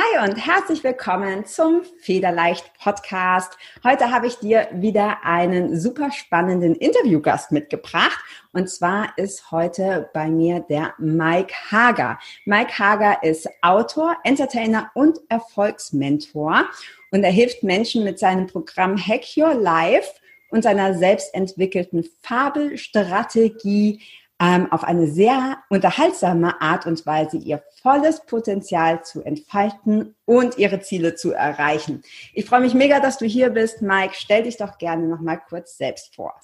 Hi 0.00 0.30
und 0.30 0.36
herzlich 0.36 0.84
willkommen 0.84 1.44
zum 1.44 1.82
Federleicht 1.98 2.70
Podcast. 2.78 3.58
Heute 3.82 4.12
habe 4.12 4.28
ich 4.28 4.36
dir 4.36 4.68
wieder 4.72 5.24
einen 5.24 5.76
super 5.76 6.12
spannenden 6.12 6.76
Interviewgast 6.76 7.50
mitgebracht. 7.50 8.16
Und 8.52 8.70
zwar 8.70 9.12
ist 9.16 9.50
heute 9.50 10.08
bei 10.14 10.28
mir 10.28 10.60
der 10.60 10.94
Mike 10.98 11.52
Hager. 11.72 12.16
Mike 12.44 12.78
Hager 12.78 13.24
ist 13.24 13.48
Autor, 13.60 14.16
Entertainer 14.22 14.88
und 14.94 15.18
Erfolgsmentor. 15.30 16.66
Und 17.10 17.24
er 17.24 17.32
hilft 17.32 17.64
Menschen 17.64 18.04
mit 18.04 18.20
seinem 18.20 18.46
Programm 18.46 18.96
Hack 18.96 19.24
Your 19.36 19.54
Life 19.54 20.12
und 20.50 20.62
seiner 20.62 20.94
selbstentwickelten 20.94 22.08
Fabelstrategie 22.22 24.00
ähm, 24.40 24.70
auf 24.70 24.84
eine 24.84 25.08
sehr 25.08 25.58
unterhaltsame 25.68 26.60
Art 26.60 26.86
und 26.86 27.04
Weise 27.06 27.36
ihr 27.36 27.62
volles 27.82 28.24
Potenzial 28.24 29.02
zu 29.04 29.22
entfalten 29.22 30.14
und 30.24 30.58
ihre 30.58 30.80
Ziele 30.80 31.14
zu 31.14 31.32
erreichen. 31.32 32.02
Ich 32.34 32.46
freue 32.46 32.60
mich 32.60 32.74
mega, 32.74 33.00
dass 33.00 33.18
du 33.18 33.26
hier 33.26 33.50
bist, 33.50 33.82
Mike. 33.82 34.14
Stell 34.14 34.44
dich 34.44 34.56
doch 34.56 34.78
gerne 34.78 35.08
noch 35.08 35.20
mal 35.20 35.36
kurz 35.36 35.76
selbst 35.76 36.14
vor. 36.14 36.34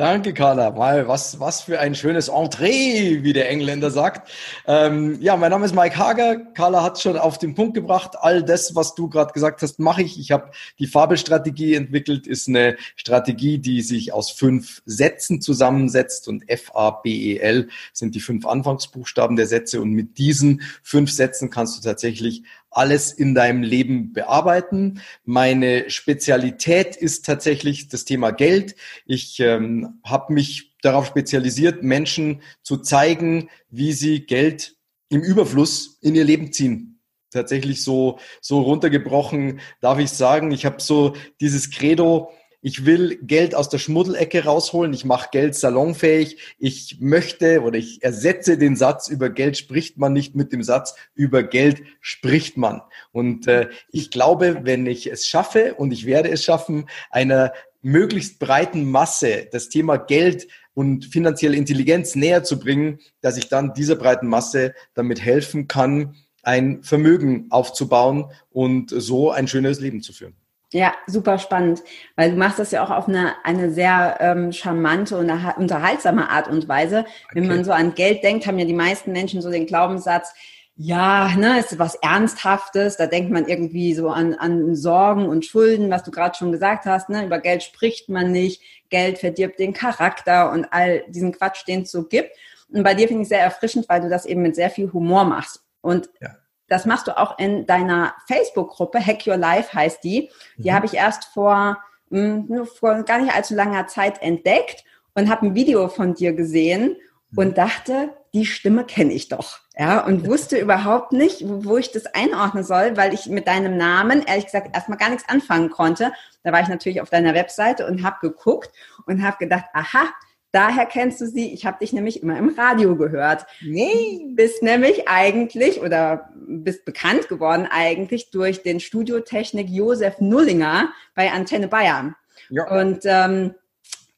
Danke, 0.00 0.32
Carla. 0.32 0.70
Mal 0.70 1.08
was, 1.08 1.40
was 1.40 1.60
für 1.60 1.78
ein 1.78 1.94
schönes 1.94 2.28
Entree, 2.28 3.22
wie 3.22 3.34
der 3.34 3.50
Engländer 3.50 3.90
sagt. 3.90 4.30
Ähm, 4.66 5.20
ja, 5.20 5.36
mein 5.36 5.50
Name 5.50 5.66
ist 5.66 5.74
Mike 5.74 5.98
Hager. 5.98 6.38
Carla 6.54 6.82
hat 6.82 6.98
schon 6.98 7.18
auf 7.18 7.36
den 7.36 7.54
Punkt 7.54 7.74
gebracht. 7.74 8.12
All 8.18 8.42
das, 8.42 8.74
was 8.74 8.94
du 8.94 9.10
gerade 9.10 9.34
gesagt 9.34 9.60
hast, 9.60 9.78
mache 9.78 10.02
ich. 10.02 10.18
Ich 10.18 10.30
habe 10.30 10.52
die 10.78 10.86
Fabelstrategie 10.86 11.74
entwickelt. 11.74 12.26
Ist 12.26 12.48
eine 12.48 12.78
Strategie, 12.96 13.58
die 13.58 13.82
sich 13.82 14.14
aus 14.14 14.30
fünf 14.30 14.80
Sätzen 14.86 15.42
zusammensetzt 15.42 16.28
und 16.28 16.48
F-A-B-E-L 16.48 17.68
sind 17.92 18.14
die 18.14 18.20
fünf 18.20 18.46
Anfangsbuchstaben 18.46 19.36
der 19.36 19.48
Sätze. 19.48 19.82
Und 19.82 19.90
mit 19.90 20.16
diesen 20.16 20.62
fünf 20.82 21.12
Sätzen 21.12 21.50
kannst 21.50 21.76
du 21.76 21.86
tatsächlich 21.86 22.44
alles 22.70 23.12
in 23.12 23.34
deinem 23.34 23.62
Leben 23.62 24.12
bearbeiten. 24.12 25.00
Meine 25.24 25.90
Spezialität 25.90 26.96
ist 26.96 27.24
tatsächlich 27.24 27.88
das 27.88 28.04
Thema 28.04 28.30
Geld. 28.30 28.76
Ich 29.06 29.40
ähm, 29.40 30.00
habe 30.04 30.32
mich 30.32 30.76
darauf 30.82 31.06
spezialisiert, 31.06 31.82
Menschen 31.82 32.42
zu 32.62 32.78
zeigen, 32.78 33.50
wie 33.68 33.92
sie 33.92 34.26
Geld 34.26 34.76
im 35.08 35.20
Überfluss 35.20 35.98
in 36.00 36.14
ihr 36.14 36.24
Leben 36.24 36.52
ziehen. 36.52 37.00
Tatsächlich 37.30 37.84
so, 37.84 38.18
so 38.40 38.60
runtergebrochen, 38.60 39.60
darf 39.80 39.98
ich 39.98 40.10
sagen. 40.10 40.50
Ich 40.50 40.66
habe 40.66 40.80
so 40.80 41.14
dieses 41.40 41.70
Credo, 41.70 42.32
ich 42.62 42.84
will 42.84 43.18
Geld 43.22 43.54
aus 43.54 43.68
der 43.68 43.78
Schmuddelecke 43.78 44.44
rausholen, 44.44 44.92
ich 44.92 45.04
mache 45.04 45.28
Geld 45.32 45.54
salonfähig, 45.54 46.56
ich 46.58 46.98
möchte 47.00 47.62
oder 47.62 47.78
ich 47.78 48.02
ersetze 48.02 48.58
den 48.58 48.76
Satz, 48.76 49.08
über 49.08 49.30
Geld 49.30 49.56
spricht 49.56 49.98
man 49.98 50.12
nicht 50.12 50.34
mit 50.34 50.52
dem 50.52 50.62
Satz, 50.62 50.94
über 51.14 51.42
Geld 51.42 51.82
spricht 52.00 52.56
man. 52.56 52.82
Und 53.12 53.46
äh, 53.46 53.68
ich 53.90 54.10
glaube, 54.10 54.60
wenn 54.62 54.86
ich 54.86 55.10
es 55.10 55.26
schaffe, 55.26 55.74
und 55.74 55.92
ich 55.92 56.06
werde 56.06 56.30
es 56.30 56.44
schaffen, 56.44 56.88
einer 57.10 57.52
möglichst 57.82 58.38
breiten 58.38 58.90
Masse 58.90 59.48
das 59.50 59.68
Thema 59.68 59.96
Geld 59.96 60.46
und 60.74 61.06
finanzielle 61.06 61.56
Intelligenz 61.56 62.14
näher 62.14 62.44
zu 62.44 62.58
bringen, 62.58 63.00
dass 63.20 63.36
ich 63.36 63.48
dann 63.48 63.74
dieser 63.74 63.96
breiten 63.96 64.28
Masse 64.28 64.74
damit 64.94 65.20
helfen 65.20 65.66
kann, 65.66 66.16
ein 66.42 66.82
Vermögen 66.82 67.46
aufzubauen 67.50 68.26
und 68.50 68.90
so 68.90 69.30
ein 69.30 69.48
schönes 69.48 69.80
Leben 69.80 70.02
zu 70.02 70.12
führen. 70.12 70.34
Ja, 70.72 70.94
super 71.08 71.38
spannend, 71.38 71.82
weil 72.14 72.30
du 72.30 72.36
machst 72.36 72.60
das 72.60 72.70
ja 72.70 72.84
auch 72.84 72.90
auf 72.90 73.08
eine, 73.08 73.34
eine 73.42 73.72
sehr 73.72 74.18
ähm, 74.20 74.52
charmante 74.52 75.16
und 75.16 75.28
unterhaltsame 75.56 76.28
Art 76.30 76.46
und 76.46 76.68
Weise. 76.68 77.00
Okay. 77.00 77.14
Wenn 77.32 77.48
man 77.48 77.64
so 77.64 77.72
an 77.72 77.94
Geld 77.94 78.22
denkt, 78.22 78.46
haben 78.46 78.58
ja 78.58 78.64
die 78.64 78.72
meisten 78.72 79.10
Menschen 79.10 79.42
so 79.42 79.50
den 79.50 79.66
Glaubenssatz, 79.66 80.32
ja, 80.76 81.34
ne, 81.36 81.58
ist 81.58 81.78
was 81.78 81.96
Ernsthaftes, 81.96 82.96
da 82.96 83.06
denkt 83.06 83.30
man 83.30 83.46
irgendwie 83.46 83.92
so 83.92 84.08
an, 84.08 84.34
an 84.34 84.74
Sorgen 84.76 85.28
und 85.28 85.44
Schulden, 85.44 85.90
was 85.90 86.04
du 86.04 86.10
gerade 86.10 86.38
schon 86.38 86.52
gesagt 86.52 86.86
hast, 86.86 87.10
ne, 87.10 87.26
über 87.26 87.40
Geld 87.40 87.62
spricht 87.62 88.08
man 88.08 88.30
nicht, 88.30 88.62
Geld 88.88 89.18
verdirbt 89.18 89.58
den 89.58 89.74
Charakter 89.74 90.52
und 90.52 90.66
all 90.70 91.04
diesen 91.08 91.32
Quatsch, 91.32 91.66
den 91.66 91.82
es 91.82 91.90
so 91.90 92.04
gibt. 92.04 92.30
Und 92.72 92.82
bei 92.82 92.94
dir 92.94 93.08
finde 93.08 93.24
ich 93.24 93.28
sehr 93.28 93.42
erfrischend, 93.42 93.88
weil 93.88 94.00
du 94.00 94.08
das 94.08 94.24
eben 94.24 94.40
mit 94.40 94.54
sehr 94.54 94.70
viel 94.70 94.92
Humor 94.92 95.24
machst. 95.24 95.64
Und 95.82 96.08
ja. 96.20 96.36
Das 96.70 96.86
machst 96.86 97.08
du 97.08 97.18
auch 97.18 97.36
in 97.38 97.66
deiner 97.66 98.14
Facebook-Gruppe, 98.28 99.04
Hack 99.04 99.26
Your 99.26 99.36
Life 99.36 99.74
heißt 99.74 100.02
die. 100.04 100.30
Die 100.56 100.70
mhm. 100.70 100.74
habe 100.74 100.86
ich 100.86 100.94
erst 100.94 101.24
vor, 101.24 101.78
mh, 102.10 102.44
hm, 102.48 102.66
vor 102.66 103.02
gar 103.02 103.18
nicht 103.18 103.34
allzu 103.34 103.54
langer 103.54 103.88
Zeit 103.88 104.22
entdeckt 104.22 104.84
und 105.14 105.28
habe 105.28 105.46
ein 105.46 105.54
Video 105.56 105.88
von 105.88 106.14
dir 106.14 106.32
gesehen 106.32 106.96
mhm. 107.30 107.38
und 107.38 107.58
dachte, 107.58 108.10
die 108.32 108.46
Stimme 108.46 108.84
kenne 108.84 109.12
ich 109.12 109.28
doch. 109.28 109.58
Ja, 109.76 110.04
und 110.04 110.26
wusste 110.28 110.58
überhaupt 110.58 111.10
nicht, 111.10 111.42
wo 111.44 111.76
ich 111.76 111.90
das 111.90 112.06
einordnen 112.06 112.62
soll, 112.62 112.96
weil 112.96 113.12
ich 113.14 113.26
mit 113.26 113.48
deinem 113.48 113.76
Namen, 113.76 114.22
ehrlich 114.22 114.44
gesagt, 114.44 114.72
erstmal 114.72 114.98
gar 114.98 115.10
nichts 115.10 115.28
anfangen 115.28 115.70
konnte. 115.70 116.12
Da 116.44 116.52
war 116.52 116.60
ich 116.60 116.68
natürlich 116.68 117.00
auf 117.00 117.10
deiner 117.10 117.34
Webseite 117.34 117.84
und 117.84 118.04
habe 118.04 118.18
geguckt 118.20 118.70
und 119.06 119.24
habe 119.24 119.38
gedacht, 119.38 119.64
aha, 119.72 120.04
Daher 120.52 120.86
kennst 120.86 121.20
du 121.20 121.26
sie. 121.26 121.52
Ich 121.52 121.64
habe 121.64 121.78
dich 121.78 121.92
nämlich 121.92 122.22
immer 122.22 122.36
im 122.36 122.48
Radio 122.48 122.96
gehört. 122.96 123.46
Nee. 123.62 124.26
Bist 124.34 124.62
nämlich 124.62 125.08
eigentlich 125.08 125.80
oder 125.80 126.30
bist 126.34 126.84
bekannt 126.84 127.28
geworden 127.28 127.68
eigentlich 127.70 128.30
durch 128.30 128.62
den 128.62 128.80
Studiotechnik 128.80 129.68
Josef 129.68 130.20
Nullinger 130.20 130.90
bei 131.14 131.30
Antenne 131.30 131.68
Bayern. 131.68 132.16
Ja. 132.48 132.68
Und 132.68 133.02
ähm, 133.04 133.54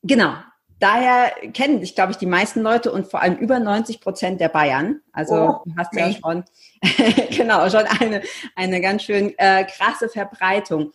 genau, 0.02 0.34
daher 0.78 1.32
kennen 1.52 1.80
dich, 1.80 1.94
glaube 1.94 2.12
ich, 2.12 2.18
die 2.18 2.26
meisten 2.26 2.62
Leute 2.62 2.92
und 2.92 3.06
vor 3.06 3.20
allem 3.20 3.36
über 3.36 3.58
90 3.58 4.00
Prozent 4.00 4.40
der 4.40 4.48
Bayern. 4.48 5.00
Also 5.12 5.34
oh, 5.34 5.62
du 5.66 5.74
hast 5.76 5.94
ja 5.94 6.12
schon, 6.12 6.44
genau, 7.36 7.68
schon 7.68 7.84
eine, 8.00 8.22
eine 8.56 8.80
ganz 8.80 9.02
schön 9.02 9.34
äh, 9.38 9.64
krasse 9.64 10.08
Verbreitung. 10.08 10.92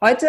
Heute 0.00 0.26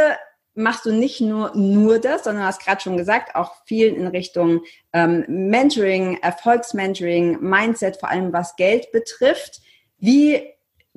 machst 0.56 0.86
du 0.86 0.92
nicht 0.92 1.22
nur 1.22 1.56
nur 1.56 2.00
das, 2.00 2.24
sondern 2.24 2.46
hast 2.46 2.64
gerade 2.64 2.82
schon 2.82 2.98
gesagt, 2.98 3.36
auch 3.36 3.54
viel 3.66 3.88
in 3.88 4.08
Richtung 4.08 4.62
ähm, 4.94 5.26
Mentoring, 5.28 6.20
Erfolgsmentoring, 6.22 7.40
Mindset, 7.42 7.98
vor 7.98 8.10
allem 8.10 8.34
was 8.34 8.56
Geld 8.56 8.92
betrifft. 8.92 9.62
Wie 9.98 10.44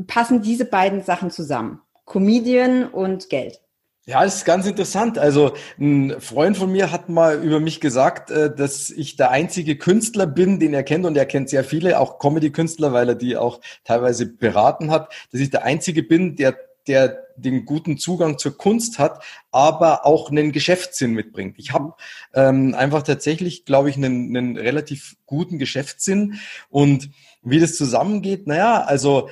passen 0.06 0.42
diese 0.42 0.64
beiden 0.64 1.02
Sachen 1.02 1.30
zusammen? 1.30 1.80
Comedian 2.04 2.88
und 2.88 3.28
Geld. 3.30 3.60
Ja, 4.08 4.22
das 4.22 4.36
ist 4.36 4.44
ganz 4.44 4.66
interessant. 4.66 5.18
Also 5.18 5.54
ein 5.80 6.20
Freund 6.20 6.56
von 6.56 6.70
mir 6.70 6.92
hat 6.92 7.08
mal 7.08 7.42
über 7.42 7.58
mich 7.58 7.80
gesagt, 7.80 8.30
äh, 8.30 8.54
dass 8.54 8.88
ich 8.90 9.16
der 9.16 9.32
einzige 9.32 9.76
Künstler 9.76 10.28
bin, 10.28 10.60
den 10.60 10.74
er 10.74 10.84
kennt 10.84 11.04
und 11.06 11.16
er 11.16 11.26
kennt 11.26 11.48
sehr 11.48 11.64
viele, 11.64 11.98
auch 11.98 12.20
Comedy-Künstler, 12.20 12.92
weil 12.92 13.08
er 13.08 13.14
die 13.16 13.36
auch 13.36 13.60
teilweise 13.82 14.26
beraten 14.26 14.92
hat, 14.92 15.12
dass 15.32 15.40
ich 15.40 15.50
der 15.50 15.64
einzige 15.64 16.04
bin, 16.04 16.36
der 16.36 16.56
der 16.88 17.26
den 17.36 17.64
guten 17.66 17.98
Zugang 17.98 18.38
zur 18.38 18.56
Kunst 18.56 18.98
hat, 18.98 19.22
aber 19.50 20.06
auch 20.06 20.30
einen 20.30 20.52
Geschäftssinn 20.52 21.12
mitbringt. 21.12 21.58
Ich 21.58 21.72
habe 21.72 21.94
ähm, 22.34 22.74
einfach 22.74 23.02
tatsächlich, 23.02 23.64
glaube 23.64 23.90
ich, 23.90 23.96
einen, 23.96 24.36
einen 24.36 24.56
relativ 24.56 25.16
guten 25.26 25.58
Geschäftssinn. 25.58 26.38
Und 26.70 27.10
wie 27.42 27.60
das 27.60 27.76
zusammengeht, 27.76 28.46
naja, 28.46 28.82
also 28.82 29.28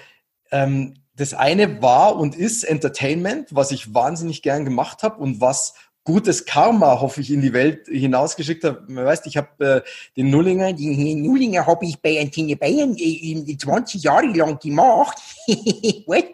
ähm, 0.51 0.95
das 1.17 1.33
eine 1.33 1.81
war 1.81 2.17
und 2.17 2.35
ist 2.35 2.65
Entertainment, 2.65 3.55
was 3.55 3.71
ich 3.71 3.95
wahnsinnig 3.95 4.43
gern 4.43 4.65
gemacht 4.65 5.03
habe 5.03 5.23
und 5.23 5.41
was 5.41 5.75
gutes 6.05 6.45
Karma, 6.45 7.01
hoffe 7.01 7.21
ich, 7.23 7.33
in 7.33 7.41
die 7.41 7.53
Welt 7.53 7.89
hinausgeschickt 7.89 8.65
habe. 8.65 8.85
Man 8.89 9.05
weiß, 9.05 9.27
ich 9.27 9.37
habe 9.37 9.65
äh, 9.65 9.81
den 10.17 10.31
Nullinger, 10.31 10.73
den 10.73 11.23
Nullinger 11.23 11.67
habe 11.67 11.87
ich 11.87 12.01
bei 12.01 12.21
Antenne 12.21 12.57
Bayern 12.57 12.95
äh, 12.97 13.57
20 13.57 14.03
Jahre 14.03 14.27
lang 14.27 14.59
gemacht. 14.59 15.19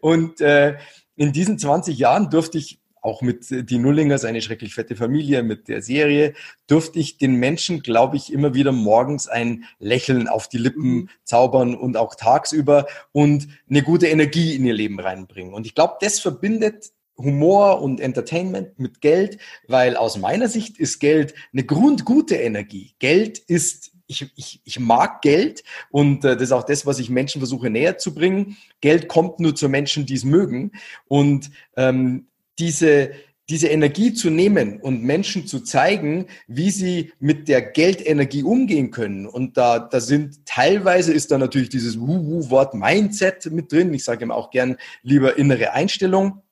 Und 0.00 0.40
äh, 0.40 0.76
in 1.14 1.32
diesen 1.32 1.58
20 1.58 1.96
Jahren 1.98 2.30
durfte 2.30 2.58
ich 2.58 2.80
auch 3.06 3.22
mit 3.22 3.50
äh, 3.52 3.62
die 3.62 3.78
Nullingers, 3.78 4.24
eine 4.24 4.42
schrecklich 4.42 4.74
fette 4.74 4.96
Familie, 4.96 5.42
mit 5.42 5.68
der 5.68 5.80
Serie, 5.80 6.34
durfte 6.66 6.98
ich 6.98 7.18
den 7.18 7.36
Menschen, 7.36 7.82
glaube 7.82 8.16
ich, 8.16 8.32
immer 8.32 8.54
wieder 8.54 8.72
morgens 8.72 9.28
ein 9.28 9.64
Lächeln 9.78 10.26
auf 10.26 10.48
die 10.48 10.58
Lippen 10.58 10.90
mhm. 10.90 11.08
zaubern 11.24 11.74
und 11.74 11.96
auch 11.96 12.14
tagsüber 12.16 12.86
und 13.12 13.46
eine 13.70 13.82
gute 13.82 14.08
Energie 14.08 14.54
in 14.54 14.66
ihr 14.66 14.74
Leben 14.74 14.98
reinbringen. 14.98 15.54
Und 15.54 15.66
ich 15.66 15.74
glaube, 15.74 15.94
das 16.00 16.18
verbindet 16.18 16.90
Humor 17.18 17.82
und 17.82 18.00
Entertainment 18.00 18.78
mit 18.78 19.00
Geld, 19.00 19.38
weil 19.68 19.96
aus 19.96 20.18
meiner 20.18 20.48
Sicht 20.48 20.78
ist 20.78 20.98
Geld 20.98 21.34
eine 21.52 21.64
grundgute 21.64 22.36
Energie. 22.36 22.94
Geld 22.98 23.38
ist 23.38 23.92
ich, 24.08 24.30
ich, 24.36 24.60
ich 24.64 24.78
mag 24.78 25.22
Geld 25.22 25.64
und 25.90 26.24
äh, 26.24 26.34
das 26.34 26.44
ist 26.44 26.52
auch 26.52 26.64
das, 26.64 26.86
was 26.86 26.98
ich 26.98 27.10
Menschen 27.10 27.40
versuche 27.40 27.70
näher 27.70 27.98
zu 27.98 28.14
bringen. 28.14 28.56
Geld 28.80 29.08
kommt 29.08 29.40
nur 29.40 29.54
zu 29.54 29.68
Menschen, 29.68 30.06
die 30.06 30.14
es 30.14 30.24
mögen. 30.24 30.72
Und 31.08 31.50
ähm, 31.76 32.26
diese, 32.58 33.10
diese 33.48 33.68
Energie 33.68 34.12
zu 34.12 34.30
nehmen 34.30 34.80
und 34.80 35.02
Menschen 35.02 35.46
zu 35.46 35.60
zeigen, 35.60 36.26
wie 36.46 36.70
sie 36.70 37.12
mit 37.20 37.48
der 37.48 37.62
Geldenergie 37.62 38.42
umgehen 38.42 38.90
können. 38.90 39.26
Und 39.26 39.56
da, 39.56 39.78
da 39.78 40.00
sind 40.00 40.44
teilweise 40.46 41.12
ist 41.12 41.30
da 41.30 41.38
natürlich 41.38 41.68
dieses 41.68 42.00
Wu-Wu-Wort 42.00 42.74
Mindset 42.74 43.46
mit 43.52 43.72
drin. 43.72 43.94
Ich 43.94 44.04
sage 44.04 44.24
ihm 44.24 44.30
auch 44.30 44.50
gern 44.50 44.76
lieber 45.02 45.36
innere 45.38 45.72
Einstellung. 45.72 46.42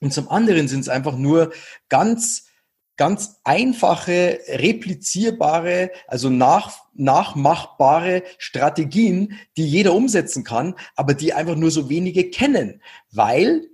Und 0.00 0.12
zum 0.12 0.28
anderen 0.28 0.68
sind 0.68 0.80
es 0.80 0.88
einfach 0.88 1.16
nur 1.16 1.52
ganz 1.88 2.48
ganz 2.98 3.36
einfache, 3.44 4.40
replizierbare, 4.48 5.92
also 6.08 6.28
nach, 6.28 6.84
nachmachbare 6.94 8.24
Strategien, 8.38 9.38
die 9.56 9.66
jeder 9.66 9.94
umsetzen 9.94 10.44
kann, 10.44 10.74
aber 10.96 11.14
die 11.14 11.32
einfach 11.32 11.54
nur 11.54 11.70
so 11.70 11.88
wenige 11.88 12.28
kennen, 12.28 12.82
weil 13.12 13.68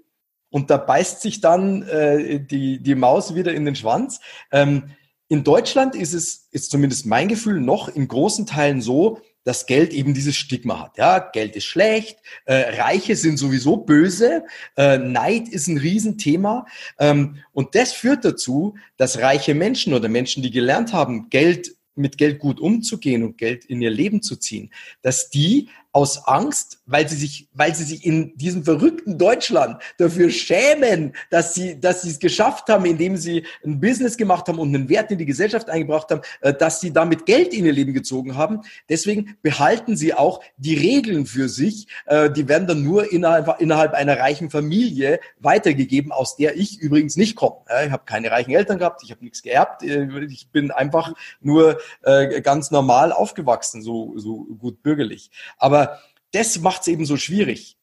und 0.50 0.70
da 0.70 0.76
beißt 0.76 1.20
sich 1.20 1.40
dann 1.40 1.82
äh, 1.82 2.38
die, 2.38 2.80
die 2.80 2.94
Maus 2.94 3.34
wieder 3.34 3.52
in 3.52 3.64
den 3.64 3.74
Schwanz. 3.74 4.20
Ähm, 4.52 4.90
in 5.26 5.42
Deutschland 5.42 5.96
ist 5.96 6.12
es, 6.12 6.46
ist 6.52 6.70
zumindest 6.70 7.06
mein 7.06 7.26
Gefühl, 7.26 7.60
noch 7.60 7.88
in 7.88 8.06
großen 8.06 8.46
Teilen 8.46 8.80
so, 8.80 9.20
dass 9.44 9.66
Geld 9.66 9.92
eben 9.92 10.14
dieses 10.14 10.36
Stigma 10.36 10.80
hat. 10.80 10.98
Ja, 10.98 11.18
Geld 11.18 11.54
ist 11.56 11.64
schlecht, 11.64 12.18
äh, 12.46 12.80
Reiche 12.80 13.14
sind 13.16 13.36
sowieso 13.36 13.76
böse, 13.76 14.44
äh, 14.76 14.98
Neid 14.98 15.48
ist 15.48 15.68
ein 15.68 15.78
Riesenthema. 15.78 16.66
Ähm, 16.98 17.36
und 17.52 17.74
das 17.74 17.92
führt 17.92 18.24
dazu, 18.24 18.74
dass 18.96 19.18
reiche 19.18 19.54
Menschen 19.54 19.94
oder 19.94 20.08
Menschen, 20.08 20.42
die 20.42 20.50
gelernt 20.50 20.92
haben, 20.92 21.28
Geld 21.30 21.76
mit 21.94 22.18
Geld 22.18 22.38
gut 22.38 22.60
umzugehen 22.60 23.22
und 23.22 23.38
Geld 23.38 23.64
in 23.64 23.82
ihr 23.82 23.90
Leben 23.90 24.22
zu 24.22 24.36
ziehen, 24.36 24.70
dass 25.02 25.30
die 25.30 25.68
aus 25.94 26.26
Angst, 26.26 26.80
weil 26.86 27.08
sie 27.08 27.14
sich, 27.14 27.48
weil 27.54 27.72
sie 27.72 27.84
sich 27.84 28.04
in 28.04 28.36
diesem 28.36 28.64
verrückten 28.64 29.16
Deutschland 29.16 29.80
dafür 29.96 30.28
schämen, 30.28 31.14
dass 31.30 31.54
sie, 31.54 31.80
dass 31.80 32.02
sie 32.02 32.10
es 32.10 32.18
geschafft 32.18 32.68
haben, 32.68 32.84
indem 32.84 33.16
sie 33.16 33.44
ein 33.64 33.80
Business 33.80 34.16
gemacht 34.16 34.48
haben 34.48 34.58
und 34.58 34.74
einen 34.74 34.88
Wert 34.88 35.12
in 35.12 35.18
die 35.18 35.24
Gesellschaft 35.24 35.70
eingebracht 35.70 36.10
haben, 36.10 36.22
äh, 36.40 36.52
dass 36.52 36.80
sie 36.80 36.92
damit 36.92 37.26
Geld 37.26 37.54
in 37.54 37.64
ihr 37.64 37.72
Leben 37.72 37.94
gezogen 37.94 38.36
haben. 38.36 38.62
Deswegen 38.88 39.36
behalten 39.40 39.96
sie 39.96 40.14
auch 40.14 40.42
die 40.56 40.74
Regeln 40.74 41.26
für 41.26 41.48
sich. 41.48 41.86
Äh, 42.06 42.28
die 42.28 42.48
werden 42.48 42.66
dann 42.66 42.82
nur 42.82 43.12
innerhalb, 43.12 43.60
innerhalb 43.60 43.94
einer 43.94 44.18
reichen 44.18 44.50
Familie 44.50 45.20
weitergegeben, 45.38 46.10
aus 46.10 46.34
der 46.34 46.56
ich 46.56 46.80
übrigens 46.80 47.16
nicht 47.16 47.36
komme. 47.36 47.58
Ich 47.86 47.92
habe 47.92 48.02
keine 48.04 48.32
reichen 48.32 48.50
Eltern 48.50 48.78
gehabt, 48.78 49.04
ich 49.04 49.12
habe 49.12 49.22
nichts 49.22 49.44
geerbt. 49.44 49.84
Äh, 49.84 50.08
ich 50.24 50.48
bin 50.48 50.72
einfach 50.72 51.12
nur 51.40 51.78
ganz 52.42 52.70
normal 52.70 53.12
aufgewachsen, 53.12 53.82
so, 53.82 54.16
so 54.16 54.44
gut 54.58 54.82
bürgerlich. 54.82 55.30
Aber 55.58 56.00
das 56.32 56.58
macht 56.58 56.82
es 56.82 56.88
eben 56.88 57.06
so 57.06 57.16
schwierig, 57.16 57.78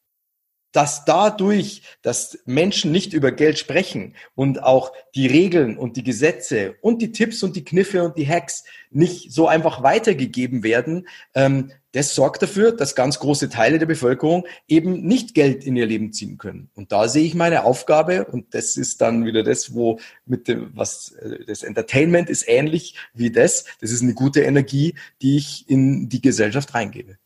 dass 0.72 1.06
dadurch, 1.06 1.84
dass 2.02 2.40
Menschen 2.46 2.92
nicht 2.92 3.14
über 3.14 3.32
Geld 3.32 3.60
sprechen 3.60 4.16
und 4.36 4.64
auch 4.64 4.94
die 5.16 5.28
Regeln 5.28 5.78
und 5.78 5.98
die 5.98 6.04
Gesetze 6.04 6.76
und 6.82 7.02
die 7.02 7.12
Tipps 7.12 7.44
und 7.44 7.56
die 7.56 7.66
Kniffe 7.66 8.04
und 8.04 8.18
die 8.18 8.28
Hacks 8.28 8.64
nicht 8.90 9.32
so 9.32 9.48
einfach 9.48 9.84
weitergegeben 9.84 10.64
werden, 10.64 11.08
ähm, 11.34 11.72
das 11.94 12.16
sorgt 12.16 12.42
dafür, 12.42 12.72
dass 12.72 12.96
ganz 12.96 13.20
große 13.20 13.50
Teile 13.50 13.78
der 13.78 13.86
Bevölkerung 13.86 14.48
eben 14.68 15.02
nicht 15.02 15.34
Geld 15.34 15.66
in 15.66 15.76
ihr 15.76 15.86
Leben 15.86 16.14
ziehen 16.14 16.38
können. 16.38 16.70
Und 16.74 16.94
da 16.94 17.10
sehe 17.10 17.26
ich 17.26 17.36
meine 17.36 17.66
Aufgabe 17.66 18.26
und 18.26 18.54
das 18.54 18.78
ist 18.78 19.02
dann 19.02 19.26
wieder 19.26 19.44
das, 19.44 19.74
wo 19.74 20.00
mit 20.26 20.48
dem, 20.48 20.72
was 20.74 21.12
äh, 21.12 21.44
das 21.46 21.64
Entertainment 21.64 22.30
ist 22.30 22.48
ähnlich 22.48 22.96
wie 23.14 23.32
das. 23.32 23.66
Das 23.82 23.92
ist 23.92 24.02
eine 24.02 24.14
gute 24.14 24.42
Energie, 24.42 24.96
die 25.22 25.36
ich 25.36 25.70
in 25.70 26.08
die 26.08 26.22
Gesellschaft 26.22 26.74
reingebe. 26.74 27.18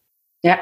Ja, 0.41 0.59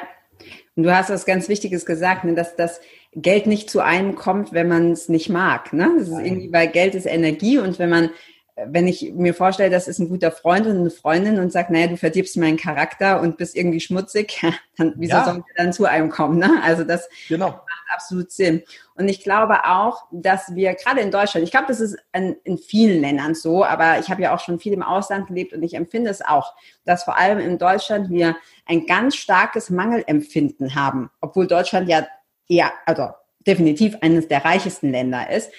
und 0.75 0.83
du 0.83 0.95
hast 0.95 1.09
was 1.09 1.25
ganz 1.25 1.49
Wichtiges 1.49 1.85
gesagt, 1.85 2.23
ne, 2.23 2.33
dass 2.33 2.55
das 2.55 2.81
Geld 3.15 3.45
nicht 3.45 3.69
zu 3.69 3.81
einem 3.81 4.15
kommt, 4.15 4.53
wenn 4.53 4.67
man 4.67 4.91
es 4.91 5.07
nicht 5.07 5.29
mag. 5.29 5.71
Ne? 5.71 5.89
Das 5.99 6.07
ist 6.07 6.19
irgendwie, 6.19 6.51
weil 6.51 6.67
Geld 6.67 6.95
ist 6.95 7.05
Energie 7.05 7.59
und 7.59 7.77
wenn 7.77 7.89
man 7.89 8.09
wenn 8.55 8.87
ich 8.87 9.11
mir 9.13 9.33
vorstelle, 9.33 9.71
das 9.71 9.87
ist 9.87 9.97
ein 9.97 10.09
guter 10.09 10.31
Freund 10.31 10.67
und 10.67 10.77
eine 10.77 10.91
Freundin 10.91 11.39
und 11.39 11.51
sagt, 11.51 11.71
naja, 11.71 11.87
du 11.87 11.97
verdirbst 11.97 12.37
meinen 12.37 12.57
Charakter 12.57 13.19
und 13.19 13.37
bist 13.37 13.55
irgendwie 13.55 13.79
schmutzig, 13.79 14.41
dann 14.77 14.93
wieso 14.97 15.15
ja. 15.15 15.25
soll 15.25 15.33
man 15.33 15.43
dann 15.55 15.73
zu 15.73 15.85
einem 15.85 16.09
kommen? 16.09 16.37
Ne? 16.37 16.61
Also 16.63 16.83
das 16.83 17.09
genau. 17.27 17.47
macht 17.47 17.83
absolut 17.93 18.31
Sinn. 18.31 18.61
Und 18.95 19.07
ich 19.07 19.23
glaube 19.23 19.65
auch, 19.65 20.05
dass 20.11 20.53
wir 20.53 20.75
gerade 20.75 21.01
in 21.01 21.09
Deutschland, 21.09 21.43
ich 21.43 21.51
glaube, 21.51 21.65
das 21.67 21.79
ist 21.79 21.97
in, 22.13 22.35
in 22.43 22.59
vielen 22.59 23.01
Ländern 23.01 23.33
so, 23.33 23.65
aber 23.65 23.97
ich 23.99 24.09
habe 24.09 24.21
ja 24.21 24.35
auch 24.35 24.39
schon 24.39 24.59
viel 24.59 24.73
im 24.73 24.83
Ausland 24.83 25.27
gelebt 25.27 25.53
und 25.53 25.63
ich 25.63 25.73
empfinde 25.73 26.11
es 26.11 26.21
auch, 26.21 26.53
dass 26.85 27.03
vor 27.03 27.17
allem 27.17 27.39
in 27.39 27.57
Deutschland 27.57 28.11
wir 28.11 28.35
ein 28.67 28.85
ganz 28.85 29.15
starkes 29.15 29.71
Mangelempfinden 29.71 30.75
haben, 30.75 31.09
obwohl 31.21 31.47
Deutschland 31.47 31.89
ja 31.89 32.05
eher, 32.47 32.71
also 32.85 33.09
definitiv 33.47 33.97
eines 34.01 34.27
der 34.27 34.45
reichsten 34.45 34.91
Länder 34.91 35.29
ist. 35.29 35.51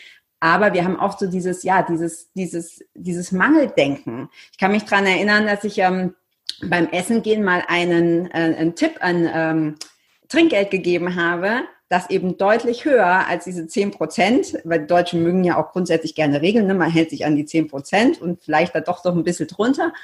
Aber 0.44 0.74
wir 0.74 0.84
haben 0.84 1.00
oft 1.00 1.20
so 1.20 1.26
dieses, 1.26 1.62
ja, 1.62 1.80
dieses, 1.80 2.30
dieses, 2.34 2.84
dieses 2.92 3.32
Mangeldenken. 3.32 4.28
Ich 4.52 4.58
kann 4.58 4.72
mich 4.72 4.84
dran 4.84 5.06
erinnern, 5.06 5.46
dass 5.46 5.64
ich 5.64 5.78
ähm, 5.78 6.14
beim 6.62 6.86
Essen 6.88 7.22
gehen 7.22 7.42
mal 7.42 7.64
einen, 7.66 8.26
äh, 8.26 8.54
einen 8.58 8.74
Tipp 8.74 8.98
an 9.00 9.26
ähm, 9.32 9.74
Trinkgeld 10.28 10.70
gegeben 10.70 11.16
habe, 11.16 11.62
das 11.88 12.10
eben 12.10 12.36
deutlich 12.36 12.84
höher 12.84 13.26
als 13.26 13.44
diese 13.44 13.66
10 13.66 13.92
Prozent, 13.92 14.58
weil 14.64 14.80
die 14.80 14.86
Deutschen 14.86 15.22
mögen 15.22 15.44
ja 15.44 15.56
auch 15.56 15.72
grundsätzlich 15.72 16.14
gerne 16.14 16.42
Regeln, 16.42 16.66
ne? 16.66 16.74
man 16.74 16.90
hält 16.90 17.08
sich 17.08 17.24
an 17.24 17.36
die 17.36 17.46
10 17.46 17.68
Prozent 17.68 18.20
und 18.20 18.42
vielleicht 18.42 18.74
da 18.74 18.80
doch 18.80 19.00
doch 19.02 19.16
ein 19.16 19.24
bisschen 19.24 19.48
drunter. 19.48 19.94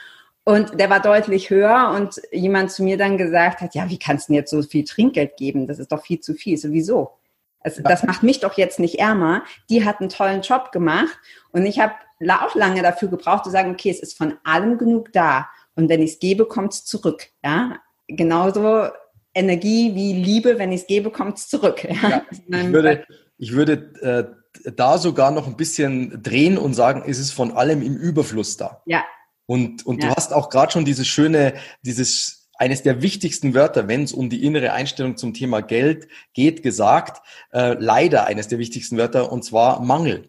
Und 0.45 0.81
der 0.81 0.89
war 0.89 1.01
deutlich 1.01 1.51
höher 1.51 1.93
und 1.95 2.19
jemand 2.33 2.73
zu 2.73 2.83
mir 2.83 2.97
dann 2.97 3.19
gesagt 3.19 3.61
hat, 3.61 3.75
ja, 3.75 3.91
wie 3.91 3.99
kannst 3.99 4.29
du 4.29 4.33
denn 4.33 4.41
jetzt 4.41 4.51
so 4.53 4.63
viel 4.63 4.85
Trinkgeld 4.85 5.37
geben? 5.37 5.67
Das 5.67 5.79
ist 5.79 5.93
doch 5.93 6.03
viel 6.03 6.21
zu 6.21 6.33
viel. 6.33 6.57
Sowieso. 6.57 7.20
Also, 7.63 7.83
das 7.83 8.03
macht 8.05 8.23
mich 8.23 8.41
doch 8.41 8.57
jetzt 8.57 8.79
nicht 8.79 8.99
ärmer. 8.99 9.45
Die 9.69 9.85
hat 9.85 10.01
einen 10.01 10.09
tollen 10.09 10.43
Job 10.43 10.73
gemacht 10.73 11.19
und 11.53 11.67
ich 11.67 11.79
habe 11.79 11.95
auch 12.29 12.55
lange 12.55 12.83
dafür 12.83 13.09
gebraucht 13.09 13.45
zu 13.45 13.51
sagen, 13.51 13.73
okay, 13.73 13.91
es 13.91 14.01
ist 14.01 14.17
von 14.17 14.39
allem 14.45 14.79
genug 14.79 15.13
da 15.13 15.49
und 15.75 15.89
wenn 15.89 16.03
ich 16.03 16.13
es 16.13 16.19
gebe, 16.19 16.47
kommt 16.47 16.73
es 16.73 16.85
zurück. 16.85 17.27
Ja, 17.45 17.79
genauso 18.07 18.89
Energie 19.35 19.95
wie 19.95 20.13
Liebe, 20.13 20.59
wenn 20.59 20.73
ich 20.73 20.83
es 20.83 20.87
gebe, 20.87 21.11
kommt 21.11 21.39
es 21.39 21.49
zurück. 21.49 21.85
Ja? 21.85 22.09
ja 22.09 22.23
ich 22.51 22.73
würde, 22.73 23.07
ich 23.39 23.53
würde 23.53 23.73
äh, 24.03 24.73
da 24.75 24.99
sogar 24.99 25.31
noch 25.31 25.47
ein 25.47 25.57
bisschen 25.57 26.23
drehen 26.23 26.59
und 26.59 26.75
sagen, 26.75 27.05
es 27.07 27.19
ist 27.19 27.33
von 27.33 27.53
allem 27.53 27.83
im 27.83 27.97
Überfluss 27.97 28.57
da. 28.57 28.83
Ja. 28.87 29.05
Und, 29.47 29.87
und 29.87 30.03
ja. 30.03 30.11
du 30.11 30.17
hast 30.17 30.33
auch 30.33 30.49
gerade 30.49 30.73
schon 30.73 30.85
dieses 30.85 31.07
schöne, 31.07 31.55
dieses 31.83 32.40
eines 32.61 32.83
der 32.83 33.01
wichtigsten 33.01 33.55
Wörter, 33.55 33.89
wenn 33.89 34.03
es 34.03 34.13
um 34.13 34.29
die 34.29 34.45
innere 34.45 34.73
Einstellung 34.75 35.17
zum 35.17 35.33
Thema 35.33 35.63
Geld 35.63 36.09
geht, 36.35 36.63
gesagt. 36.63 37.27
Äh, 37.53 37.77
leider 37.79 38.27
eines 38.27 38.49
der 38.49 38.59
wichtigsten 38.59 38.99
Wörter, 38.99 39.33
und 39.33 39.47
zwar 39.47 39.81
Mangel. 39.81 40.29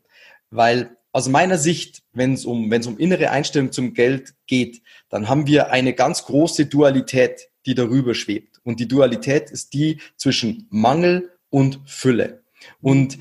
Weil 0.49 0.95
aus 1.11 1.27
meiner 1.27 1.57
Sicht, 1.57 2.03
wenn 2.13 2.33
es 2.33 2.45
um, 2.45 2.71
wenn 2.71 2.79
es 2.79 2.87
um 2.87 2.97
innere 2.97 3.31
Einstellung 3.31 3.73
zum 3.73 3.93
Geld 3.93 4.33
geht, 4.47 4.81
dann 5.09 5.27
haben 5.27 5.45
wir 5.45 5.71
eine 5.71 5.91
ganz 5.93 6.23
große 6.23 6.67
Dualität, 6.67 7.49
die 7.65 7.75
darüber 7.75 8.15
schwebt. 8.15 8.61
Und 8.63 8.79
die 8.79 8.87
Dualität 8.87 9.51
ist 9.51 9.73
die 9.73 9.99
zwischen 10.15 10.67
Mangel 10.69 11.33
und 11.49 11.81
Fülle. 11.85 12.43
Und 12.79 13.17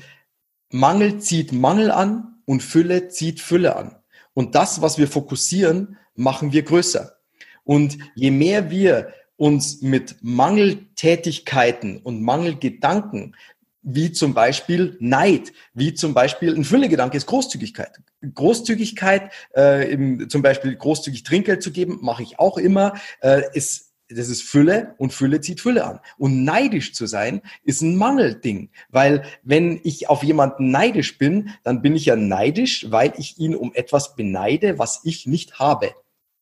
Mangel 0.69 1.19
zieht 1.19 1.51
Mangel 1.51 1.91
an 1.91 2.41
und 2.45 2.63
Fülle 2.63 3.09
zieht 3.09 3.41
Fülle 3.41 3.75
an. 3.75 3.97
Und 4.33 4.55
das, 4.55 4.81
was 4.81 4.97
wir 4.97 5.09
fokussieren, 5.09 5.97
machen 6.15 6.53
wir 6.53 6.63
größer. 6.63 7.17
Und 7.63 7.97
je 8.15 8.31
mehr 8.31 8.69
wir 8.69 9.13
uns 9.37 9.81
mit 9.81 10.17
Mangeltätigkeiten 10.21 11.97
und 11.97 12.21
Mangelgedanken 12.21 13.35
wie 13.83 14.11
zum 14.11 14.33
Beispiel 14.33 14.95
Neid, 14.99 15.53
wie 15.73 15.93
zum 15.93 16.13
Beispiel 16.13 16.55
ein 16.55 16.63
Füllegedanke 16.63 17.17
ist 17.17 17.25
Großzügigkeit. 17.25 17.99
Großzügigkeit, 18.21 19.31
äh, 19.55 19.91
im, 19.91 20.29
zum 20.29 20.43
Beispiel 20.43 20.75
großzügig 20.75 21.23
Trinkgeld 21.23 21.63
zu 21.63 21.71
geben, 21.71 21.99
mache 22.01 22.21
ich 22.21 22.39
auch 22.39 22.57
immer, 22.57 22.93
äh, 23.21 23.41
ist 23.53 23.87
das 24.13 24.27
ist 24.27 24.43
Fülle 24.43 24.93
und 24.97 25.13
Fülle 25.13 25.39
zieht 25.39 25.61
Fülle 25.61 25.85
an. 25.85 25.99
Und 26.17 26.43
neidisch 26.43 26.93
zu 26.93 27.05
sein 27.05 27.41
ist 27.63 27.81
ein 27.81 27.95
Mangelding, 27.95 28.69
weil 28.89 29.23
wenn 29.41 29.79
ich 29.83 30.09
auf 30.09 30.21
jemanden 30.21 30.69
neidisch 30.69 31.17
bin, 31.17 31.51
dann 31.63 31.81
bin 31.81 31.95
ich 31.95 32.05
ja 32.05 32.17
neidisch, 32.17 32.87
weil 32.91 33.13
ich 33.17 33.37
ihn 33.39 33.55
um 33.55 33.73
etwas 33.73 34.15
beneide, 34.15 34.77
was 34.77 34.99
ich 35.05 35.27
nicht 35.27 35.59
habe 35.59 35.93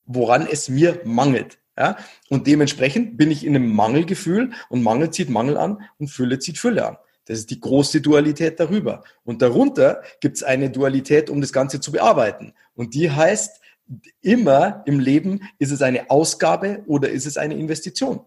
woran 0.09 0.47
es 0.51 0.67
mir 0.69 0.99
mangelt. 1.05 1.59
Ja? 1.77 1.97
Und 2.29 2.47
dementsprechend 2.47 3.15
bin 3.15 3.31
ich 3.31 3.45
in 3.45 3.55
einem 3.55 3.73
Mangelgefühl 3.73 4.51
und 4.67 4.83
Mangel 4.83 5.11
zieht 5.11 5.29
Mangel 5.29 5.55
an 5.55 5.81
und 5.97 6.09
Fülle 6.09 6.39
zieht 6.39 6.57
Fülle 6.57 6.85
an. 6.85 6.97
Das 7.25 7.37
ist 7.37 7.51
die 7.51 7.59
große 7.59 8.01
Dualität 8.01 8.59
darüber. 8.59 9.03
Und 9.23 9.43
darunter 9.43 10.01
gibt 10.19 10.37
es 10.37 10.43
eine 10.43 10.71
Dualität, 10.71 11.29
um 11.29 11.41
das 11.41 11.53
Ganze 11.53 11.79
zu 11.79 11.91
bearbeiten. 11.91 12.53
Und 12.73 12.95
die 12.95 13.11
heißt, 13.11 13.61
immer 14.21 14.81
im 14.87 14.99
Leben 14.99 15.41
ist 15.59 15.71
es 15.71 15.83
eine 15.83 16.09
Ausgabe 16.09 16.83
oder 16.87 17.09
ist 17.09 17.27
es 17.27 17.37
eine 17.37 17.55
Investition. 17.55 18.21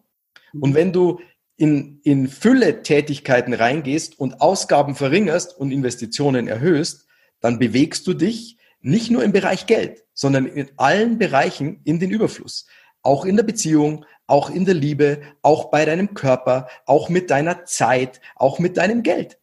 Und 0.53 0.75
wenn 0.75 0.93
du 0.93 1.21
in, 1.57 2.01
in 2.05 2.29
Fülle 2.29 2.83
Tätigkeiten 2.83 3.55
reingehst 3.55 4.19
und 4.19 4.41
Ausgaben 4.41 4.95
verringerst 4.95 5.57
und 5.59 5.73
Investitionen 5.73 6.47
erhöhst, 6.47 7.07
dann 7.41 7.59
bewegst 7.59 8.07
du 8.07 8.15
dich 8.15 8.57
nicht 8.83 9.11
nur 9.11 9.25
im 9.25 9.33
Bereich 9.33 9.67
Geld, 9.67 10.05
sondern 10.13 10.47
in 10.47 10.71
allen 10.77 11.19
Bereichen 11.19 11.81
in 11.85 11.99
den 11.99 12.11
Überfluss. 12.11 12.67
Auch 13.03 13.25
in 13.25 13.37
der 13.37 13.43
Beziehung, 13.43 14.05
auch 14.27 14.51
in 14.51 14.65
der 14.65 14.75
Liebe, 14.75 15.23
auch 15.43 15.71
bei 15.71 15.85
deinem 15.85 16.15
Körper, 16.15 16.69
auch 16.87 17.09
mit 17.09 17.31
deiner 17.31 17.65
Zeit, 17.65 18.21
auch 18.37 18.59
mit 18.59 18.77
deinem 18.77 19.03
Geld. 19.03 19.39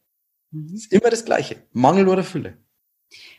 Mhm. 0.50 0.74
ist 0.74 0.92
immer 0.92 1.10
das 1.10 1.24
Gleiche. 1.24 1.56
Mangel 1.72 2.08
oder 2.08 2.24
Fülle. 2.24 2.56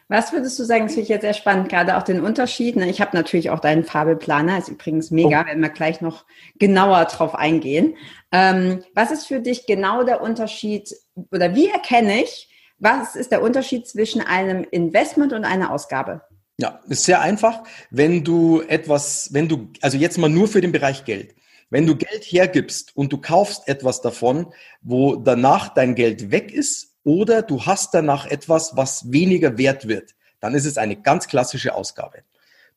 Was 0.08 0.34
würdest 0.34 0.60
du 0.60 0.66
sagen, 0.66 0.86
das 0.86 0.94
finde 0.94 1.04
ich 1.04 1.10
jetzt 1.10 1.22
sehr 1.22 1.34
spannend, 1.34 1.70
gerade 1.70 1.96
auch 1.96 2.04
den 2.04 2.22
Unterschied. 2.22 2.76
Ne? 2.76 2.90
Ich 2.90 3.00
habe 3.00 3.16
natürlich 3.16 3.50
auch 3.50 3.62
deinen 3.62 3.86
Fabelplaner, 3.86 4.58
ist 4.58 4.68
übrigens 4.68 5.10
mega, 5.10 5.44
oh. 5.44 5.50
wenn 5.50 5.62
wir 5.62 5.70
gleich 5.70 6.02
noch 6.02 6.26
genauer 6.60 7.06
drauf 7.06 7.34
eingehen. 7.34 7.96
Ähm, 8.34 8.84
was 8.94 9.12
ist 9.12 9.28
für 9.28 9.40
dich 9.40 9.66
genau 9.68 10.04
der 10.04 10.22
Unterschied 10.22 10.94
oder 11.32 11.56
wie 11.56 11.70
erkenne 11.70 12.24
ich, 12.24 12.50
was 12.82 13.16
ist 13.16 13.32
der 13.32 13.44
Unterschied 13.44 13.88
zwischen 13.88 14.22
einem 14.22 14.66
Investment 14.70 15.34
und 15.34 15.46
einer 15.46 15.72
Ausgabe? 15.72 16.22
Ja, 16.58 16.82
ist 16.90 17.06
sehr 17.06 17.22
einfach. 17.22 17.64
Wenn 17.92 18.24
du 18.24 18.62
etwas, 18.62 19.30
wenn 19.34 19.48
du, 19.48 19.70
also 19.82 19.98
jetzt 19.98 20.18
mal 20.18 20.30
nur 20.30 20.48
für 20.48 20.62
den 20.62 20.72
Bereich 20.72 21.06
Geld. 21.06 21.36
Wenn 21.70 21.86
du 21.86 21.96
Geld 21.96 22.24
hergibst 22.24 22.96
und 22.98 23.14
du 23.14 23.18
kaufst 23.18 23.68
etwas 23.68 24.02
davon, 24.02 24.52
wo 24.82 25.16
danach 25.16 25.74
dein 25.74 25.96
Geld 25.96 26.32
weg 26.32 26.52
ist 26.52 26.98
oder 27.04 27.44
du 27.44 27.66
hast 27.66 27.94
danach 27.94 28.26
etwas, 28.26 28.76
was 28.76 29.12
weniger 29.12 29.58
wert 29.58 29.88
wird, 29.88 30.16
dann 30.40 30.54
ist 30.56 30.66
es 30.66 30.78
eine 30.78 30.98
ganz 30.98 31.28
klassische 31.28 31.76
Ausgabe. 31.76 32.24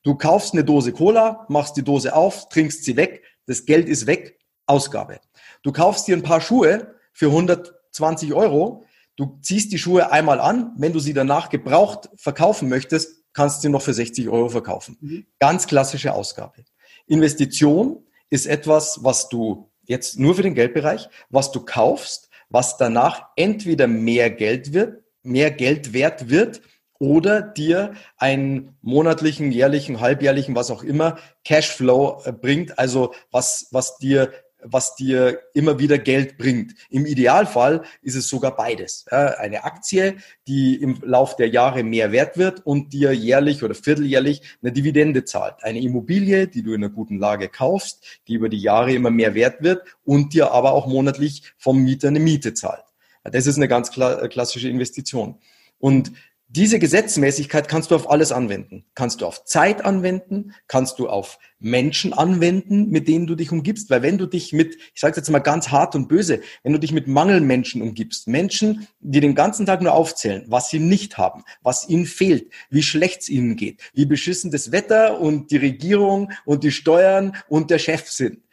Du 0.03 0.15
kaufst 0.15 0.53
eine 0.53 0.65
Dose 0.65 0.93
Cola, 0.93 1.47
machst 1.49 1.77
die 1.77 1.83
Dose 1.83 2.15
auf, 2.15 2.49
trinkst 2.51 2.85
sie 2.85 2.97
weg, 2.97 3.23
das 3.47 3.65
Geld 3.65 3.89
ist 3.89 4.07
weg, 4.07 4.39
Ausgabe. 4.67 5.19
Du 5.63 5.73
kaufst 5.73 6.07
dir 6.07 6.17
ein 6.17 6.23
paar 6.23 6.41
Schuhe 6.41 6.95
für 7.13 7.27
120 7.27 8.35
Euro, 8.35 8.85
du 9.17 9.39
ziehst 9.43 9.73
die 9.73 9.79
Schuhe 9.79 10.11
einmal 10.11 10.41
an, 10.41 10.73
wenn 10.77 10.93
du 10.93 10.99
sie 10.99 11.13
danach 11.13 11.49
gebraucht 11.49 12.09
verkaufen 12.17 12.69
möchtest, 12.69 13.25
kannst 13.33 13.59
du 13.59 13.63
sie 13.63 13.69
noch 13.69 13.83
für 13.83 13.95
60 13.95 14.29
Euro 14.29 14.49
verkaufen. 14.49 14.97
Mhm. 15.01 15.27
Ganz 15.39 15.67
klassische 15.67 16.15
Ausgabe. 16.15 16.65
Investition 17.07 18.07
ist 18.31 18.47
etwas, 18.47 19.01
was 19.03 19.29
du 19.29 19.71
jetzt 19.83 20.19
nur 20.19 20.35
für 20.35 20.43
den 20.43 20.55
Geldbereich, 20.55 21.09
was 21.29 21.53
du 21.53 21.61
kaufst, 21.61 22.31
was 22.49 22.77
danach 22.77 23.27
entweder 23.37 23.87
mehr 23.87 24.31
Geld 24.31 24.73
wird, 24.73 25.03
mehr 25.23 25.51
Geld 25.51 25.93
wert 25.93 26.31
wird 26.31 26.63
oder 26.99 27.43
dir 27.43 27.95
einen 28.17 28.77
monatlichen, 28.81 29.51
jährlichen, 29.53 30.01
halbjährlichen, 30.01 30.55
was 30.55 30.71
auch 30.71 30.83
immer, 30.83 31.19
Cashflow 31.45 32.23
äh, 32.25 32.33
bringt, 32.33 32.79
also 32.79 33.15
was, 33.31 33.69
was 33.73 33.99
dir 33.99 34.33
was 34.65 34.97
dir 34.97 35.41
immer 35.53 35.79
wieder 35.79 35.99
Geld 35.99 36.39
bringt. 36.39 36.75
Im 36.91 37.07
Idealfall 37.07 37.83
ist 38.03 38.15
es 38.15 38.29
sogar 38.29 38.57
beides. 38.57 39.07
Eine 39.09 39.65
Aktie, 39.65 40.17
die 40.49 40.77
im 40.77 41.01
Lauf 41.05 41.37
der 41.37 41.49
Jahre 41.49 41.83
mehr 41.83 42.13
wert 42.13 42.39
wird 42.39 42.65
und 42.67 42.93
dir 42.93 43.13
jährlich 43.13 43.63
oder 43.63 43.75
vierteljährlich 43.75 44.43
eine 44.63 44.73
Dividende 44.73 45.25
zahlt. 45.25 45.63
Eine 45.63 45.81
Immobilie, 45.81 46.49
die 46.49 46.63
du 46.63 46.73
in 46.73 46.83
einer 46.83 46.93
guten 46.93 47.19
Lage 47.19 47.49
kaufst, 47.49 48.21
die 48.27 48.35
über 48.35 48.49
die 48.49 48.61
Jahre 48.61 48.93
immer 48.93 49.11
mehr 49.11 49.35
wert 49.35 49.63
wird 49.63 49.83
und 50.05 50.33
dir 50.33 50.51
aber 50.51 50.73
auch 50.73 50.87
monatlich 50.87 51.53
vom 51.59 51.79
Mieter 51.83 52.09
eine 52.09 52.21
Miete 52.21 52.55
zahlt. 52.55 52.85
Das 53.23 53.47
ist 53.47 53.57
eine 53.57 53.69
ganz 53.69 53.91
klassische 53.91 54.69
Investition. 54.69 55.37
Und 55.79 56.13
diese 56.55 56.79
Gesetzmäßigkeit 56.79 57.67
kannst 57.67 57.91
du 57.91 57.97
auf 57.97 58.09
alles 58.09 58.31
anwenden. 58.31 58.85
Kannst 58.95 59.21
du 59.21 59.27
auf 59.27 59.45
Zeit 59.45 59.85
anwenden, 59.85 60.55
kannst 60.69 61.01
du 61.01 61.09
auf 61.09 61.41
Menschen 61.59 62.13
anwenden, 62.13 62.91
mit 62.91 63.09
denen 63.09 63.27
du 63.27 63.35
dich 63.35 63.51
umgibst. 63.51 63.91
Weil 63.91 64.03
wenn 64.03 64.19
du 64.19 64.27
dich 64.27 64.53
mit, 64.53 64.77
ich 64.95 65.01
sage 65.01 65.17
jetzt 65.17 65.29
mal 65.31 65.41
ganz 65.41 65.71
hart 65.71 65.97
und 65.97 66.07
böse, 66.07 66.43
wenn 66.63 66.73
du 66.73 66.79
dich 66.79 66.93
mit 66.93 67.09
Mangelmenschen 67.09 67.83
umgibst, 67.83 68.29
Menschen, 68.29 68.87
die 69.01 69.19
den 69.19 69.35
ganzen 69.35 69.67
Tag 69.67 69.83
nur 69.83 69.95
aufzählen, 69.95 70.45
was 70.47 70.71
sie 70.71 70.79
nicht 70.79 71.19
haben, 71.19 71.43
was 71.63 71.89
ihnen 71.89 72.07
fehlt, 72.07 72.53
wie 72.71 72.85
schlecht 72.85 73.23
es 73.23 73.29
ihnen 73.29 73.57
geht, 73.57 73.83
wie 73.93 74.07
beschissen 74.07 74.53
das 74.53 74.71
Wetter 74.71 75.21
und 75.21 75.51
die 75.51 75.57
Regierung 75.57 76.31
und 76.45 76.63
die 76.63 76.71
Steuern 76.71 77.37
und 77.49 77.71
der 77.71 77.81
Chef 77.81 78.09
sind. 78.09 78.45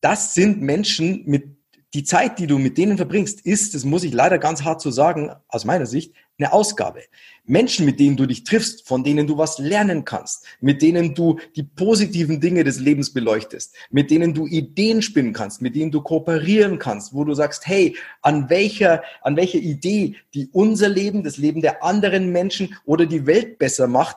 Das 0.00 0.34
sind 0.34 0.60
Menschen, 0.60 1.22
mit 1.26 1.53
die 1.94 2.02
Zeit, 2.02 2.40
die 2.40 2.48
du 2.48 2.58
mit 2.58 2.76
denen 2.76 2.96
verbringst, 2.96 3.40
ist, 3.42 3.74
das 3.74 3.84
muss 3.84 4.02
ich 4.02 4.12
leider 4.12 4.38
ganz 4.38 4.64
hart 4.64 4.80
so 4.80 4.90
sagen, 4.90 5.30
aus 5.48 5.64
meiner 5.64 5.86
Sicht, 5.86 6.12
eine 6.36 6.52
Ausgabe. 6.52 7.02
Menschen, 7.44 7.86
mit 7.86 8.00
denen 8.00 8.16
du 8.16 8.26
dich 8.26 8.42
triffst, 8.42 8.88
von 8.88 9.04
denen 9.04 9.28
du 9.28 9.38
was 9.38 9.58
lernen 9.58 10.04
kannst, 10.04 10.44
mit 10.60 10.82
denen 10.82 11.14
du 11.14 11.38
die 11.54 11.62
positiven 11.62 12.40
Dinge 12.40 12.64
des 12.64 12.80
Lebens 12.80 13.12
beleuchtest, 13.12 13.76
mit 13.90 14.10
denen 14.10 14.34
du 14.34 14.48
Ideen 14.48 15.02
spinnen 15.02 15.32
kannst, 15.32 15.62
mit 15.62 15.76
denen 15.76 15.92
du 15.92 16.02
kooperieren 16.02 16.80
kannst, 16.80 17.14
wo 17.14 17.22
du 17.22 17.34
sagst, 17.34 17.68
hey, 17.68 17.96
an 18.22 18.50
welcher, 18.50 19.04
an 19.22 19.36
welcher 19.36 19.58
Idee, 19.58 20.16
die 20.34 20.48
unser 20.52 20.88
Leben, 20.88 21.22
das 21.22 21.36
Leben 21.36 21.60
der 21.60 21.84
anderen 21.84 22.32
Menschen 22.32 22.74
oder 22.84 23.06
die 23.06 23.26
Welt 23.26 23.58
besser 23.58 23.86
macht, 23.86 24.16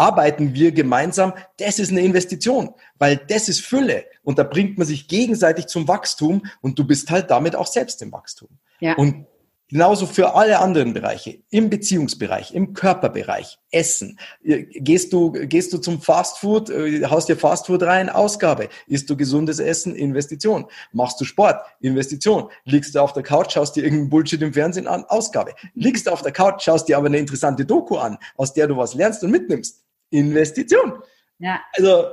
arbeiten 0.00 0.54
wir 0.54 0.72
gemeinsam, 0.72 1.34
das 1.58 1.78
ist 1.78 1.90
eine 1.90 2.00
Investition, 2.00 2.70
weil 2.98 3.20
das 3.28 3.50
ist 3.50 3.60
Fülle 3.60 4.06
und 4.22 4.38
da 4.38 4.44
bringt 4.44 4.78
man 4.78 4.86
sich 4.86 5.08
gegenseitig 5.08 5.66
zum 5.66 5.86
Wachstum 5.88 6.46
und 6.62 6.78
du 6.78 6.84
bist 6.84 7.10
halt 7.10 7.30
damit 7.30 7.54
auch 7.54 7.66
selbst 7.66 8.00
im 8.00 8.10
Wachstum. 8.10 8.48
Ja. 8.80 8.94
Und 8.96 9.26
Genauso 9.72 10.06
für 10.06 10.34
alle 10.34 10.58
anderen 10.58 10.94
Bereiche, 10.94 11.38
im 11.50 11.70
Beziehungsbereich, 11.70 12.52
im 12.52 12.74
Körperbereich, 12.74 13.60
Essen. 13.70 14.18
Gehst 14.42 15.12
du, 15.12 15.30
gehst 15.30 15.72
du 15.72 15.78
zum 15.78 16.00
Fastfood, 16.00 16.70
äh, 16.70 17.04
haust 17.04 17.28
dir 17.28 17.36
Fastfood 17.36 17.84
rein, 17.84 18.08
Ausgabe. 18.08 18.68
Isst 18.88 19.08
du 19.08 19.16
gesundes 19.16 19.60
Essen, 19.60 19.94
Investition. 19.94 20.66
Machst 20.90 21.20
du 21.20 21.24
Sport, 21.24 21.64
Investition. 21.80 22.48
Liegst 22.64 22.96
du 22.96 22.98
auf 22.98 23.12
der 23.12 23.22
Couch, 23.22 23.52
schaust 23.52 23.76
dir 23.76 23.84
irgendeinen 23.84 24.10
Bullshit 24.10 24.42
im 24.42 24.52
Fernsehen 24.52 24.88
an, 24.88 25.04
Ausgabe. 25.04 25.54
Liegst 25.74 26.08
du 26.08 26.10
auf 26.10 26.22
der 26.22 26.32
Couch, 26.32 26.62
schaust 26.64 26.88
dir 26.88 26.96
aber 26.96 27.06
eine 27.06 27.18
interessante 27.18 27.64
Doku 27.64 27.96
an, 27.96 28.18
aus 28.36 28.52
der 28.52 28.66
du 28.66 28.76
was 28.76 28.94
lernst 28.94 29.22
und 29.22 29.30
mitnimmst. 29.30 29.84
Investition. 30.10 31.02
Ja. 31.38 31.60
Also, 31.72 32.06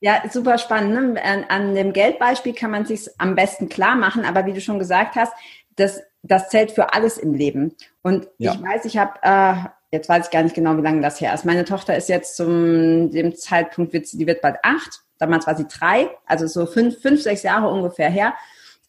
ja, 0.00 0.22
super 0.30 0.58
spannend. 0.58 1.14
Ne? 1.14 1.24
An, 1.24 1.44
an 1.48 1.74
dem 1.74 1.92
Geldbeispiel 1.92 2.54
kann 2.54 2.70
man 2.70 2.84
sich 2.84 3.08
am 3.18 3.34
besten 3.34 3.68
klar 3.68 3.96
machen, 3.96 4.24
aber 4.24 4.44
wie 4.46 4.52
du 4.52 4.60
schon 4.60 4.78
gesagt 4.78 5.16
hast, 5.16 5.32
das, 5.76 6.02
das 6.22 6.50
zählt 6.50 6.72
für 6.72 6.92
alles 6.92 7.18
im 7.18 7.34
Leben. 7.34 7.74
Und 8.02 8.28
ja. 8.38 8.52
ich 8.52 8.62
weiß, 8.62 8.84
ich 8.84 8.98
habe, 8.98 9.18
äh, 9.22 9.68
jetzt 9.92 10.08
weiß 10.08 10.26
ich 10.26 10.30
gar 10.30 10.42
nicht 10.42 10.54
genau, 10.54 10.76
wie 10.76 10.82
lange 10.82 11.00
das 11.00 11.20
her 11.20 11.32
ist. 11.32 11.44
Meine 11.44 11.64
Tochter 11.64 11.96
ist 11.96 12.08
jetzt 12.08 12.36
zum 12.36 13.10
dem 13.10 13.34
Zeitpunkt, 13.34 13.92
wird 13.92 14.12
die 14.12 14.26
wird 14.26 14.42
bald 14.42 14.56
acht. 14.62 15.00
Damals 15.18 15.46
war 15.46 15.56
sie 15.56 15.66
drei, 15.66 16.10
also 16.26 16.46
so 16.46 16.66
fünf, 16.66 17.00
fünf, 17.00 17.22
sechs 17.22 17.42
Jahre 17.42 17.68
ungefähr 17.68 18.10
her. 18.10 18.34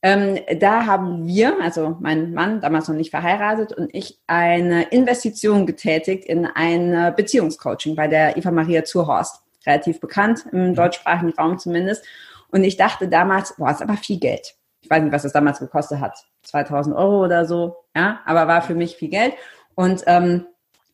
Ähm, 0.06 0.38
da 0.60 0.86
haben 0.86 1.26
wir, 1.26 1.60
also 1.60 1.98
mein 2.00 2.32
Mann, 2.32 2.62
damals 2.62 2.88
noch 2.88 2.96
nicht 2.96 3.10
verheiratet, 3.10 3.74
und 3.74 3.90
ich 3.92 4.20
eine 4.28 4.84
Investition 4.90 5.66
getätigt 5.66 6.26
in 6.26 6.46
ein 6.46 7.16
Beziehungscoaching 7.18 7.96
bei 7.96 8.08
der 8.08 8.38
Eva 8.38 8.52
Maria 8.52 8.84
Zurhorst. 8.84 9.42
Relativ 9.66 10.00
bekannt, 10.00 10.46
im 10.52 10.70
mhm. 10.70 10.76
deutschsprachigen 10.76 11.34
Raum 11.34 11.58
zumindest. 11.58 12.06
Und 12.52 12.64
ich 12.64 12.78
dachte 12.78 13.08
damals, 13.08 13.56
boah, 13.58 13.72
ist 13.72 13.82
aber 13.82 13.98
viel 13.98 14.20
Geld. 14.20 14.54
Ich 14.82 14.92
weiß 14.92 15.02
nicht, 15.02 15.12
was 15.12 15.24
das 15.24 15.34
damals 15.34 15.58
gekostet 15.58 16.00
hat. 16.00 16.24
2000 16.44 16.96
Euro 16.96 17.24
oder 17.24 17.48
so, 17.48 17.78
ja, 17.96 18.20
aber 18.28 18.48
war 18.48 18.62
für 18.62 18.76
mich 18.76 18.98
viel 18.98 19.10
Geld 19.10 19.34
und 19.74 20.04
ähm, 20.06 20.46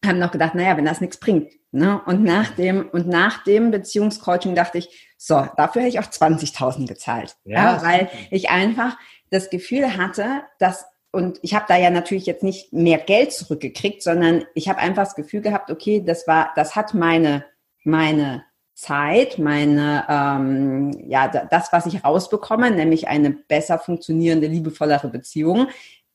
haben 0.06 0.20
noch 0.20 0.32
gedacht, 0.32 0.56
naja, 0.56 0.78
wenn 0.78 0.86
das 0.86 1.02
nichts 1.02 1.18
bringt. 1.18 1.52
Ne? 1.72 2.02
Und 2.06 2.24
nach 2.24 2.52
dem 2.52 2.90
und 2.90 3.08
nach 3.08 3.44
dem 3.44 3.72
Beziehungscoaching 3.72 4.56
dachte 4.56 4.80
ich, 4.80 5.14
so, 5.18 5.48
dafür 5.58 5.84
hätte 5.84 5.98
ich 5.98 6.00
auch 6.00 6.10
20.000 6.10 6.88
gezahlt, 6.88 7.38
ja, 7.46 7.76
ja 7.76 7.84
weil 7.84 8.10
ich 8.30 8.50
einfach 8.50 8.98
das 9.30 9.50
Gefühl 9.50 9.98
hatte, 9.98 10.42
dass 10.60 10.86
und 11.14 11.40
ich 11.42 11.54
habe 11.54 11.66
da 11.68 11.76
ja 11.78 11.90
natürlich 11.90 12.26
jetzt 12.26 12.42
nicht 12.42 12.72
mehr 12.72 12.98
Geld 12.98 13.34
zurückgekriegt, 13.34 14.02
sondern 14.02 14.46
ich 14.56 14.70
habe 14.70 14.80
einfach 14.80 15.04
das 15.04 15.16
Gefühl 15.16 15.42
gehabt, 15.42 15.70
okay, 15.70 16.02
das 16.06 16.26
war, 16.26 16.52
das 16.56 16.76
hat 16.76 16.94
meine 16.94 17.46
meine 17.84 18.44
Zeit, 18.74 19.38
meine, 19.38 20.06
ähm, 20.10 20.92
ja, 21.08 21.28
das, 21.28 21.72
was 21.72 21.86
ich 21.86 22.04
rausbekomme, 22.04 22.72
nämlich 22.72 23.08
eine 23.08 23.32
besser 23.32 23.78
funktionierende, 23.78 24.48
liebevollere 24.48 25.10
Beziehung, 25.10 25.68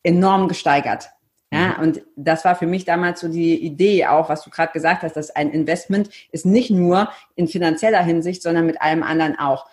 enorm 0.02 0.48
gesteigert. 0.48 1.10
Ja, 1.52 1.76
mhm. 1.76 1.82
und 1.82 2.02
das 2.16 2.44
war 2.44 2.56
für 2.56 2.66
mich 2.66 2.84
damals 2.84 3.20
so 3.20 3.28
die 3.28 3.54
Idee 3.64 4.06
auch, 4.06 4.28
was 4.28 4.42
du 4.42 4.50
gerade 4.50 4.72
gesagt 4.72 5.02
hast, 5.02 5.16
dass 5.16 5.30
ein 5.30 5.50
Investment 5.50 6.10
ist 6.32 6.44
nicht 6.44 6.70
nur 6.70 7.08
in 7.36 7.46
finanzieller 7.46 8.02
Hinsicht, 8.02 8.42
sondern 8.42 8.66
mit 8.66 8.80
allem 8.82 9.02
anderen 9.02 9.38
auch. 9.38 9.66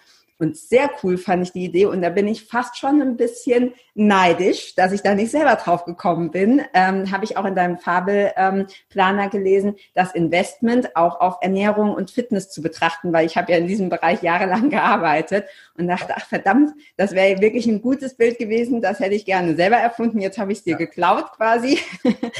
Und 0.44 0.58
sehr 0.58 0.90
cool 1.02 1.18
fand 1.18 1.44
ich 1.44 1.54
die 1.54 1.64
Idee 1.64 1.86
und 1.86 2.02
da 2.02 2.10
bin 2.10 2.28
ich 2.28 2.44
fast 2.44 2.78
schon 2.78 3.02
ein 3.02 3.16
bisschen 3.16 3.74
neidisch, 3.96 4.76
dass 4.76 4.92
ich 4.92 5.02
da 5.02 5.16
nicht 5.16 5.32
selber 5.32 5.56
drauf 5.56 5.86
gekommen 5.86 6.32
bin. 6.32 6.62
Ähm, 6.74 7.12
Habe 7.12 7.24
ich 7.24 7.38
auch 7.38 7.46
in 7.46 7.56
deinem 7.56 7.78
Fabelplaner 7.78 9.24
ähm, 9.24 9.30
gelesen, 9.30 9.76
das 9.94 10.14
Investment 10.14 10.98
auch 10.98 11.22
auf 11.22 11.38
Ernährung 11.40 11.94
und 11.94 12.12
Fitness 12.12 12.50
zu 12.50 12.62
betrachten, 12.62 13.14
weil 13.14 13.26
ich 13.26 13.38
habe 13.38 13.54
ja 13.54 13.58
in 13.58 13.68
diesem 13.68 13.88
Bereich 13.88 14.22
jahrelang 14.22 14.70
gearbeitet 14.70 15.46
und 15.78 15.88
dachte, 15.88 16.14
ach 16.14 16.26
verdammt, 16.28 16.72
das 16.98 17.14
wäre 17.14 17.40
wirklich 17.40 17.66
ein 17.66 17.82
gutes 17.82 18.16
Bild 18.16 18.38
gewesen, 18.38 18.82
das 18.82 19.00
hätte 19.00 19.16
ich 19.16 19.24
gerne 19.24 19.56
selber 19.56 19.78
erfunden. 19.78 20.20
Jetzt 20.20 20.38
habe 20.38 20.52
ich 20.52 20.58
es 20.58 20.64
dir 20.66 20.72
ja. 20.72 20.78
geklaut 20.78 21.32
quasi. 21.38 21.80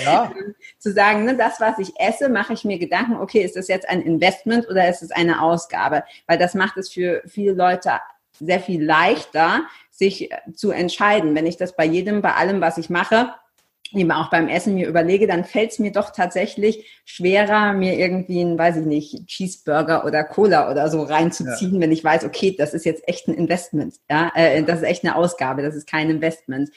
Ja. 0.04 0.30
zu 0.78 0.92
sagen, 0.92 1.24
ne, 1.24 1.38
das, 1.38 1.62
was 1.62 1.80
ich 1.80 1.94
esse, 1.98 2.28
mache 2.28 2.52
ich 2.52 2.66
mir 2.66 2.80
Gedanken, 2.80 3.16
okay, 3.16 3.44
ist 3.44 3.56
das 3.56 3.70
jetzt 3.70 3.88
ein 3.88 4.02
Investment 4.02 4.68
oder 4.70 4.90
ist 4.90 5.04
es 5.04 5.12
eine 5.12 5.42
Ausgabe? 5.42 6.04
Weil 6.28 6.38
das 6.38 6.54
macht 6.54 6.76
es 6.78 6.90
für 6.92 7.22
viele 7.28 7.54
Leute 7.54 7.93
sehr 8.46 8.60
viel 8.60 8.84
leichter, 8.84 9.64
sich 9.90 10.32
äh, 10.32 10.38
zu 10.54 10.72
entscheiden. 10.72 11.36
Wenn 11.36 11.46
ich 11.46 11.58
das 11.58 11.76
bei 11.76 11.86
jedem, 11.86 12.22
bei 12.22 12.34
allem, 12.34 12.62
was 12.62 12.78
ich 12.78 12.90
mache, 12.90 13.34
eben 13.96 14.12
auch 14.12 14.30
beim 14.30 14.48
Essen 14.48 14.76
mir 14.76 14.88
überlege, 14.88 15.28
dann 15.28 15.44
fällt 15.44 15.72
es 15.72 15.80
mir 15.80 15.92
doch 15.92 16.12
tatsächlich 16.12 17.02
schwerer, 17.06 17.74
mir 17.74 17.98
irgendwie 17.98 18.42
ein, 18.42 18.58
weiß 18.58 18.78
ich 18.78 18.86
nicht, 18.86 19.28
Cheeseburger 19.28 20.06
oder 20.06 20.24
Cola 20.24 20.72
oder 20.72 20.90
so 20.90 21.04
reinzuziehen, 21.04 21.76
ja. 21.76 21.82
wenn 21.82 21.92
ich 21.92 22.04
weiß, 22.04 22.26
okay, 22.26 22.56
das 22.58 22.74
ist 22.74 22.86
jetzt 22.86 23.08
echt 23.08 23.28
ein 23.28 23.36
Investment, 23.36 23.96
ja, 24.10 24.32
äh, 24.36 24.64
das 24.64 24.80
ist 24.80 24.86
echt 24.86 25.04
eine 25.04 25.16
Ausgabe, 25.16 25.62
das 25.62 25.76
ist 25.76 25.88
kein 25.88 26.10
Investment. 26.10 26.70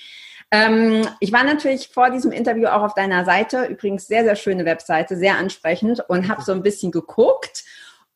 Ähm, 0.51 1.07
ich 1.21 1.33
war 1.33 1.43
natürlich 1.43 1.89
vor 1.89 2.11
diesem 2.11 2.33
Interview 2.33 2.69
auch 2.69 2.83
auf 2.83 2.95
deiner 2.95 3.25
Seite, 3.25 3.65
übrigens 3.65 4.07
sehr, 4.07 4.25
sehr 4.25 4.37
schöne 4.37 4.65
Webseite, 4.65 5.17
sehr 5.17 5.37
ansprechend 5.37 6.05
und 6.09 6.29
habe 6.29 6.43
so 6.43 6.53
ein 6.53 6.63
bisschen 6.63 6.93
geguckt. 6.93 7.65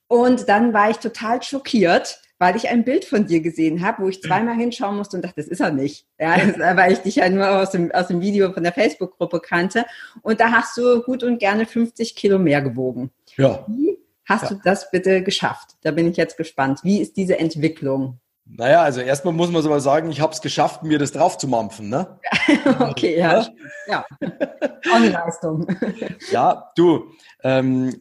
Und 0.07 0.49
dann 0.49 0.73
war 0.73 0.91
ich 0.91 0.99
total 0.99 1.43
schockiert, 1.43 2.21
weil 2.41 2.57
ich 2.57 2.71
ein 2.71 2.85
Bild 2.85 3.05
von 3.05 3.27
dir 3.27 3.41
gesehen 3.43 3.85
habe, 3.85 4.03
wo 4.03 4.09
ich 4.09 4.23
zweimal 4.23 4.57
hinschauen 4.57 4.97
musste 4.97 5.17
und 5.17 5.23
dachte, 5.23 5.43
das 5.43 5.49
ist 5.49 5.61
er 5.61 5.71
nicht. 5.71 6.07
Ja, 6.19 6.39
das, 6.39 6.59
weil 6.77 6.93
ich 6.93 7.01
dich 7.01 7.17
ja 7.17 7.29
nur 7.29 7.49
aus 7.49 7.71
dem, 7.71 7.93
aus 7.93 8.09
dem 8.09 8.23
Video 8.23 8.51
von 8.53 8.63
der 8.63 8.73
Facebook-Gruppe 8.73 9.41
kannte. 9.41 9.85
Und 10.23 10.41
da 10.41 10.51
hast 10.51 10.75
du 10.79 11.03
gut 11.03 11.23
und 11.23 11.39
gerne 11.39 11.67
50 11.67 12.17
Kilo 12.17 12.39
mehr 12.39 12.63
gewogen. 12.63 13.11
Ja. 13.37 13.67
Wie 13.69 13.99
hast 14.25 14.45
ja. 14.45 14.49
du 14.49 14.61
das 14.65 14.91
bitte 14.91 15.23
geschafft? 15.23 15.77
Da 15.83 15.91
bin 15.91 16.11
ich 16.11 16.17
jetzt 16.17 16.39
gespannt. 16.39 16.81
Wie 16.83 17.03
ist 17.03 17.19
diese 17.19 17.39
Entwicklung? 17.39 18.19
Naja, 18.47 18.83
also 18.83 19.03
erstmal 19.03 19.35
muss 19.35 19.51
man 19.51 19.63
so 19.63 19.69
mal 19.69 19.81
sagen, 19.81 20.11
ich 20.11 20.23
habe 20.23 20.33
es 20.33 20.41
geschafft, 20.41 20.83
mir 20.83 20.99
das 20.99 21.13
drauf 21.13 21.37
zu 21.37 21.47
mampfen. 21.47 21.91
Ne? 21.91 22.19
okay, 22.81 23.19
ja. 23.19 23.47
Ja, 23.87 24.07
auch 24.21 24.95
eine 24.95 25.11
Leistung. 25.11 25.67
ja, 26.33 26.73
du, 26.75 27.05
ähm, 27.45 28.01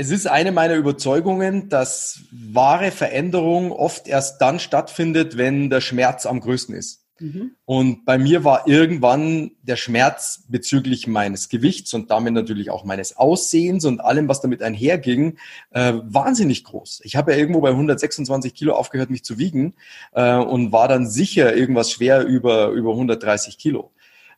es 0.00 0.12
ist 0.12 0.28
eine 0.28 0.52
meiner 0.52 0.76
Überzeugungen, 0.76 1.68
dass 1.68 2.20
wahre 2.30 2.92
Veränderung 2.92 3.72
oft 3.72 4.06
erst 4.06 4.40
dann 4.40 4.60
stattfindet, 4.60 5.36
wenn 5.36 5.70
der 5.70 5.80
Schmerz 5.80 6.24
am 6.24 6.38
größten 6.38 6.76
ist. 6.76 7.04
Mhm. 7.18 7.56
Und 7.64 8.04
bei 8.04 8.16
mir 8.16 8.44
war 8.44 8.68
irgendwann 8.68 9.50
der 9.60 9.74
Schmerz 9.74 10.44
bezüglich 10.46 11.08
meines 11.08 11.48
Gewichts 11.48 11.94
und 11.94 12.12
damit 12.12 12.32
natürlich 12.32 12.70
auch 12.70 12.84
meines 12.84 13.16
Aussehens 13.16 13.84
und 13.84 14.00
allem, 14.00 14.28
was 14.28 14.40
damit 14.40 14.62
einherging, 14.62 15.36
äh, 15.72 15.94
wahnsinnig 16.04 16.62
groß. 16.62 17.00
Ich 17.02 17.16
habe 17.16 17.32
ja 17.32 17.38
irgendwo 17.38 17.60
bei 17.60 17.70
126 17.70 18.54
Kilo 18.54 18.74
aufgehört, 18.74 19.10
mich 19.10 19.24
zu 19.24 19.36
wiegen 19.36 19.74
äh, 20.12 20.36
und 20.36 20.70
war 20.70 20.86
dann 20.86 21.08
sicher 21.08 21.56
irgendwas 21.56 21.90
schwer 21.90 22.24
über, 22.24 22.68
über 22.68 22.92
130 22.92 23.58
Kilo. 23.58 23.90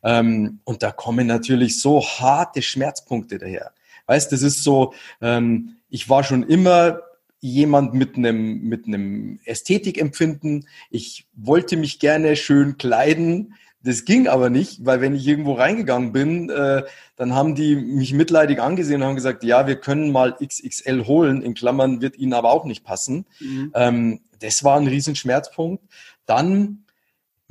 Ähm, 0.03 0.61
und 0.65 0.83
da 0.83 0.91
kommen 0.91 1.27
natürlich 1.27 1.83
so 1.83 2.03
harte 2.03 2.63
Schmerzpunkte 2.63 3.37
daher. 3.37 3.73
Weißt, 4.11 4.33
das 4.33 4.43
ist 4.43 4.65
so, 4.65 4.93
ähm, 5.21 5.77
ich 5.89 6.09
war 6.09 6.25
schon 6.25 6.43
immer 6.43 6.99
jemand 7.39 7.95
mit 7.95 8.17
einem 8.17 8.61
mit 8.63 8.89
einem 8.89 9.39
Ästhetikempfinden. 9.45 10.67
Ich 10.91 11.29
wollte 11.37 11.77
mich 11.77 12.01
gerne 12.01 12.35
schön 12.35 12.77
kleiden. 12.77 13.55
Das 13.85 14.05
ging 14.05 14.27
aber 14.27 14.51
nicht, 14.51 14.85
weil 14.85 15.01
wenn 15.01 15.15
ich 15.15 15.29
irgendwo 15.29 15.53
reingegangen 15.53 16.11
bin, 16.11 16.51
äh, 16.51 16.83
dann 17.15 17.37
haben 17.37 17.55
die 17.55 17.77
mich 17.77 18.13
mitleidig 18.13 18.61
angesehen 18.61 19.01
und 19.01 19.07
haben 19.07 19.15
gesagt, 19.15 19.45
ja, 19.45 19.69
wir 19.69 19.77
können 19.77 20.11
mal 20.11 20.37
XXL 20.45 21.07
holen, 21.07 21.41
in 21.41 21.55
Klammern 21.55 22.03
wird 22.03 22.19
ihnen 22.19 22.33
aber 22.33 22.51
auch 22.51 22.65
nicht 22.65 22.83
passen. 22.83 23.27
Mhm. 23.39 23.71
Ähm, 23.77 24.21
das 24.41 24.65
war 24.65 24.77
ein 24.77 24.89
Riesenschmerzpunkt. 24.89 25.85
Dann 26.27 26.85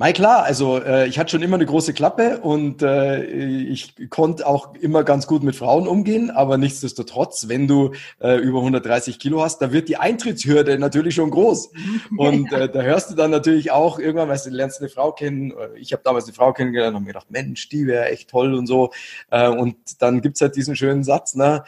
Mai 0.00 0.14
klar, 0.14 0.44
also 0.44 0.82
äh, 0.82 1.06
ich 1.08 1.18
hatte 1.18 1.32
schon 1.32 1.42
immer 1.42 1.56
eine 1.56 1.66
große 1.66 1.92
Klappe 1.92 2.38
und 2.40 2.80
äh, 2.80 3.22
ich 3.22 3.94
konnte 4.08 4.46
auch 4.46 4.74
immer 4.76 5.04
ganz 5.04 5.26
gut 5.26 5.42
mit 5.42 5.54
Frauen 5.54 5.86
umgehen, 5.86 6.30
aber 6.30 6.56
nichtsdestotrotz, 6.56 7.48
wenn 7.48 7.68
du 7.68 7.92
äh, 8.18 8.36
über 8.36 8.60
130 8.60 9.18
Kilo 9.18 9.42
hast, 9.42 9.58
da 9.58 9.72
wird 9.72 9.90
die 9.90 9.98
Eintrittshürde 9.98 10.78
natürlich 10.78 11.16
schon 11.16 11.30
groß. 11.30 11.72
Und 12.16 12.50
äh, 12.50 12.70
da 12.70 12.80
hörst 12.80 13.10
du 13.10 13.14
dann 13.14 13.30
natürlich 13.30 13.72
auch 13.72 13.98
irgendwann, 13.98 14.30
weißt 14.30 14.46
du, 14.46 14.50
lernst 14.50 14.80
eine 14.80 14.88
Frau 14.88 15.12
kennen, 15.12 15.52
ich 15.76 15.92
habe 15.92 16.02
damals 16.02 16.24
eine 16.24 16.32
Frau 16.32 16.54
kennengelernt 16.54 16.92
und 16.92 16.94
habe 16.94 17.04
mir 17.04 17.12
gedacht, 17.12 17.30
Mensch, 17.30 17.68
die 17.68 17.86
wäre 17.86 18.08
echt 18.08 18.30
toll 18.30 18.54
und 18.54 18.66
so. 18.66 18.92
Äh, 19.30 19.50
und 19.50 19.76
dann 20.00 20.22
gibt's 20.22 20.40
halt 20.40 20.56
diesen 20.56 20.76
schönen 20.76 21.04
Satz, 21.04 21.34
ne, 21.34 21.62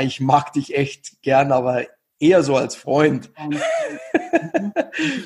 ich 0.00 0.20
mag 0.20 0.54
dich 0.54 0.74
echt 0.74 1.20
gern, 1.20 1.52
aber 1.52 1.82
eher 2.18 2.42
so 2.42 2.56
als 2.56 2.74
Freund. 2.74 3.30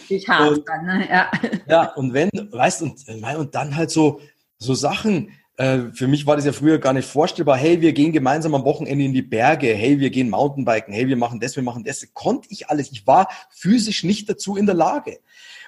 Ich 0.08 0.28
hart 0.28 0.62
dann, 0.66 0.86
ne? 0.86 1.08
Ja. 1.08 1.30
Ja, 1.68 1.92
und 1.94 2.14
wenn, 2.14 2.30
weißt 2.32 2.82
und, 2.82 3.06
und 3.08 3.54
dann 3.54 3.76
halt 3.76 3.90
so, 3.90 4.20
so 4.56 4.74
Sachen, 4.74 5.30
äh, 5.58 5.90
für 5.92 6.06
mich 6.06 6.26
war 6.26 6.36
das 6.36 6.44
ja 6.44 6.52
früher 6.52 6.78
gar 6.78 6.92
nicht 6.92 7.08
vorstellbar. 7.08 7.56
Hey, 7.56 7.80
wir 7.80 7.92
gehen 7.92 8.12
gemeinsam 8.12 8.54
am 8.54 8.64
Wochenende 8.64 9.04
in 9.04 9.12
die 9.12 9.22
Berge. 9.22 9.74
Hey, 9.74 9.98
wir 9.98 10.10
gehen 10.10 10.30
Mountainbiken. 10.30 10.94
Hey, 10.94 11.08
wir 11.08 11.16
machen 11.16 11.40
das, 11.40 11.56
wir 11.56 11.62
machen 11.64 11.84
das. 11.84 12.06
Konnte 12.14 12.48
ich 12.50 12.70
alles. 12.70 12.92
Ich 12.92 13.06
war 13.06 13.28
physisch 13.50 14.04
nicht 14.04 14.30
dazu 14.30 14.56
in 14.56 14.66
der 14.66 14.76
Lage. 14.76 15.18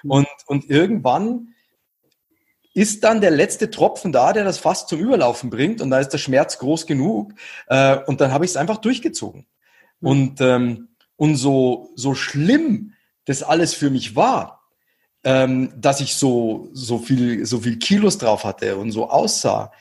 Hm. 0.01 0.11
Und, 0.11 0.27
und 0.47 0.69
irgendwann 0.69 1.49
ist 2.73 3.03
dann 3.03 3.19
der 3.19 3.31
letzte 3.31 3.69
Tropfen 3.69 4.13
da, 4.13 4.31
der 4.31 4.45
das 4.45 4.57
fast 4.57 4.87
zum 4.87 4.99
Überlaufen 4.99 5.49
bringt. 5.49 5.81
Und 5.81 5.89
da 5.89 5.99
ist 5.99 6.09
der 6.09 6.19
Schmerz 6.19 6.57
groß 6.57 6.87
genug. 6.87 7.33
Äh, 7.67 7.97
und 8.05 8.21
dann 8.21 8.31
habe 8.31 8.45
ich 8.45 8.51
es 8.51 8.57
einfach 8.57 8.77
durchgezogen. 8.77 9.45
Hm. 9.99 10.07
Und 10.07 10.41
ähm, 10.41 10.87
und 11.21 11.35
so, 11.35 11.91
so 11.95 12.15
schlimm 12.15 12.95
das 13.25 13.43
alles 13.43 13.75
für 13.75 13.91
mich 13.91 14.15
war, 14.15 14.67
ähm, 15.23 15.71
dass 15.79 16.01
ich 16.01 16.15
so, 16.15 16.67
so 16.73 16.97
viel, 16.97 17.45
so 17.45 17.59
viel 17.59 17.77
Kilos 17.77 18.17
drauf 18.17 18.43
hatte 18.43 18.75
und 18.77 18.91
so 18.91 19.07
aussah, 19.07 19.71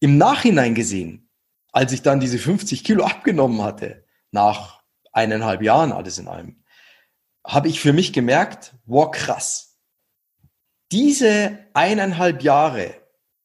im 0.00 0.18
Nachhinein 0.18 0.74
gesehen, 0.74 1.30
als 1.72 1.92
ich 1.92 2.02
dann 2.02 2.20
diese 2.20 2.36
50 2.36 2.84
Kilo 2.84 3.02
abgenommen 3.02 3.62
hatte, 3.62 4.04
nach 4.30 4.82
eineinhalb 5.10 5.62
Jahren 5.62 5.90
alles 5.90 6.18
in 6.18 6.28
allem, 6.28 6.62
habe 7.46 7.68
ich 7.68 7.80
für 7.80 7.94
mich 7.94 8.12
gemerkt, 8.12 8.74
wow, 8.84 9.10
krass. 9.10 9.78
Diese 10.90 11.60
eineinhalb 11.72 12.42
Jahre 12.42 12.92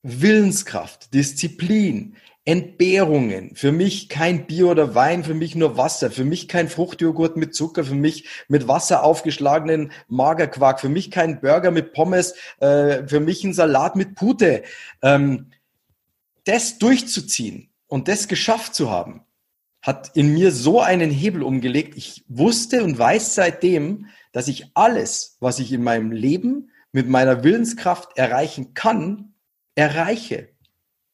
Willenskraft, 0.01 1.13
Disziplin, 1.13 2.17
Entbehrungen. 2.47 3.53
Für 3.55 3.73
mich 3.73 4.07
kein 4.07 4.47
Bier 4.47 4.69
oder 4.69 4.95
Wein, 4.95 5.25
für 5.25 5.33
mich 5.33 5.53
nur 5.53 5.75
Wasser. 5.75 6.09
Für 6.09 6.23
mich 6.23 6.47
kein 6.47 6.69
Fruchtjoghurt 6.69 7.35
mit 7.35 7.53
Zucker, 7.53 7.83
für 7.83 7.93
mich 7.93 8.25
mit 8.47 8.69
Wasser 8.69 9.03
aufgeschlagenen 9.03 9.91
Magerquark. 10.07 10.79
Für 10.79 10.87
mich 10.87 11.11
kein 11.11 11.41
Burger 11.41 11.71
mit 11.71 11.91
Pommes, 11.91 12.35
äh, 12.61 13.05
für 13.05 13.19
mich 13.19 13.43
ein 13.43 13.53
Salat 13.53 13.97
mit 13.97 14.15
Pute. 14.15 14.63
Ähm, 15.01 15.47
das 16.45 16.77
durchzuziehen 16.77 17.69
und 17.87 18.07
das 18.07 18.29
geschafft 18.29 18.75
zu 18.75 18.89
haben, 18.89 19.25
hat 19.81 20.15
in 20.15 20.33
mir 20.33 20.53
so 20.53 20.79
einen 20.79 21.11
Hebel 21.11 21.43
umgelegt. 21.43 21.97
Ich 21.97 22.23
wusste 22.29 22.81
und 22.81 22.97
weiß 22.97 23.35
seitdem, 23.35 24.05
dass 24.31 24.47
ich 24.47 24.71
alles, 24.73 25.35
was 25.41 25.59
ich 25.59 25.73
in 25.73 25.83
meinem 25.83 26.13
Leben 26.13 26.71
mit 26.93 27.09
meiner 27.09 27.43
Willenskraft 27.43 28.17
erreichen 28.17 28.73
kann, 28.73 29.33
erreiche. 29.75 30.47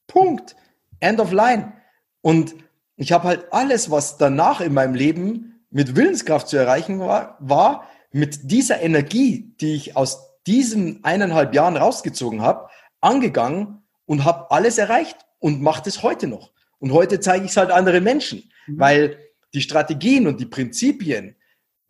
Punkt. 0.06 0.54
End 1.04 1.20
of 1.20 1.32
line. 1.32 1.74
Und 2.22 2.54
ich 2.96 3.12
habe 3.12 3.28
halt 3.28 3.52
alles, 3.52 3.90
was 3.90 4.16
danach 4.16 4.60
in 4.60 4.72
meinem 4.72 4.94
Leben 4.94 5.66
mit 5.70 5.96
Willenskraft 5.96 6.48
zu 6.48 6.56
erreichen 6.56 6.98
war, 7.00 7.36
war 7.40 7.88
mit 8.10 8.50
dieser 8.50 8.80
Energie, 8.80 9.54
die 9.60 9.74
ich 9.74 9.96
aus 9.96 10.30
diesen 10.46 11.02
eineinhalb 11.04 11.54
Jahren 11.54 11.76
rausgezogen 11.76 12.42
habe, 12.42 12.68
angegangen 13.00 13.82
und 14.06 14.24
habe 14.24 14.50
alles 14.50 14.78
erreicht 14.78 15.16
und 15.40 15.60
mache 15.60 15.82
das 15.84 16.02
heute 16.02 16.26
noch. 16.26 16.52
Und 16.78 16.92
heute 16.92 17.20
zeige 17.20 17.44
ich 17.44 17.50
es 17.50 17.56
halt 17.56 17.70
anderen 17.70 18.04
Menschen, 18.04 18.50
mhm. 18.66 18.78
weil 18.78 19.18
die 19.52 19.62
Strategien 19.62 20.26
und 20.26 20.40
die 20.40 20.46
Prinzipien 20.46 21.36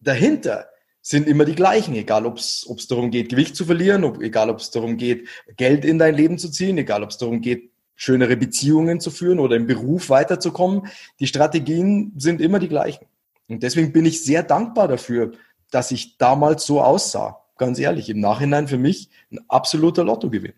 dahinter 0.00 0.68
sind 1.02 1.28
immer 1.28 1.44
die 1.44 1.54
gleichen, 1.54 1.94
egal 1.94 2.24
ob 2.24 2.38
es 2.38 2.64
darum 2.88 3.10
geht, 3.10 3.28
Gewicht 3.28 3.54
zu 3.54 3.66
verlieren, 3.66 4.04
ob, 4.04 4.22
egal 4.22 4.48
ob 4.48 4.58
es 4.58 4.70
darum 4.70 4.96
geht, 4.96 5.28
Geld 5.56 5.84
in 5.84 5.98
dein 5.98 6.14
Leben 6.14 6.38
zu 6.38 6.50
ziehen, 6.50 6.78
egal 6.78 7.02
ob 7.02 7.10
es 7.10 7.18
darum 7.18 7.42
geht, 7.42 7.73
schönere 7.96 8.36
Beziehungen 8.36 9.00
zu 9.00 9.10
führen 9.10 9.38
oder 9.38 9.56
im 9.56 9.66
Beruf 9.66 10.10
weiterzukommen. 10.10 10.88
Die 11.20 11.26
Strategien 11.26 12.12
sind 12.16 12.40
immer 12.40 12.58
die 12.58 12.68
gleichen. 12.68 13.06
Und 13.48 13.62
deswegen 13.62 13.92
bin 13.92 14.06
ich 14.06 14.24
sehr 14.24 14.42
dankbar 14.42 14.88
dafür, 14.88 15.32
dass 15.70 15.90
ich 15.90 16.18
damals 16.18 16.64
so 16.64 16.80
aussah. 16.80 17.40
Ganz 17.56 17.78
ehrlich, 17.78 18.08
im 18.08 18.20
Nachhinein 18.20 18.66
für 18.66 18.78
mich 18.78 19.10
ein 19.30 19.38
absoluter 19.48 20.02
Lottogewinn. 20.02 20.54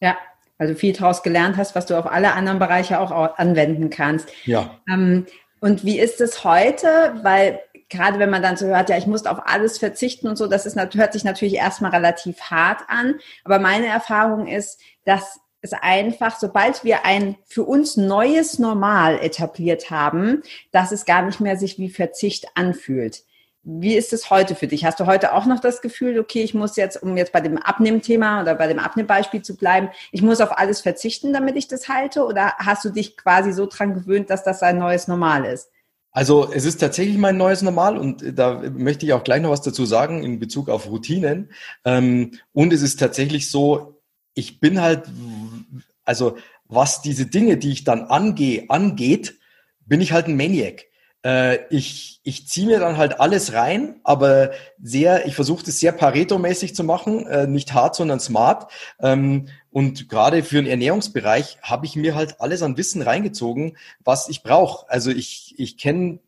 Ja, 0.00 0.16
weil 0.58 0.68
du 0.68 0.74
viel 0.74 0.92
daraus 0.92 1.22
gelernt 1.22 1.56
hast, 1.56 1.74
was 1.74 1.86
du 1.86 1.98
auf 1.98 2.06
alle 2.06 2.32
anderen 2.32 2.58
Bereiche 2.58 3.00
auch 3.00 3.10
anwenden 3.10 3.90
kannst. 3.90 4.28
Ja. 4.44 4.78
Ähm, 4.88 5.26
und 5.60 5.84
wie 5.84 5.98
ist 5.98 6.20
es 6.20 6.44
heute? 6.44 6.88
Weil 7.22 7.60
gerade 7.90 8.18
wenn 8.18 8.30
man 8.30 8.42
dann 8.42 8.56
so 8.56 8.66
hört, 8.66 8.88
ja, 8.88 8.96
ich 8.96 9.06
muss 9.06 9.26
auf 9.26 9.40
alles 9.46 9.76
verzichten 9.76 10.28
und 10.28 10.36
so, 10.36 10.46
das 10.46 10.64
ist, 10.64 10.76
hört 10.76 11.12
sich 11.12 11.24
natürlich 11.24 11.54
erstmal 11.54 11.90
relativ 11.90 12.40
hart 12.42 12.82
an. 12.88 13.16
Aber 13.44 13.58
meine 13.58 13.86
Erfahrung 13.86 14.46
ist, 14.46 14.80
dass 15.04 15.40
es 15.62 15.72
einfach, 15.72 16.38
sobald 16.38 16.84
wir 16.84 17.04
ein 17.04 17.36
für 17.46 17.64
uns 17.64 17.96
neues 17.96 18.58
Normal 18.58 19.18
etabliert 19.20 19.90
haben, 19.90 20.42
dass 20.72 20.92
es 20.92 21.04
gar 21.04 21.22
nicht 21.22 21.40
mehr 21.40 21.56
sich 21.56 21.78
wie 21.78 21.90
Verzicht 21.90 22.46
anfühlt. 22.54 23.22
Wie 23.62 23.94
ist 23.94 24.14
es 24.14 24.30
heute 24.30 24.54
für 24.54 24.68
dich? 24.68 24.86
Hast 24.86 25.00
du 25.00 25.06
heute 25.06 25.34
auch 25.34 25.44
noch 25.44 25.60
das 25.60 25.82
Gefühl, 25.82 26.18
okay, 26.18 26.42
ich 26.42 26.54
muss 26.54 26.76
jetzt, 26.76 27.02
um 27.02 27.16
jetzt 27.18 27.32
bei 27.32 27.42
dem 27.42 27.58
Abnehmthema 27.58 28.40
oder 28.40 28.54
bei 28.54 28.66
dem 28.66 28.78
Abnehmbeispiel 28.78 29.42
zu 29.42 29.54
bleiben, 29.54 29.90
ich 30.12 30.22
muss 30.22 30.40
auf 30.40 30.56
alles 30.56 30.80
verzichten, 30.80 31.34
damit 31.34 31.56
ich 31.56 31.68
das 31.68 31.88
halte? 31.88 32.24
Oder 32.24 32.54
hast 32.56 32.86
du 32.86 32.88
dich 32.88 33.18
quasi 33.18 33.52
so 33.52 33.66
dran 33.66 33.92
gewöhnt, 33.92 34.30
dass 34.30 34.44
das 34.44 34.62
ein 34.62 34.78
neues 34.78 35.08
Normal 35.08 35.44
ist? 35.44 35.68
Also 36.12 36.50
es 36.52 36.64
ist 36.64 36.78
tatsächlich 36.78 37.18
mein 37.18 37.36
neues 37.36 37.60
Normal 37.62 37.96
und 37.98 38.24
da 38.36 38.62
möchte 38.72 39.06
ich 39.06 39.12
auch 39.12 39.22
gleich 39.22 39.42
noch 39.42 39.50
was 39.50 39.62
dazu 39.62 39.84
sagen 39.84 40.24
in 40.24 40.40
Bezug 40.40 40.68
auf 40.68 40.88
Routinen. 40.88 41.50
Ähm, 41.84 42.32
und 42.52 42.72
es 42.72 42.80
ist 42.82 42.98
tatsächlich 42.98 43.50
so, 43.50 44.00
ich 44.34 44.58
bin 44.58 44.80
halt, 44.80 45.04
also 46.10 46.36
was 46.66 47.02
diese 47.02 47.26
Dinge, 47.26 47.56
die 47.56 47.70
ich 47.70 47.84
dann 47.84 48.02
angehe, 48.02 48.64
angeht, 48.68 49.38
bin 49.86 50.00
ich 50.00 50.10
halt 50.12 50.26
ein 50.26 50.36
Maniac. 50.36 50.86
Äh, 51.24 51.58
ich 51.70 52.20
ich 52.22 52.46
ziehe 52.48 52.66
mir 52.66 52.80
dann 52.80 52.96
halt 52.96 53.18
alles 53.18 53.52
rein, 53.54 54.00
aber 54.04 54.50
sehr, 54.82 55.26
ich 55.26 55.34
versuche 55.34 55.64
das 55.64 55.80
sehr 55.80 55.92
Pareto-mäßig 55.92 56.74
zu 56.74 56.84
machen, 56.84 57.26
äh, 57.26 57.46
nicht 57.46 57.72
hart, 57.72 57.94
sondern 57.96 58.20
smart. 58.20 58.70
Ähm, 59.00 59.46
Und 59.70 60.08
gerade 60.08 60.42
für 60.42 60.56
den 60.56 60.66
Ernährungsbereich 60.66 61.58
habe 61.62 61.86
ich 61.86 61.96
mir 61.96 62.14
halt 62.14 62.40
alles 62.40 62.62
an 62.62 62.76
Wissen 62.76 63.02
reingezogen, 63.02 63.76
was 64.04 64.28
ich 64.28 64.42
brauche. 64.42 64.90
Also 64.90 65.10
ich, 65.10 65.54
ich 65.58 65.78
kenne, 65.78 66.18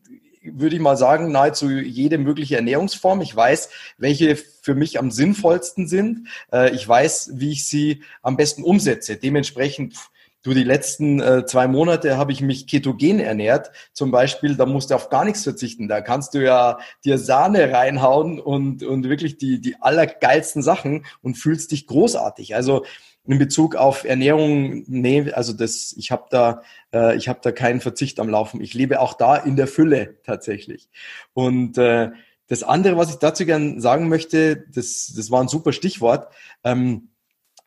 würde 0.43 0.75
ich 0.75 0.81
mal 0.81 0.97
sagen, 0.97 1.31
nahezu 1.31 1.69
jede 1.69 2.17
mögliche 2.17 2.55
Ernährungsform. 2.55 3.21
Ich 3.21 3.35
weiß, 3.35 3.69
welche 3.97 4.35
für 4.35 4.75
mich 4.75 4.99
am 4.99 5.11
sinnvollsten 5.11 5.87
sind. 5.87 6.27
Äh, 6.51 6.73
ich 6.75 6.87
weiß, 6.87 7.31
wie 7.35 7.51
ich 7.51 7.67
sie 7.67 8.03
am 8.21 8.37
besten 8.37 8.63
umsetze. 8.63 9.17
Dementsprechend 9.17 9.95
Du, 10.43 10.53
die 10.53 10.65
letzten 10.65 11.21
äh, 11.21 11.45
zwei 11.45 11.69
Monate 11.69 12.17
habe 12.17 12.33
ich 12.33 12.41
mich 12.41 12.67
ketogen 12.67 13.21
ernährt. 13.21 13.71
Zum 13.93 14.11
Beispiel, 14.11 14.57
da 14.57 14.65
musst 14.65 14.91
du 14.91 14.95
auf 14.95 15.07
gar 15.07 15.23
nichts 15.23 15.43
verzichten. 15.43 15.87
Da 15.87 16.01
kannst 16.01 16.33
du 16.33 16.43
ja 16.43 16.79
dir 17.05 17.17
Sahne 17.17 17.71
reinhauen 17.71 18.41
und, 18.41 18.83
und 18.83 19.07
wirklich 19.07 19.37
die, 19.37 19.61
die 19.61 19.77
allergeilsten 19.81 20.61
Sachen 20.61 21.05
und 21.21 21.35
fühlst 21.35 21.71
dich 21.71 21.87
großartig. 21.87 22.55
Also 22.55 22.83
in 23.25 23.39
Bezug 23.39 23.75
auf 23.75 24.03
Ernährung, 24.03 24.83
nee, 24.87 25.31
also 25.31 25.53
das, 25.53 25.93
ich 25.97 26.11
habe 26.11 26.25
da, 26.29 26.61
äh, 26.93 27.15
ich 27.15 27.29
habe 27.29 27.39
da 27.41 27.51
keinen 27.51 27.79
Verzicht 27.79 28.19
am 28.19 28.29
Laufen. 28.29 28.59
Ich 28.59 28.73
lebe 28.73 28.99
auch 28.99 29.13
da 29.13 29.37
in 29.37 29.55
der 29.55 29.67
Fülle 29.67 30.17
tatsächlich. 30.23 30.89
Und 31.33 31.77
äh, 31.77 32.11
das 32.47 32.63
andere, 32.63 32.97
was 32.97 33.11
ich 33.11 33.15
dazu 33.15 33.45
gern 33.45 33.79
sagen 33.79 34.09
möchte, 34.09 34.65
das, 34.73 35.13
das 35.15 35.31
war 35.31 35.41
ein 35.41 35.47
super 35.47 35.71
Stichwort. 35.71 36.33
Ähm, 36.65 37.09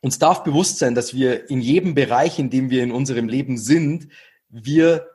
uns 0.00 0.18
darf 0.18 0.44
bewusst 0.44 0.78
sein, 0.78 0.94
dass 0.94 1.14
wir 1.14 1.48
in 1.48 1.62
jedem 1.62 1.94
Bereich, 1.94 2.38
in 2.38 2.50
dem 2.50 2.68
wir 2.68 2.82
in 2.82 2.92
unserem 2.92 3.28
Leben 3.28 3.56
sind, 3.56 4.08
wir, 4.50 5.08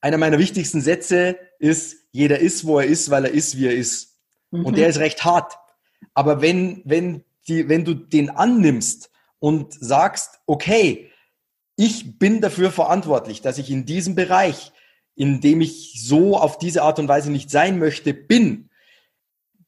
einer 0.00 0.18
meiner 0.18 0.38
wichtigsten 0.38 0.80
Sätze 0.80 1.36
ist, 1.58 1.96
jeder 2.12 2.38
ist, 2.38 2.64
wo 2.64 2.78
er 2.78 2.86
ist, 2.86 3.10
weil 3.10 3.24
er 3.24 3.32
ist, 3.32 3.58
wie 3.58 3.66
er 3.66 3.74
ist. 3.74 4.16
Mhm. 4.52 4.64
Und 4.64 4.76
der 4.76 4.88
ist 4.88 4.98
recht 4.98 5.24
hart. 5.24 5.54
Aber 6.14 6.40
wenn, 6.40 6.82
wenn, 6.84 7.24
die, 7.48 7.68
wenn 7.68 7.84
du 7.84 7.94
den 7.94 8.30
annimmst 8.30 9.11
und 9.42 9.74
sagst, 9.74 10.38
okay, 10.46 11.10
ich 11.74 12.16
bin 12.20 12.40
dafür 12.40 12.70
verantwortlich, 12.70 13.42
dass 13.42 13.58
ich 13.58 13.72
in 13.72 13.84
diesem 13.84 14.14
Bereich, 14.14 14.70
in 15.16 15.40
dem 15.40 15.60
ich 15.60 16.00
so 16.00 16.38
auf 16.38 16.58
diese 16.58 16.82
Art 16.82 17.00
und 17.00 17.08
Weise 17.08 17.32
nicht 17.32 17.50
sein 17.50 17.80
möchte, 17.80 18.14
bin, 18.14 18.70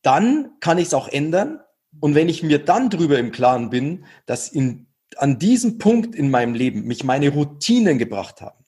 dann 0.00 0.52
kann 0.60 0.78
ich 0.78 0.86
es 0.86 0.94
auch 0.94 1.08
ändern 1.08 1.58
und 1.98 2.14
wenn 2.14 2.28
ich 2.28 2.44
mir 2.44 2.60
dann 2.60 2.88
drüber 2.88 3.18
im 3.18 3.32
Klaren 3.32 3.68
bin, 3.68 4.04
dass 4.26 4.48
in, 4.48 4.86
an 5.16 5.40
diesem 5.40 5.78
Punkt 5.78 6.14
in 6.14 6.30
meinem 6.30 6.54
Leben 6.54 6.84
mich 6.84 7.02
meine 7.02 7.30
Routinen 7.30 7.98
gebracht 7.98 8.42
haben, 8.42 8.64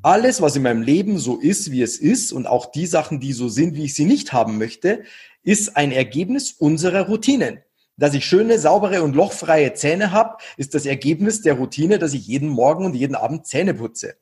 alles, 0.00 0.40
was 0.40 0.56
in 0.56 0.62
meinem 0.62 0.80
Leben 0.80 1.18
so 1.18 1.36
ist, 1.36 1.70
wie 1.70 1.82
es 1.82 1.98
ist 1.98 2.32
und 2.32 2.46
auch 2.46 2.72
die 2.72 2.86
Sachen, 2.86 3.20
die 3.20 3.34
so 3.34 3.50
sind, 3.50 3.76
wie 3.76 3.84
ich 3.84 3.94
sie 3.94 4.06
nicht 4.06 4.32
haben 4.32 4.56
möchte, 4.56 5.04
ist 5.42 5.76
ein 5.76 5.92
Ergebnis 5.92 6.52
unserer 6.52 7.08
Routinen. 7.08 7.60
Dass 7.96 8.14
ich 8.14 8.26
schöne, 8.26 8.58
saubere 8.58 9.02
und 9.02 9.16
lochfreie 9.16 9.72
Zähne 9.74 10.12
habe, 10.12 10.36
ist 10.56 10.74
das 10.74 10.84
Ergebnis 10.86 11.42
der 11.42 11.54
Routine, 11.54 11.98
dass 11.98 12.12
ich 12.12 12.26
jeden 12.26 12.48
Morgen 12.48 12.84
und 12.84 12.94
jeden 12.94 13.14
Abend 13.14 13.46
Zähne 13.46 13.74
putze. 13.74 14.16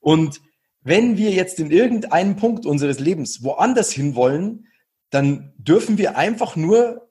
Und 0.00 0.40
wenn 0.82 1.16
wir 1.16 1.30
jetzt 1.30 1.60
in 1.60 1.70
irgendeinem 1.70 2.36
Punkt 2.36 2.66
unseres 2.66 2.98
Lebens 2.98 3.42
woanders 3.42 3.92
hin 3.92 4.14
wollen, 4.14 4.66
dann 5.10 5.52
dürfen 5.58 5.98
wir 5.98 6.16
einfach 6.16 6.56
nur 6.56 7.08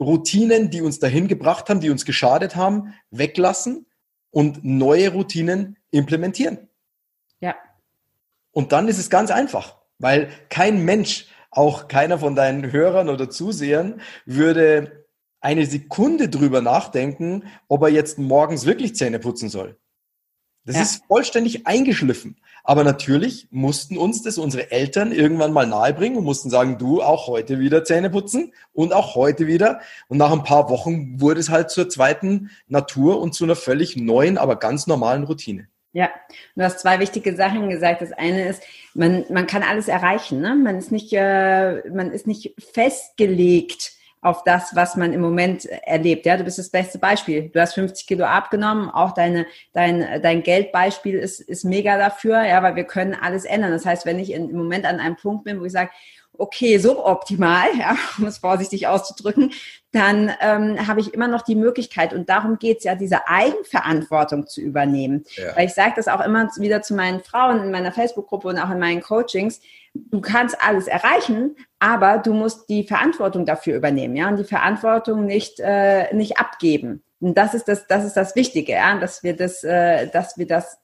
Routinen, 0.00 0.70
die 0.70 0.82
uns 0.82 0.98
dahin 0.98 1.28
gebracht 1.28 1.68
haben, 1.70 1.80
die 1.80 1.90
uns 1.90 2.04
geschadet 2.04 2.56
haben, 2.56 2.94
weglassen 3.10 3.86
und 4.30 4.64
neue 4.64 5.12
Routinen 5.12 5.78
implementieren. 5.90 6.68
Ja. 7.40 7.54
Und 8.50 8.72
dann 8.72 8.88
ist 8.88 8.98
es 8.98 9.08
ganz 9.08 9.30
einfach, 9.30 9.76
weil 9.98 10.28
kein 10.50 10.84
Mensch, 10.84 11.26
auch 11.50 11.86
keiner 11.86 12.18
von 12.18 12.34
deinen 12.34 12.72
Hörern 12.72 13.08
oder 13.08 13.30
Zusehern, 13.30 14.00
würde 14.26 15.03
eine 15.44 15.66
Sekunde 15.66 16.30
drüber 16.30 16.62
nachdenken, 16.62 17.44
ob 17.68 17.82
er 17.82 17.90
jetzt 17.90 18.18
morgens 18.18 18.64
wirklich 18.64 18.96
Zähne 18.96 19.18
putzen 19.18 19.50
soll. 19.50 19.76
Das 20.64 20.76
ja. 20.76 20.82
ist 20.82 21.04
vollständig 21.06 21.66
eingeschliffen. 21.66 22.36
Aber 22.66 22.82
natürlich 22.82 23.46
mussten 23.50 23.98
uns 23.98 24.22
das 24.22 24.38
unsere 24.38 24.70
Eltern 24.70 25.12
irgendwann 25.12 25.52
mal 25.52 25.66
nahebringen 25.66 26.16
und 26.16 26.24
mussten 26.24 26.48
sagen, 26.48 26.78
du 26.78 27.02
auch 27.02 27.26
heute 27.26 27.58
wieder 27.58 27.84
Zähne 27.84 28.08
putzen 28.08 28.54
und 28.72 28.94
auch 28.94 29.14
heute 29.16 29.46
wieder. 29.46 29.80
Und 30.08 30.16
nach 30.16 30.32
ein 30.32 30.44
paar 30.44 30.70
Wochen 30.70 31.20
wurde 31.20 31.40
es 31.40 31.50
halt 31.50 31.68
zur 31.68 31.90
zweiten 31.90 32.50
Natur 32.66 33.20
und 33.20 33.34
zu 33.34 33.44
einer 33.44 33.54
völlig 33.54 33.96
neuen, 33.96 34.38
aber 34.38 34.56
ganz 34.56 34.86
normalen 34.86 35.24
Routine. 35.24 35.68
Ja, 35.92 36.08
du 36.56 36.62
hast 36.62 36.80
zwei 36.80 37.00
wichtige 37.00 37.36
Sachen 37.36 37.68
gesagt. 37.68 38.00
Das 38.00 38.12
eine 38.12 38.48
ist, 38.48 38.62
man, 38.94 39.26
man 39.30 39.46
kann 39.46 39.62
alles 39.62 39.88
erreichen. 39.88 40.40
Ne? 40.40 40.54
Man, 40.54 40.78
ist 40.78 40.90
nicht, 40.90 41.12
äh, 41.12 41.86
man 41.90 42.12
ist 42.12 42.26
nicht 42.26 42.54
festgelegt 42.72 43.92
auf 44.24 44.42
das, 44.42 44.74
was 44.74 44.96
man 44.96 45.12
im 45.12 45.20
Moment 45.20 45.66
erlebt. 45.66 46.24
Ja, 46.24 46.38
du 46.38 46.44
bist 46.44 46.58
das 46.58 46.70
beste 46.70 46.98
Beispiel. 46.98 47.50
Du 47.50 47.60
hast 47.60 47.74
50 47.74 48.06
Kilo 48.06 48.24
abgenommen. 48.24 48.88
Auch 48.88 49.12
deine, 49.12 49.44
dein, 49.74 50.22
dein 50.22 50.42
Geldbeispiel 50.42 51.18
ist, 51.18 51.40
ist 51.40 51.64
mega 51.64 51.98
dafür. 51.98 52.42
Ja, 52.42 52.62
weil 52.62 52.74
wir 52.74 52.84
können 52.84 53.14
alles 53.14 53.44
ändern. 53.44 53.70
Das 53.70 53.84
heißt, 53.84 54.06
wenn 54.06 54.18
ich 54.18 54.32
im 54.32 54.50
Moment 54.52 54.86
an 54.86 54.98
einem 54.98 55.16
Punkt 55.16 55.44
bin, 55.44 55.60
wo 55.60 55.66
ich 55.66 55.72
sage, 55.72 55.90
okay, 56.38 56.78
suboptimal, 56.78 57.68
ja, 57.78 57.96
um 58.18 58.26
es 58.26 58.38
vorsichtig 58.38 58.86
auszudrücken, 58.86 59.52
dann 59.92 60.32
ähm, 60.40 60.86
habe 60.86 61.00
ich 61.00 61.14
immer 61.14 61.28
noch 61.28 61.42
die 61.42 61.54
Möglichkeit, 61.54 62.12
und 62.12 62.28
darum 62.28 62.58
geht's 62.58 62.84
ja, 62.84 62.94
diese 62.94 63.28
Eigenverantwortung 63.28 64.46
zu 64.46 64.60
übernehmen. 64.60 65.24
Ja. 65.36 65.56
Weil 65.56 65.66
ich 65.66 65.74
sage 65.74 65.92
das 65.96 66.08
auch 66.08 66.20
immer 66.20 66.48
wieder 66.58 66.82
zu 66.82 66.94
meinen 66.94 67.20
Frauen 67.20 67.62
in 67.62 67.70
meiner 67.70 67.92
Facebook-Gruppe 67.92 68.48
und 68.48 68.58
auch 68.58 68.70
in 68.70 68.80
meinen 68.80 69.02
Coachings, 69.02 69.60
du 69.94 70.20
kannst 70.20 70.56
alles 70.60 70.88
erreichen, 70.88 71.56
aber 71.78 72.18
du 72.18 72.32
musst 72.32 72.68
die 72.68 72.84
Verantwortung 72.84 73.46
dafür 73.46 73.76
übernehmen, 73.76 74.16
ja, 74.16 74.28
und 74.28 74.36
die 74.36 74.44
Verantwortung 74.44 75.26
nicht, 75.26 75.60
äh, 75.60 76.12
nicht 76.14 76.38
abgeben. 76.38 77.04
Und 77.20 77.38
das 77.38 77.54
ist 77.54 77.68
das, 77.68 77.86
das 77.86 78.04
ist 78.04 78.16
das 78.16 78.34
Wichtige, 78.34 78.72
ja, 78.72 78.98
dass 78.98 79.22
wir 79.22 79.36
das, 79.36 79.62
äh, 79.62 80.08
dass 80.08 80.36
wir 80.36 80.46
das 80.46 80.78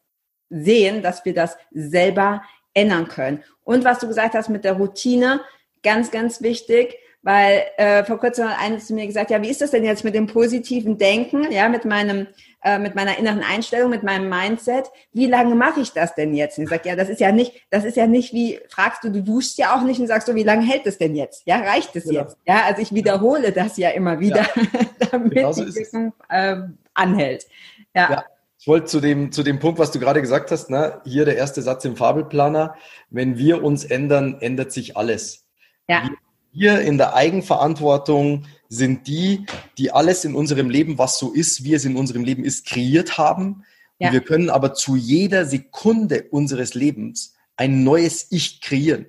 sehen, 0.51 1.03
dass 1.03 1.25
wir 1.25 1.35
das 1.35 1.57
selber 1.71 2.43
ändern 2.75 3.09
können. 3.09 3.43
Und 3.65 3.85
was 3.85 3.99
du 3.99 4.09
gesagt 4.09 4.35
hast 4.35 4.49
mit 4.49 4.65
der 4.65 4.75
Routine, 4.75 5.41
ganz, 5.83 6.11
ganz 6.11 6.43
wichtig, 6.43 6.97
weil 7.23 7.63
äh, 7.77 8.05
vor 8.05 8.19
kurzem 8.19 8.49
hat 8.49 8.59
einer 8.61 8.79
zu 8.79 8.95
mir 8.95 9.07
gesagt, 9.07 9.31
ja, 9.31 9.43
wie 9.43 9.51
ist 9.51 9.61
das 9.61 9.73
denn 9.73 9.85
jetzt 9.85 10.05
mit 10.05 10.15
dem 10.15 10.27
positiven 10.27 10.97
Denken, 10.97 11.51
ja, 11.53 11.69
mit 11.69 11.85
meinem 11.85 12.29
äh, 12.63 12.79
mit 12.79 12.95
meiner 12.95 13.17
inneren 13.19 13.43
Einstellung, 13.43 13.91
mit 13.91 14.03
meinem 14.03 14.29
Mindset, 14.29 14.91
wie 15.13 15.27
lange 15.27 15.55
mache 15.55 15.81
ich 15.81 15.93
das 15.93 16.15
denn 16.15 16.35
jetzt? 16.35 16.59
Und 16.59 16.65
ich 16.65 16.71
sage, 16.71 16.89
ja, 16.89 16.97
das 16.97 17.09
ist 17.09 17.21
ja 17.21 17.33
nicht, 17.33 17.53
das 17.71 17.85
ist 17.85 17.97
ja 17.97 18.07
nicht 18.07 18.35
wie, 18.35 18.61
fragst 18.69 19.03
du, 19.03 19.11
du 19.11 19.23
duschst 19.23 19.57
ja 19.57 19.75
auch 19.75 19.83
nicht 19.83 19.99
und 19.99 20.07
sagst 20.07 20.27
so, 20.27 20.35
wie 20.35 20.43
lange 20.43 20.67
hält 20.67 20.87
es 20.87 20.99
denn 20.99 21.15
jetzt? 21.15 21.47
Ja, 21.47 21.61
reicht 21.61 21.97
es 21.97 22.05
genau. 22.05 22.21
jetzt? 22.21 22.37
Ja, 22.47 22.65
also 22.65 22.83
ich 22.83 22.93
wiederhole 22.93 23.53
das 23.53 23.79
ja 23.79 23.91
immer 23.91 24.21
wieder, 24.21 24.43
ja. 24.43 24.81
damit 25.11 25.33
genau 25.33 25.53
so 25.53 25.65
die 25.65 25.75
Wissen 25.75 26.13
äh, 26.29 26.57
anhält. 26.95 27.47
ja. 27.95 28.11
ja. 28.11 28.25
Ich 28.61 28.67
wollte 28.67 28.87
zu 28.89 29.01
dem, 29.01 29.33
zu 29.33 29.43
dem 29.43 29.59
Punkt, 29.59 29.79
was 29.79 29.91
du 29.91 29.99
gerade 29.99 30.21
gesagt 30.21 30.51
hast, 30.51 30.69
ne? 30.69 31.01
hier 31.07 31.25
der 31.25 31.39
erste 31.39 31.63
Satz 31.63 31.87
im 31.87 31.97
Fabelplaner. 31.97 32.75
Wenn 33.09 33.39
wir 33.39 33.65
uns 33.65 33.85
ändern, 33.85 34.37
ändert 34.41 34.71
sich 34.71 34.99
alles. 34.99 35.47
Ja. 35.89 36.11
Wir 36.53 36.83
in 36.83 36.99
der 36.99 37.15
Eigenverantwortung 37.15 38.45
sind 38.69 39.07
die, 39.07 39.47
die 39.79 39.93
alles 39.93 40.27
in 40.27 40.35
unserem 40.35 40.69
Leben, 40.69 40.99
was 40.99 41.19
so 41.19 41.33
ist, 41.33 41.65
wie 41.65 41.73
es 41.73 41.87
in 41.87 41.97
unserem 41.97 42.23
Leben 42.23 42.45
ist, 42.45 42.67
kreiert 42.67 43.17
haben. 43.17 43.65
Ja. 43.99 44.09
Und 44.09 44.13
wir 44.13 44.21
können 44.21 44.51
aber 44.51 44.75
zu 44.75 44.95
jeder 44.95 45.47
Sekunde 45.47 46.27
unseres 46.31 46.75
Lebens 46.75 47.37
ein 47.57 47.83
neues 47.83 48.27
Ich 48.31 48.61
kreieren. 48.61 49.07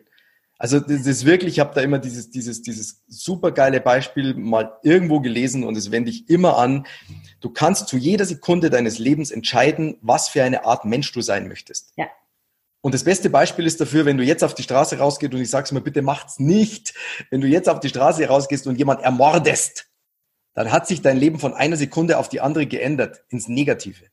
Also 0.62 0.80
das 0.80 1.08
ist 1.08 1.26
wirklich, 1.26 1.54
ich 1.54 1.60
habe 1.60 1.74
da 1.74 1.82
immer 1.82 1.98
dieses, 1.98 2.30
dieses, 2.30 2.62
dieses 2.62 3.02
supergeile 3.08 3.82
Beispiel 3.82 4.36
mal 4.36 4.78
irgendwo 4.84 5.20
gelesen 5.20 5.64
und 5.64 5.76
es 5.76 5.90
wende 5.90 6.12
ich 6.12 6.30
immer 6.30 6.60
an. 6.60 6.86
Du 7.40 7.50
kannst 7.50 7.88
zu 7.88 7.98
jeder 7.98 8.26
Sekunde 8.26 8.70
deines 8.70 9.00
Lebens 9.00 9.32
entscheiden, 9.32 9.98
was 10.04 10.30
für 10.30 10.44
eine 10.44 10.64
Art 10.64 10.86
Mensch 10.86 11.12
du 11.14 11.22
sein 11.22 11.48
möchtest. 11.48 11.94
Ja. 11.96 12.06
Und 12.82 12.94
das 12.94 13.04
beste 13.06 13.32
Beispiel 13.32 13.66
ist 13.66 13.82
dafür, 13.82 14.06
wenn 14.06 14.18
du 14.18 14.24
jetzt 14.24 14.44
auf 14.44 14.54
die 14.54 14.62
Straße 14.62 15.00
rausgehst 15.00 15.34
und 15.34 15.42
ich 15.42 15.50
sag's 15.50 15.72
mir, 15.72 15.82
bitte 15.82 16.04
macht's 16.04 16.38
nicht. 16.38 16.94
Wenn 17.32 17.42
du 17.42 17.48
jetzt 17.48 17.68
auf 17.68 17.80
die 17.80 17.90
Straße 17.90 18.24
rausgehst 18.28 18.68
und 18.68 18.78
jemand 18.78 19.02
ermordest, 19.02 19.88
dann 20.54 20.72
hat 20.72 20.86
sich 20.86 21.02
dein 21.02 21.18
Leben 21.18 21.40
von 21.40 21.56
einer 21.56 21.76
Sekunde 21.76 22.20
auf 22.20 22.30
die 22.30 22.40
andere 22.40 22.68
geändert, 22.68 23.24
ins 23.30 23.48
Negative. 23.48 24.06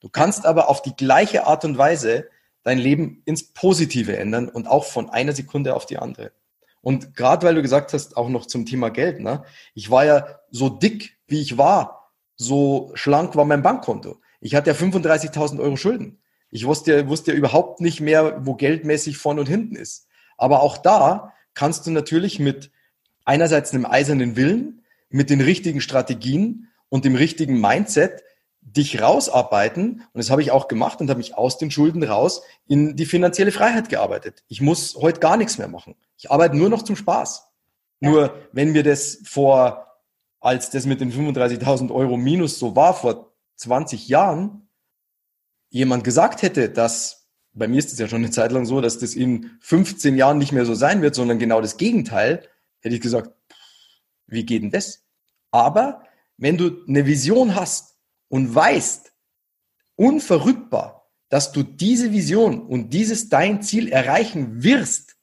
Du 0.00 0.08
kannst 0.08 0.46
aber 0.46 0.70
auf 0.70 0.80
die 0.80 0.96
gleiche 0.96 1.46
Art 1.46 1.66
und 1.66 1.76
Weise 1.76 2.30
dein 2.64 2.78
Leben 2.78 3.22
ins 3.24 3.52
Positive 3.52 4.16
ändern 4.16 4.48
und 4.48 4.66
auch 4.66 4.84
von 4.84 5.10
einer 5.10 5.32
Sekunde 5.32 5.74
auf 5.74 5.86
die 5.86 5.98
andere. 5.98 6.32
Und 6.80 7.14
gerade 7.14 7.46
weil 7.46 7.54
du 7.54 7.62
gesagt 7.62 7.92
hast, 7.92 8.16
auch 8.16 8.28
noch 8.28 8.46
zum 8.46 8.66
Thema 8.66 8.90
Geld, 8.90 9.20
ne? 9.20 9.44
Ich 9.74 9.90
war 9.90 10.04
ja 10.04 10.40
so 10.50 10.68
dick, 10.68 11.16
wie 11.26 11.40
ich 11.40 11.56
war, 11.56 12.12
so 12.36 12.90
schlank 12.94 13.36
war 13.36 13.44
mein 13.44 13.62
Bankkonto. 13.62 14.20
Ich 14.40 14.54
hatte 14.54 14.70
ja 14.70 14.76
35.000 14.76 15.60
Euro 15.60 15.76
Schulden. 15.76 16.20
Ich 16.50 16.66
wusste, 16.66 17.08
wusste 17.08 17.32
ja 17.32 17.38
überhaupt 17.38 17.80
nicht 17.80 18.00
mehr, 18.00 18.44
wo 18.44 18.54
geldmäßig 18.54 19.16
vorn 19.16 19.38
und 19.38 19.48
hinten 19.48 19.76
ist. 19.76 20.08
Aber 20.36 20.62
auch 20.62 20.76
da 20.76 21.32
kannst 21.54 21.86
du 21.86 21.90
natürlich 21.90 22.38
mit 22.38 22.70
einerseits 23.24 23.72
einem 23.72 23.86
eisernen 23.86 24.36
Willen, 24.36 24.84
mit 25.08 25.30
den 25.30 25.40
richtigen 25.40 25.80
Strategien 25.80 26.68
und 26.88 27.04
dem 27.04 27.14
richtigen 27.14 27.60
Mindset 27.60 28.22
dich 28.64 29.00
rausarbeiten. 29.00 30.02
Und 30.12 30.18
das 30.18 30.30
habe 30.30 30.42
ich 30.42 30.50
auch 30.50 30.68
gemacht 30.68 31.00
und 31.00 31.10
habe 31.10 31.18
mich 31.18 31.36
aus 31.36 31.58
den 31.58 31.70
Schulden 31.70 32.02
raus 32.02 32.42
in 32.66 32.96
die 32.96 33.06
finanzielle 33.06 33.52
Freiheit 33.52 33.88
gearbeitet. 33.88 34.42
Ich 34.48 34.60
muss 34.60 34.96
heute 34.96 35.20
gar 35.20 35.36
nichts 35.36 35.58
mehr 35.58 35.68
machen. 35.68 35.94
Ich 36.16 36.30
arbeite 36.30 36.56
nur 36.56 36.70
noch 36.70 36.82
zum 36.82 36.96
Spaß. 36.96 37.46
Ja. 38.00 38.10
Nur 38.10 38.34
wenn 38.52 38.72
mir 38.72 38.82
das 38.82 39.20
vor, 39.24 39.86
als 40.40 40.70
das 40.70 40.86
mit 40.86 41.00
den 41.00 41.12
35.000 41.12 41.92
Euro 41.92 42.16
minus 42.16 42.58
so 42.58 42.74
war, 42.74 42.94
vor 42.94 43.34
20 43.56 44.08
Jahren 44.08 44.68
jemand 45.68 46.04
gesagt 46.04 46.42
hätte, 46.42 46.70
dass, 46.70 47.28
bei 47.52 47.68
mir 47.68 47.78
ist 47.78 47.92
es 47.92 47.98
ja 47.98 48.08
schon 48.08 48.22
eine 48.22 48.30
Zeit 48.30 48.52
lang 48.52 48.64
so, 48.64 48.80
dass 48.80 48.98
das 48.98 49.14
in 49.14 49.50
15 49.60 50.16
Jahren 50.16 50.38
nicht 50.38 50.52
mehr 50.52 50.64
so 50.64 50.74
sein 50.74 51.02
wird, 51.02 51.14
sondern 51.14 51.38
genau 51.38 51.60
das 51.60 51.76
Gegenteil, 51.76 52.48
hätte 52.80 52.94
ich 52.94 53.00
gesagt, 53.00 53.30
wie 54.26 54.44
geht 54.44 54.62
denn 54.62 54.70
das? 54.70 55.04
Aber 55.50 56.02
wenn 56.36 56.56
du 56.56 56.84
eine 56.88 57.06
Vision 57.06 57.54
hast 57.54 57.93
und 58.34 58.52
weißt, 58.52 59.12
unverrückbar, 59.94 61.08
dass 61.28 61.52
du 61.52 61.62
diese 61.62 62.10
Vision 62.10 62.66
und 62.66 62.90
dieses 62.90 63.28
dein 63.28 63.62
Ziel 63.62 63.92
erreichen 63.92 64.64
wirst, 64.64 65.14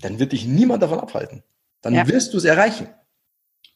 dann 0.00 0.18
wird 0.18 0.32
dich 0.32 0.44
niemand 0.44 0.82
davon 0.82 0.98
abhalten. 0.98 1.44
Dann 1.80 1.94
ja. 1.94 2.08
wirst 2.08 2.34
du 2.34 2.38
es 2.38 2.44
erreichen. 2.44 2.88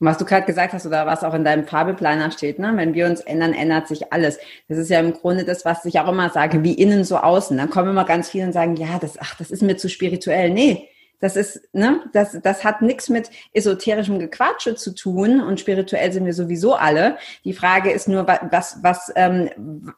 Und 0.01 0.09
was 0.09 0.19
du 0.19 0.25
gerade 0.25 0.47
gesagt 0.47 0.73
hast 0.73 0.85
oder 0.85 1.07
was 1.07 1.23
auch 1.23 1.33
in 1.33 1.45
deinem 1.45 1.65
Fabelplaner 1.65 2.33
steht, 2.33 2.59
ne? 2.59 2.73
wenn 2.75 2.93
wir 2.93 3.07
uns 3.07 3.21
ändern, 3.21 3.53
ändert 3.53 3.87
sich 3.87 4.12
alles. 4.12 4.41
Das 4.67 4.79
ist 4.79 4.91
ja 4.91 4.99
im 4.99 5.12
Grunde 5.12 5.45
das, 5.45 5.65
was 5.65 5.85
ich 5.85 6.01
auch 6.01 6.09
immer 6.09 6.31
sage, 6.31 6.65
wie 6.65 6.75
innen 6.75 7.05
so 7.05 7.19
außen. 7.19 7.57
Dann 7.57 7.71
kommen 7.71 7.91
immer 7.91 8.05
ganz 8.05 8.31
viele 8.31 8.47
und 8.47 8.53
sagen, 8.53 8.75
ja, 8.75 8.99
das, 8.99 9.17
ach, 9.17 9.37
das 9.37 9.53
ist 9.53 9.62
mir 9.62 9.77
zu 9.77 9.88
spirituell. 9.88 10.51
Nee, 10.51 10.88
das 11.23 11.37
ist, 11.37 11.69
ne, 11.73 12.01
das, 12.13 12.37
das 12.43 12.65
hat 12.65 12.83
nichts 12.83 13.09
mit 13.09 13.31
esoterischem 13.53 14.19
Gequatsche 14.19 14.75
zu 14.75 14.93
tun 14.93 15.41
und 15.41 15.61
spirituell 15.61 16.13
sind 16.13 16.27
wir 16.27 16.35
sowieso 16.35 16.75
alle. 16.75 17.17
Die 17.45 17.53
Frage 17.53 17.93
ist 17.93 18.09
nur, 18.09 18.27
was, 18.27 18.79
was, 18.83 19.13
ähm, 19.15 19.49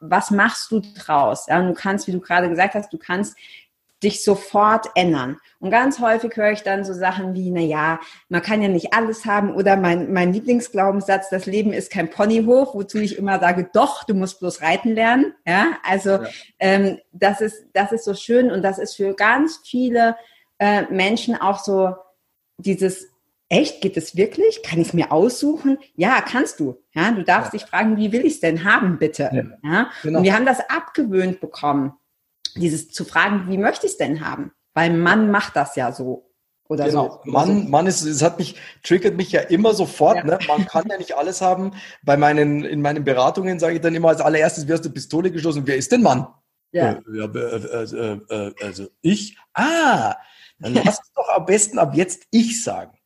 was 0.00 0.30
machst 0.30 0.70
du 0.70 0.80
draus? 0.80 1.46
Ja, 1.48 1.60
und 1.60 1.68
du 1.68 1.72
kannst, 1.72 2.06
wie 2.06 2.12
du 2.12 2.20
gerade 2.20 2.50
gesagt 2.50 2.74
hast, 2.74 2.92
du 2.92 2.98
kannst 2.98 3.38
dich 4.02 4.22
sofort 4.22 4.88
ändern. 4.96 5.38
Und 5.60 5.70
ganz 5.70 5.98
häufig 5.98 6.36
höre 6.36 6.52
ich 6.52 6.62
dann 6.62 6.84
so 6.84 6.92
Sachen 6.92 7.32
wie, 7.32 7.50
na 7.50 7.62
ja, 7.62 8.00
man 8.28 8.42
kann 8.42 8.60
ja 8.60 8.68
nicht 8.68 8.92
alles 8.92 9.24
haben 9.24 9.54
oder 9.54 9.76
mein, 9.76 10.12
mein 10.12 10.30
Lieblingsglaubenssatz, 10.30 11.30
das 11.30 11.46
Leben 11.46 11.72
ist 11.72 11.90
kein 11.90 12.10
Ponyhof, 12.10 12.74
wozu 12.74 12.98
ich 12.98 13.16
immer 13.16 13.40
sage, 13.40 13.70
doch, 13.72 14.04
du 14.04 14.12
musst 14.12 14.40
bloß 14.40 14.60
reiten 14.60 14.94
lernen. 14.94 15.32
Ja, 15.46 15.78
also 15.88 16.10
ja. 16.10 16.28
Ähm, 16.58 16.98
das 17.12 17.40
ist, 17.40 17.64
das 17.72 17.92
ist 17.92 18.04
so 18.04 18.12
schön 18.12 18.50
und 18.50 18.60
das 18.60 18.78
ist 18.78 18.96
für 18.96 19.14
ganz 19.14 19.60
viele 19.64 20.16
äh, 20.58 20.82
Menschen 20.90 21.36
auch 21.40 21.58
so 21.58 21.94
dieses 22.58 23.08
Echt, 23.50 23.82
geht 23.82 23.96
es 23.96 24.16
wirklich? 24.16 24.62
Kann 24.62 24.80
ich 24.80 24.88
es 24.88 24.94
mir 24.94 25.12
aussuchen? 25.12 25.78
Ja, 25.94 26.22
kannst 26.22 26.60
du. 26.60 26.82
Ja, 26.94 27.12
du 27.12 27.22
darfst 27.22 27.52
ja. 27.52 27.58
dich 27.58 27.68
fragen, 27.68 27.96
wie 27.98 28.10
will 28.10 28.24
ich 28.24 28.34
es 28.34 28.40
denn 28.40 28.64
haben, 28.64 28.98
bitte? 28.98 29.30
Ja, 29.32 29.70
ja? 29.70 29.90
Genau. 30.02 30.18
Und 30.18 30.24
wir 30.24 30.34
haben 30.34 30.46
das 30.46 30.58
abgewöhnt 30.70 31.40
bekommen 31.40 31.92
dieses 32.56 32.90
zu 32.90 33.04
fragen, 33.04 33.48
wie 33.48 33.58
möchte 33.58 33.86
ich 33.86 33.92
es 33.92 33.98
denn 33.98 34.26
haben? 34.26 34.52
Weil 34.74 34.92
Mann 34.92 35.30
macht 35.30 35.56
das 35.56 35.76
ja 35.76 35.92
so. 35.92 36.30
Oder 36.68 36.86
genau. 36.86 37.20
so. 37.24 37.30
Mann, 37.30 37.68
Mann 37.68 37.86
ist, 37.86 38.02
es 38.02 38.22
hat 38.22 38.38
mich, 38.38 38.56
triggert 38.82 39.16
mich 39.16 39.30
ja 39.30 39.42
immer 39.42 39.74
sofort, 39.74 40.16
ja. 40.16 40.24
ne? 40.24 40.38
Man 40.48 40.66
kann 40.66 40.88
ja 40.88 40.96
nicht 40.96 41.16
alles 41.16 41.42
haben. 41.42 41.72
Bei 42.02 42.16
meinen, 42.16 42.64
in 42.64 42.80
meinen 42.80 43.04
Beratungen 43.04 43.58
sage 43.58 43.74
ich 43.74 43.80
dann 43.82 43.94
immer 43.94 44.08
als 44.08 44.22
allererstes, 44.22 44.66
wirst 44.66 44.84
du 44.84 44.90
Pistole 44.90 45.30
geschossen. 45.30 45.62
Wer 45.66 45.76
ist 45.76 45.92
denn 45.92 46.02
Mann? 46.02 46.26
Ja. 46.72 46.92
Äh, 46.92 47.00
ja 47.12 47.24
äh, 47.26 47.84
äh, 47.84 48.18
äh, 48.30 48.54
also 48.62 48.86
ich, 49.02 49.36
ah, 49.52 50.16
dann 50.58 50.74
lass 50.74 51.00
es 51.00 51.12
doch 51.14 51.28
am 51.28 51.46
besten 51.46 51.78
ab 51.78 51.94
jetzt 51.94 52.24
ich 52.30 52.62
sagen. 52.62 52.96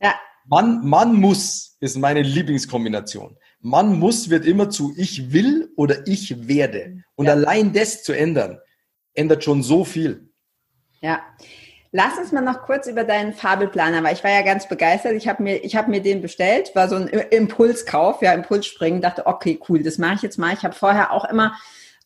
Ja. 0.00 0.14
Mann, 0.46 0.86
Mann 0.86 1.14
muss 1.14 1.76
ist 1.80 1.96
meine 1.96 2.22
Lieblingskombination. 2.22 3.36
Mann 3.60 3.98
muss 3.98 4.30
wird 4.30 4.44
immer 4.46 4.70
zu 4.70 4.92
ich 4.96 5.32
will 5.32 5.72
oder 5.76 6.06
ich 6.06 6.46
werde. 6.46 7.02
Und 7.14 7.26
ja. 7.26 7.32
allein 7.32 7.72
das 7.72 8.02
zu 8.02 8.12
ändern, 8.12 8.60
ändert 9.14 9.44
schon 9.44 9.62
so 9.62 9.84
viel. 9.84 10.28
Ja. 11.00 11.20
Lass 11.92 12.18
uns 12.18 12.30
mal 12.30 12.42
noch 12.42 12.62
kurz 12.62 12.88
über 12.88 13.04
deinen 13.04 13.32
Fabelplaner, 13.32 14.02
weil 14.02 14.12
ich 14.12 14.22
war 14.22 14.30
ja 14.30 14.42
ganz 14.42 14.68
begeistert. 14.68 15.14
Ich 15.14 15.28
habe 15.28 15.42
mir, 15.42 15.64
ich 15.64 15.76
habe 15.76 15.90
mir 15.90 16.02
den 16.02 16.20
bestellt, 16.20 16.74
war 16.74 16.88
so 16.88 16.96
ein 16.96 17.08
Impulskauf, 17.08 18.20
ja, 18.22 18.34
Impulsspringen, 18.34 19.00
dachte, 19.00 19.26
okay, 19.26 19.58
cool, 19.68 19.82
das 19.82 19.96
mache 19.96 20.16
ich 20.16 20.22
jetzt 20.22 20.38
mal. 20.38 20.52
Ich 20.52 20.62
habe 20.62 20.74
vorher 20.74 21.12
auch 21.12 21.24
immer, 21.24 21.56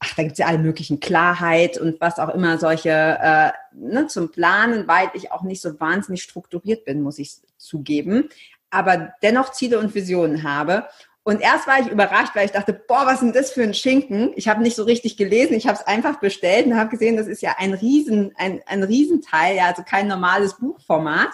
ach, 0.01 0.15
da 0.15 0.23
gibt's 0.23 0.39
ja 0.39 0.47
alle 0.47 0.59
möglichen 0.59 0.99
Klarheit 0.99 1.79
und 1.79 2.01
was 2.01 2.19
auch 2.19 2.31
immer 2.35 2.59
solche 2.59 2.91
äh, 2.91 3.51
ne, 3.73 4.07
zum 4.09 4.31
Planen, 4.31 4.89
weil 4.89 5.11
ich 5.15 5.31
auch 5.31 5.43
nicht 5.43 5.61
so 5.61 5.79
wahnsinnig 5.79 6.23
strukturiert 6.23 6.85
bin, 6.85 7.03
muss 7.03 7.19
ich 7.19 7.37
zugeben, 7.59 8.29
aber 8.71 9.13
dennoch 9.23 9.53
Ziele 9.53 9.79
und 9.79 9.95
Visionen 9.95 10.43
habe. 10.43 10.87
Und 11.23 11.43
erst 11.43 11.67
war 11.67 11.79
ich 11.79 11.89
überrascht, 11.89 12.35
weil 12.35 12.47
ich 12.47 12.53
dachte, 12.53 12.73
boah, 12.73 13.03
was 13.05 13.23
ist 13.23 13.37
das 13.37 13.53
für 13.53 13.63
ein 13.63 13.75
Schinken? 13.75 14.33
Ich 14.37 14.49
habe 14.49 14.63
nicht 14.63 14.75
so 14.75 14.85
richtig 14.85 15.19
gelesen, 15.19 15.53
ich 15.53 15.69
habe 15.69 15.79
es 15.79 15.87
einfach 15.87 16.19
bestellt 16.19 16.67
und 16.67 16.77
habe 16.77 16.91
gesehen, 16.91 17.19
das 17.19 17.27
ist 17.27 17.43
ja 17.43 17.57
ein 17.59 17.75
Riesen, 17.75 18.33
ein, 18.37 18.63
ein 18.67 18.83
Riesenteil, 18.83 19.57
ja, 19.57 19.67
also 19.67 19.83
kein 19.83 20.09
normales 20.09 20.57
Buchformat. 20.57 21.29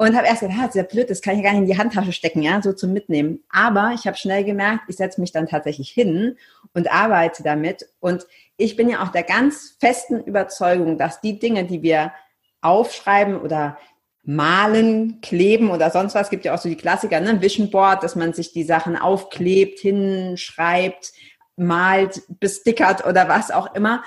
Und 0.00 0.16
habe 0.16 0.28
erst 0.28 0.40
gedacht, 0.40 0.58
ah, 0.58 0.66
das 0.66 0.76
ist 0.76 0.80
ja 0.80 0.82
blöd, 0.84 1.10
das 1.10 1.22
kann 1.22 1.36
ich 1.36 1.42
gar 1.42 1.50
nicht 1.50 1.62
in 1.62 1.66
die 1.66 1.76
Handtasche 1.76 2.12
stecken, 2.12 2.40
ja, 2.40 2.62
so 2.62 2.72
zum 2.72 2.92
Mitnehmen. 2.92 3.42
Aber 3.50 3.90
ich 3.94 4.06
habe 4.06 4.16
schnell 4.16 4.44
gemerkt, 4.44 4.84
ich 4.86 4.96
setze 4.96 5.20
mich 5.20 5.32
dann 5.32 5.48
tatsächlich 5.48 5.90
hin 5.90 6.36
und 6.72 6.90
arbeite 6.90 7.42
damit. 7.42 7.88
Und 7.98 8.24
ich 8.56 8.76
bin 8.76 8.88
ja 8.88 9.02
auch 9.02 9.08
der 9.08 9.24
ganz 9.24 9.76
festen 9.80 10.22
Überzeugung, 10.22 10.98
dass 10.98 11.20
die 11.20 11.40
Dinge, 11.40 11.64
die 11.64 11.82
wir 11.82 12.12
aufschreiben 12.60 13.40
oder 13.40 13.76
malen, 14.22 15.20
kleben 15.20 15.70
oder 15.70 15.90
sonst 15.90 16.14
was. 16.14 16.30
Gibt 16.30 16.44
ja 16.44 16.54
auch 16.54 16.58
so 16.58 16.68
die 16.68 16.76
Klassiker, 16.76 17.18
ne? 17.18 17.42
Vision 17.42 17.70
Board, 17.70 18.04
dass 18.04 18.14
man 18.14 18.32
sich 18.34 18.52
die 18.52 18.62
Sachen 18.64 18.96
aufklebt, 18.96 19.80
hinschreibt, 19.80 21.12
malt, 21.56 22.22
bestickert 22.38 23.04
oder 23.04 23.28
was 23.28 23.50
auch 23.50 23.74
immer, 23.74 24.04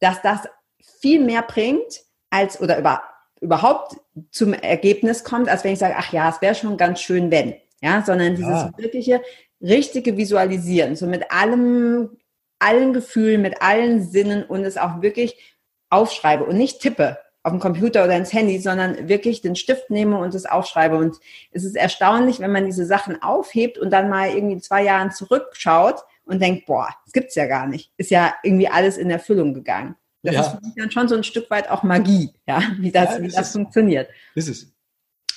dass 0.00 0.20
das 0.22 0.40
viel 1.00 1.24
mehr 1.24 1.42
bringt 1.42 2.02
als 2.30 2.60
oder 2.60 2.78
über, 2.78 3.02
überhaupt 3.40 3.96
zum 4.30 4.52
Ergebnis 4.52 5.24
kommt, 5.24 5.48
als 5.48 5.64
wenn 5.64 5.72
ich 5.72 5.78
sage, 5.78 5.94
ach 5.96 6.12
ja, 6.12 6.28
es 6.28 6.40
wäre 6.42 6.54
schon 6.54 6.76
ganz 6.76 7.00
schön, 7.00 7.30
wenn. 7.30 7.54
Ja, 7.82 8.02
sondern 8.04 8.36
dieses 8.36 8.50
ja. 8.50 8.72
wirkliche, 8.76 9.22
richtige 9.62 10.16
Visualisieren, 10.16 10.96
so 10.96 11.06
mit 11.06 11.32
allem, 11.32 12.18
allen 12.58 12.92
Gefühlen, 12.92 13.40
mit 13.40 13.62
allen 13.62 14.02
Sinnen 14.02 14.44
und 14.44 14.64
es 14.64 14.76
auch 14.76 15.00
wirklich 15.00 15.56
aufschreibe 15.88 16.44
und 16.44 16.56
nicht 16.56 16.80
tippe 16.80 17.18
auf 17.42 17.52
dem 17.52 17.60
Computer 17.60 18.04
oder 18.04 18.16
ins 18.16 18.32
Handy, 18.32 18.58
sondern 18.58 19.08
wirklich 19.08 19.40
den 19.40 19.56
Stift 19.56 19.88
nehme 19.88 20.18
und 20.18 20.34
es 20.34 20.44
aufschreibe. 20.44 20.96
Und 20.96 21.16
es 21.52 21.64
ist 21.64 21.74
erstaunlich, 21.74 22.40
wenn 22.40 22.52
man 22.52 22.66
diese 22.66 22.84
Sachen 22.84 23.22
aufhebt 23.22 23.78
und 23.78 23.90
dann 23.90 24.10
mal 24.10 24.30
irgendwie 24.30 24.58
zwei 24.58 24.84
Jahren 24.84 25.10
zurückschaut 25.10 26.04
und 26.24 26.42
denkt, 26.42 26.66
boah, 26.66 26.88
das 27.04 27.14
gibt's 27.14 27.34
ja 27.34 27.46
gar 27.46 27.66
nicht. 27.66 27.92
Ist 27.96 28.10
ja 28.10 28.34
irgendwie 28.42 28.68
alles 28.68 28.98
in 28.98 29.10
Erfüllung 29.10 29.54
gegangen. 29.54 29.96
Das 30.22 30.34
ja. 30.34 30.40
ist 30.40 30.58
dann 30.76 30.90
schon 30.90 31.08
so 31.08 31.16
ein 31.16 31.24
Stück 31.24 31.50
weit 31.50 31.70
auch 31.70 31.82
Magie, 31.82 32.32
ja, 32.46 32.62
wie 32.78 32.92
das, 32.92 33.16
ja, 33.16 33.22
wie 33.22 33.28
das 33.28 33.52
funktioniert. 33.52 34.10
Ist 34.34 34.48
es. 34.48 34.72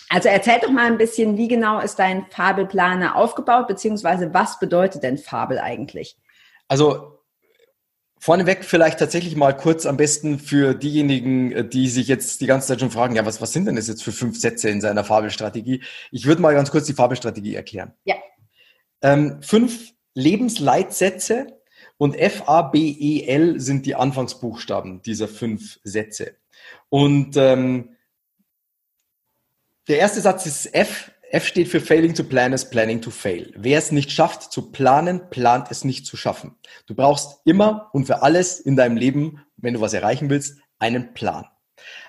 Also 0.09 0.29
erzähl 0.29 0.59
doch 0.61 0.69
mal 0.69 0.85
ein 0.85 0.97
bisschen, 0.97 1.37
wie 1.37 1.47
genau 1.47 1.79
ist 1.79 1.97
dein 1.97 2.25
Fabelplaner 2.29 3.15
aufgebaut, 3.15 3.67
beziehungsweise 3.67 4.33
was 4.33 4.59
bedeutet 4.59 5.01
denn 5.03 5.17
Fabel 5.17 5.57
eigentlich? 5.57 6.17
Also 6.67 7.13
Vorneweg 8.19 8.63
vielleicht 8.63 8.99
tatsächlich 8.99 9.35
mal 9.35 9.51
kurz 9.51 9.85
am 9.85 9.97
besten 9.97 10.39
für 10.39 10.75
diejenigen, 10.75 11.51
äh, 11.51 11.67
die 11.67 11.89
sich 11.89 12.07
jetzt 12.07 12.39
die 12.39 12.45
ganze 12.45 12.67
Zeit 12.67 12.79
schon 12.79 12.91
fragen, 12.91 13.15
ja, 13.15 13.25
was, 13.25 13.41
was 13.41 13.51
sind 13.51 13.65
denn 13.65 13.75
das 13.75 13.89
jetzt 13.89 14.01
für 14.01 14.13
fünf 14.13 14.39
Sätze 14.39 14.69
in 14.69 14.79
seiner 14.79 15.03
Fabelstrategie? 15.03 15.83
Ich 16.09 16.25
würde 16.25 16.41
mal 16.41 16.53
ganz 16.53 16.71
kurz 16.71 16.85
die 16.85 16.93
Fabelstrategie 16.93 17.55
erklären. 17.55 17.93
Ja. 18.05 18.15
Ähm, 19.01 19.41
fünf 19.41 19.91
Lebensleitsätze 20.13 21.47
und 21.97 22.15
F-A-B-E-L 22.15 23.59
sind 23.59 23.85
die 23.85 23.95
Anfangsbuchstaben 23.95 25.01
dieser 25.01 25.27
fünf 25.27 25.79
Sätze. 25.83 26.35
Und 26.89 27.37
ähm, 27.37 27.95
der 29.87 29.99
erste 29.99 30.21
Satz 30.21 30.45
ist 30.45 30.73
F 30.73 31.11
F 31.33 31.47
steht 31.47 31.67
für 31.67 31.81
Failing 31.81 32.13
to 32.13 32.23
Plan 32.23 32.53
is 32.53 32.69
Planning 32.69 33.01
to 33.01 33.09
Fail. 33.09 33.51
Wer 33.57 33.79
es 33.79 33.91
nicht 33.91 34.11
schafft 34.11 34.51
zu 34.51 34.71
planen, 34.71 35.31
plant 35.31 35.71
es 35.71 35.83
nicht 35.83 36.05
zu 36.05 36.15
schaffen. 36.15 36.57
Du 36.85 36.93
brauchst 36.93 37.41
immer 37.43 37.89
und 37.91 38.05
für 38.05 38.21
alles 38.21 38.59
in 38.59 38.75
deinem 38.75 38.97
Leben, 38.97 39.43
wenn 39.57 39.73
du 39.73 39.81
was 39.81 39.93
erreichen 39.93 40.29
willst, 40.29 40.59
einen 40.77 41.15
Plan. 41.15 41.47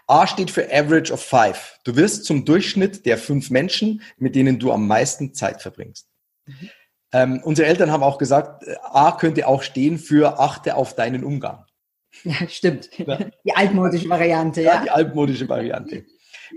A 0.07 0.27
steht 0.27 0.51
für 0.51 0.71
Average 0.71 1.11
of 1.11 1.25
Five. 1.25 1.81
Du 1.85 1.97
wirst 1.97 2.27
zum 2.27 2.45
Durchschnitt 2.45 3.07
der 3.07 3.17
fünf 3.17 3.49
Menschen, 3.49 4.03
mit 4.19 4.35
denen 4.35 4.59
du 4.59 4.71
am 4.73 4.87
meisten 4.87 5.33
Zeit 5.33 5.63
verbringst. 5.63 6.07
Mhm. 6.45 6.71
Ähm, 7.15 7.41
unsere 7.45 7.69
Eltern 7.69 7.93
haben 7.93 8.03
auch 8.03 8.19
gesagt, 8.19 8.65
A 8.83 9.13
könnte 9.13 9.47
auch 9.47 9.63
stehen 9.63 9.99
für 9.99 10.41
achte 10.41 10.75
auf 10.75 10.95
deinen 10.95 11.25
Umgang. 11.25 11.65
Ja, 12.23 12.49
stimmt. 12.49 12.91
Ja. 12.97 13.19
Die 13.45 13.53
altmodische 13.53 14.09
Variante. 14.09 14.63
Ja, 14.63 14.75
ja, 14.75 14.83
die 14.85 14.91
altmodische 14.91 15.49
Variante. 15.49 16.05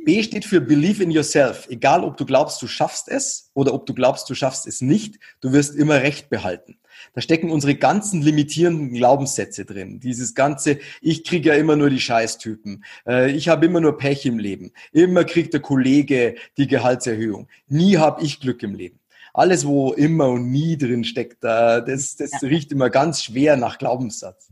B 0.06 0.22
steht 0.22 0.46
für 0.46 0.62
Believe 0.62 1.02
in 1.02 1.10
yourself. 1.10 1.68
Egal, 1.68 2.04
ob 2.04 2.16
du 2.16 2.26
glaubst, 2.26 2.62
du 2.62 2.68
schaffst 2.68 3.10
es 3.10 3.50
oder 3.56 3.74
ob 3.74 3.88
du 3.88 3.96
glaubst, 3.96 4.30
du 4.30 4.36
schaffst 4.36 4.68
es 4.68 4.82
nicht, 4.82 5.16
du 5.42 5.54
wirst 5.54 5.76
immer 5.76 5.96
Recht 5.96 6.30
behalten. 6.30 6.78
Da 7.14 7.22
stecken 7.22 7.50
unsere 7.50 7.76
ganzen 7.76 8.22
limitierenden 8.22 8.94
Glaubenssätze 8.94 9.66
drin. 9.66 10.00
Dieses 10.00 10.36
ganze, 10.36 10.78
ich 11.02 11.24
kriege 11.24 11.50
ja 11.50 11.56
immer 11.56 11.76
nur 11.76 11.90
die 11.90 12.00
Scheißtypen. 12.00 12.84
Äh, 13.08 13.32
ich 13.32 13.50
habe 13.50 13.66
immer 13.66 13.80
nur 13.80 13.98
Pech 13.98 14.26
im 14.26 14.40
Leben. 14.40 14.72
Immer 14.92 15.24
kriegt 15.24 15.54
der 15.54 15.62
Kollege 15.62 16.36
die 16.58 16.68
Gehaltserhöhung. 16.68 17.48
Nie 17.68 17.98
habe 17.98 18.24
ich 18.24 18.40
Glück 18.40 18.62
im 18.64 18.76
Leben. 18.76 19.00
Alles, 19.38 19.68
wo 19.68 19.94
immer 19.94 20.30
und 20.30 20.50
nie 20.50 20.80
drin 20.80 21.04
steckt, 21.04 21.44
das, 21.44 22.16
das 22.16 22.32
ja. 22.42 22.48
riecht 22.48 22.72
immer 22.72 22.90
ganz 22.90 23.24
schwer 23.24 23.56
nach 23.56 23.78
Glaubenssatz. 23.78 24.50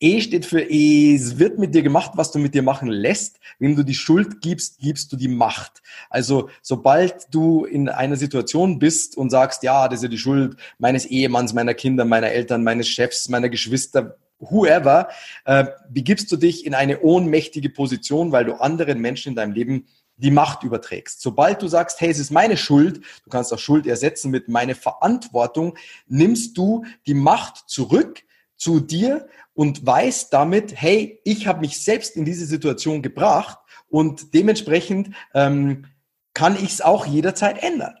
E 0.00 0.22
steht 0.22 0.46
für 0.46 0.62
es 0.62 1.38
wird 1.38 1.58
mit 1.58 1.74
dir 1.74 1.82
gemacht, 1.82 2.12
was 2.14 2.32
du 2.32 2.38
mit 2.38 2.54
dir 2.54 2.62
machen 2.62 2.88
lässt. 2.88 3.38
Wenn 3.58 3.76
du 3.76 3.82
die 3.82 3.94
Schuld 3.94 4.40
gibst, 4.40 4.78
gibst 4.78 5.12
du 5.12 5.16
die 5.16 5.28
Macht. 5.28 5.82
Also 6.08 6.48
sobald 6.62 7.34
du 7.34 7.66
in 7.66 7.90
einer 7.90 8.16
Situation 8.16 8.78
bist 8.78 9.18
und 9.18 9.28
sagst, 9.28 9.62
ja, 9.62 9.86
das 9.86 9.98
ist 9.98 10.04
ja 10.04 10.08
die 10.08 10.16
Schuld 10.16 10.56
meines 10.78 11.04
Ehemanns, 11.04 11.52
meiner 11.52 11.74
Kinder, 11.74 12.06
meiner 12.06 12.28
Eltern, 12.28 12.64
meines 12.64 12.88
Chefs, 12.88 13.28
meiner 13.28 13.50
Geschwister, 13.50 14.16
whoever, 14.38 15.08
äh, 15.44 15.66
begibst 15.90 16.32
du 16.32 16.38
dich 16.38 16.64
in 16.64 16.72
eine 16.72 17.00
ohnmächtige 17.00 17.68
Position, 17.68 18.32
weil 18.32 18.46
du 18.46 18.54
anderen 18.54 18.98
Menschen 19.00 19.30
in 19.30 19.36
deinem 19.36 19.52
Leben 19.52 19.86
die 20.16 20.30
Macht 20.30 20.62
überträgst. 20.62 21.20
Sobald 21.20 21.62
du 21.62 21.68
sagst, 21.68 22.00
hey, 22.00 22.10
es 22.10 22.18
ist 22.18 22.30
meine 22.30 22.56
Schuld, 22.56 23.02
du 23.24 23.30
kannst 23.30 23.52
auch 23.52 23.58
Schuld 23.58 23.86
ersetzen 23.86 24.30
mit 24.30 24.48
meine 24.48 24.74
Verantwortung, 24.74 25.76
nimmst 26.06 26.56
du 26.56 26.84
die 27.06 27.14
Macht 27.14 27.68
zurück 27.68 28.22
zu 28.56 28.80
dir 28.80 29.28
und 29.52 29.84
weißt 29.84 30.32
damit, 30.32 30.80
hey, 30.80 31.20
ich 31.24 31.46
habe 31.46 31.60
mich 31.60 31.82
selbst 31.82 32.16
in 32.16 32.24
diese 32.24 32.46
Situation 32.46 33.02
gebracht 33.02 33.58
und 33.88 34.34
dementsprechend 34.34 35.14
ähm, 35.34 35.86
kann 36.34 36.56
ich 36.56 36.72
es 36.72 36.80
auch 36.80 37.06
jederzeit 37.06 37.62
ändern. 37.62 37.96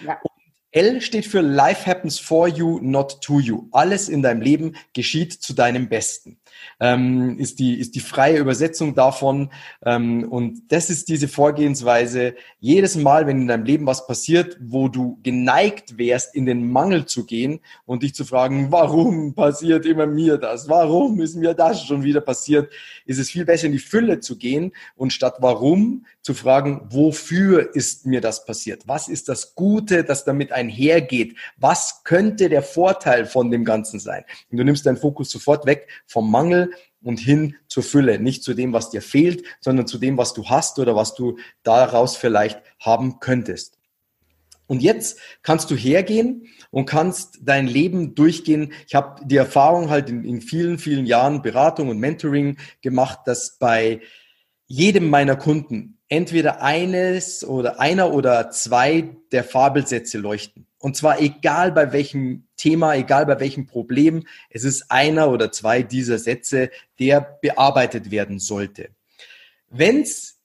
Ja. 0.00 0.20
L 0.76 1.00
steht 1.00 1.24
für 1.24 1.40
Life 1.40 1.86
happens 1.86 2.18
for 2.18 2.48
you, 2.48 2.78
not 2.82 3.22
to 3.22 3.40
you. 3.40 3.66
Alles 3.72 4.10
in 4.10 4.20
deinem 4.20 4.42
Leben 4.42 4.76
geschieht 4.92 5.32
zu 5.32 5.54
deinem 5.54 5.88
Besten 5.88 6.38
ähm, 6.80 7.38
ist, 7.38 7.58
die, 7.58 7.78
ist 7.78 7.94
die 7.94 8.00
freie 8.00 8.38
Übersetzung 8.38 8.94
davon. 8.94 9.50
Ähm, 9.84 10.26
und 10.30 10.62
das 10.68 10.90
ist 10.90 11.08
diese 11.08 11.28
Vorgehensweise. 11.28 12.34
Jedes 12.58 12.96
Mal, 12.96 13.26
wenn 13.26 13.42
in 13.42 13.48
deinem 13.48 13.64
Leben 13.64 13.86
was 13.86 14.06
passiert, 14.06 14.56
wo 14.60 14.88
du 14.88 15.18
geneigt 15.22 15.98
wärst, 15.98 16.34
in 16.34 16.46
den 16.46 16.70
Mangel 16.70 17.06
zu 17.06 17.24
gehen 17.24 17.60
und 17.84 18.02
dich 18.02 18.14
zu 18.14 18.24
fragen, 18.24 18.68
warum 18.70 19.34
passiert 19.34 19.86
immer 19.86 20.06
mir 20.06 20.38
das? 20.38 20.68
Warum 20.68 21.20
ist 21.20 21.36
mir 21.36 21.54
das 21.54 21.84
schon 21.84 22.02
wieder 22.02 22.20
passiert? 22.20 22.72
Ist 23.04 23.18
es 23.18 23.30
viel 23.30 23.44
besser, 23.44 23.66
in 23.66 23.72
die 23.72 23.78
Fülle 23.78 24.20
zu 24.20 24.36
gehen 24.36 24.72
und 24.96 25.12
statt 25.12 25.36
warum 25.40 26.06
zu 26.22 26.34
fragen, 26.34 26.82
wofür 26.90 27.74
ist 27.74 28.06
mir 28.06 28.20
das 28.20 28.44
passiert? 28.44 28.82
Was 28.86 29.08
ist 29.08 29.28
das 29.28 29.54
Gute, 29.54 30.04
das 30.04 30.24
damit 30.24 30.52
einhergeht? 30.66 31.36
Was 31.56 32.02
könnte 32.04 32.48
der 32.48 32.62
Vorteil 32.62 33.26
von 33.26 33.50
dem 33.50 33.64
Ganzen 33.64 34.00
sein? 34.00 34.24
Und 34.50 34.58
du 34.58 34.64
nimmst 34.64 34.86
deinen 34.86 34.96
Fokus 34.96 35.30
sofort 35.30 35.66
weg 35.66 35.88
vom 36.06 36.30
Mangel 36.30 36.72
und 37.02 37.18
hin 37.18 37.56
zur 37.68 37.82
Fülle. 37.82 38.18
Nicht 38.18 38.42
zu 38.42 38.54
dem, 38.54 38.72
was 38.72 38.90
dir 38.90 39.02
fehlt, 39.02 39.44
sondern 39.60 39.86
zu 39.86 39.98
dem, 39.98 40.18
was 40.18 40.34
du 40.34 40.48
hast 40.48 40.78
oder 40.78 40.96
was 40.96 41.14
du 41.14 41.38
daraus 41.62 42.16
vielleicht 42.16 42.60
haben 42.80 43.20
könntest. 43.20 43.76
Und 44.66 44.82
jetzt 44.82 45.20
kannst 45.42 45.70
du 45.70 45.76
hergehen 45.76 46.48
und 46.70 46.86
kannst 46.86 47.38
dein 47.42 47.68
Leben 47.68 48.14
durchgehen. 48.16 48.72
Ich 48.88 48.96
habe 48.96 49.24
die 49.24 49.36
Erfahrung 49.36 49.90
halt 49.90 50.10
in, 50.10 50.24
in 50.24 50.40
vielen, 50.40 50.78
vielen 50.78 51.06
Jahren 51.06 51.42
Beratung 51.42 51.88
und 51.88 51.98
Mentoring 51.98 52.56
gemacht, 52.82 53.20
dass 53.26 53.58
bei 53.58 54.00
jedem 54.66 55.08
meiner 55.08 55.36
Kunden 55.36 55.98
entweder 56.08 56.62
eines 56.62 57.44
oder 57.44 57.80
einer 57.80 58.12
oder 58.12 58.50
zwei 58.50 59.16
der 59.32 59.44
Fabelsätze 59.44 60.18
leuchten. 60.18 60.66
Und 60.78 60.96
zwar 60.96 61.20
egal 61.20 61.72
bei 61.72 61.92
welchem 61.92 62.46
Thema, 62.56 62.94
egal 62.94 63.26
bei 63.26 63.40
welchem 63.40 63.66
Problem, 63.66 64.24
es 64.50 64.64
ist 64.64 64.90
einer 64.90 65.30
oder 65.30 65.50
zwei 65.50 65.82
dieser 65.82 66.18
Sätze, 66.18 66.70
der 67.00 67.38
bearbeitet 67.40 68.10
werden 68.10 68.38
sollte. 68.38 68.90
Wenn 69.68 70.02
es 70.02 70.38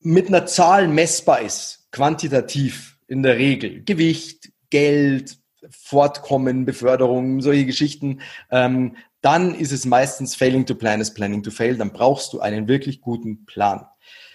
mit 0.00 0.28
einer 0.28 0.46
Zahl 0.46 0.88
messbar 0.88 1.40
ist, 1.40 1.88
quantitativ 1.90 2.98
in 3.08 3.22
der 3.22 3.36
Regel, 3.36 3.82
Gewicht, 3.84 4.52
Geld, 4.70 5.38
Fortkommen, 5.70 6.64
Beförderung, 6.64 7.40
solche 7.40 7.66
Geschichten, 7.66 8.20
ähm, 8.50 8.96
dann 9.22 9.54
ist 9.54 9.72
es 9.72 9.86
meistens 9.86 10.34
failing 10.34 10.66
to 10.66 10.74
plan 10.74 11.00
is 11.00 11.14
planning 11.14 11.42
to 11.42 11.50
fail. 11.50 11.76
Dann 11.76 11.92
brauchst 11.92 12.32
du 12.32 12.40
einen 12.40 12.68
wirklich 12.68 13.00
guten 13.00 13.46
Plan. 13.46 13.86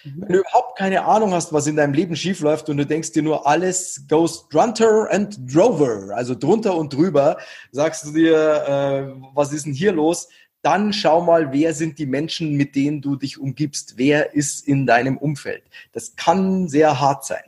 Mhm. 0.03 0.21
Wenn 0.21 0.33
du 0.33 0.39
überhaupt 0.39 0.77
keine 0.77 1.03
Ahnung 1.03 1.33
hast, 1.33 1.53
was 1.53 1.67
in 1.67 1.75
deinem 1.75 1.93
Leben 1.93 2.15
schiefläuft 2.15 2.69
und 2.69 2.77
du 2.77 2.85
denkst 2.85 3.11
dir 3.11 3.21
nur, 3.21 3.45
alles 3.45 4.05
goes 4.07 4.47
drunter 4.49 5.09
and 5.11 5.37
drover, 5.53 6.15
also 6.15 6.35
drunter 6.35 6.75
und 6.75 6.93
drüber, 6.93 7.37
sagst 7.71 8.05
du 8.05 8.11
dir, 8.13 8.35
äh, 8.35 9.21
was 9.35 9.53
ist 9.53 9.65
denn 9.65 9.73
hier 9.73 9.91
los? 9.91 10.29
Dann 10.61 10.91
schau 10.91 11.21
mal, 11.21 11.51
wer 11.51 11.73
sind 11.73 11.99
die 11.99 12.05
Menschen, 12.05 12.55
mit 12.55 12.75
denen 12.75 13.01
du 13.01 13.15
dich 13.15 13.37
umgibst? 13.37 13.93
Wer 13.97 14.33
ist 14.33 14.67
in 14.67 14.85
deinem 14.85 15.17
Umfeld? 15.17 15.63
Das 15.91 16.15
kann 16.15 16.67
sehr 16.67 16.99
hart 16.99 17.25
sein. 17.25 17.43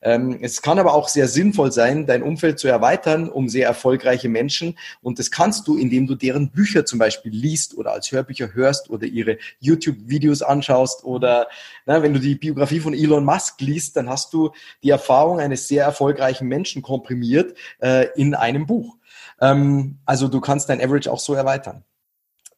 Ähm, 0.00 0.38
es 0.42 0.62
kann 0.62 0.78
aber 0.78 0.94
auch 0.94 1.08
sehr 1.08 1.28
sinnvoll 1.28 1.72
sein, 1.72 2.06
dein 2.06 2.22
Umfeld 2.22 2.58
zu 2.58 2.68
erweitern 2.68 3.28
um 3.28 3.48
sehr 3.48 3.66
erfolgreiche 3.66 4.28
Menschen. 4.28 4.78
Und 5.00 5.18
das 5.18 5.30
kannst 5.30 5.68
du, 5.68 5.76
indem 5.76 6.06
du 6.06 6.14
deren 6.14 6.50
Bücher 6.50 6.84
zum 6.84 6.98
Beispiel 6.98 7.32
liest 7.32 7.76
oder 7.76 7.92
als 7.92 8.10
Hörbücher 8.12 8.54
hörst 8.54 8.90
oder 8.90 9.06
ihre 9.06 9.38
YouTube-Videos 9.60 10.42
anschaust 10.42 11.04
oder 11.04 11.48
na, 11.86 12.02
wenn 12.02 12.14
du 12.14 12.20
die 12.20 12.34
Biografie 12.34 12.80
von 12.80 12.94
Elon 12.94 13.24
Musk 13.24 13.60
liest, 13.60 13.96
dann 13.96 14.08
hast 14.08 14.32
du 14.32 14.50
die 14.82 14.90
Erfahrung 14.90 15.40
eines 15.40 15.68
sehr 15.68 15.84
erfolgreichen 15.84 16.48
Menschen 16.48 16.82
komprimiert 16.82 17.56
äh, 17.80 18.08
in 18.16 18.34
einem 18.34 18.66
Buch. 18.66 18.96
Ähm, 19.40 19.98
also 20.04 20.28
du 20.28 20.40
kannst 20.40 20.68
dein 20.68 20.80
Average 20.80 21.10
auch 21.10 21.20
so 21.20 21.34
erweitern. 21.34 21.84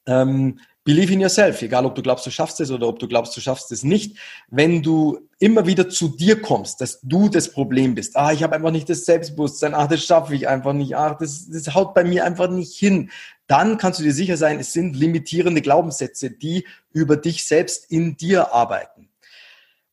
Ähm, 0.07 0.61
Believe 0.85 1.11
in 1.15 1.21
yourself, 1.21 1.63
egal 1.63 1.87
ob 1.87 1.95
du 1.95 2.03
glaubst, 2.03 2.27
du 2.27 2.31
schaffst 2.31 2.61
es 2.61 2.71
oder 2.71 2.87
ob 2.87 2.99
du 2.99 3.09
glaubst, 3.09 3.35
du 3.35 3.41
schaffst 3.41 3.73
es 3.73 3.85
nicht. 3.85 4.19
Wenn 4.49 4.83
du 4.83 5.19
immer 5.39 5.67
wieder 5.67 5.89
zu 5.89 6.09
dir 6.09 6.43
kommst, 6.43 6.83
dass 6.83 7.01
du 7.01 7.31
das 7.31 7.51
Problem 7.51 7.95
bist. 7.95 8.17
Ah, 8.17 8.33
ich 8.33 8.43
habe 8.43 8.55
einfach 8.55 8.71
nicht 8.71 8.91
das 8.91 9.07
Selbstbewusstsein. 9.07 9.75
Ach, 9.75 9.89
das 9.89 10.05
schaffe 10.05 10.35
ich 10.35 10.47
einfach 10.47 10.75
nicht. 10.75 10.95
Ach, 10.95 11.17
das, 11.17 11.49
das 11.49 11.75
haut 11.75 11.95
bei 11.95 12.05
mir 12.05 12.27
einfach 12.27 12.51
nicht 12.51 12.77
hin. 12.77 13.11
Dann 13.47 13.79
kannst 13.79 13.99
du 13.99 14.05
dir 14.05 14.13
sicher 14.13 14.37
sein, 14.37 14.61
es 14.61 14.75
sind 14.75 14.95
limitierende 14.95 15.63
Glaubenssätze, 15.63 16.31
die 16.31 16.67
über 16.93 17.17
dich 17.17 17.47
selbst 17.47 17.91
in 17.91 18.19
dir 18.19 18.53
arbeiten. 18.53 19.09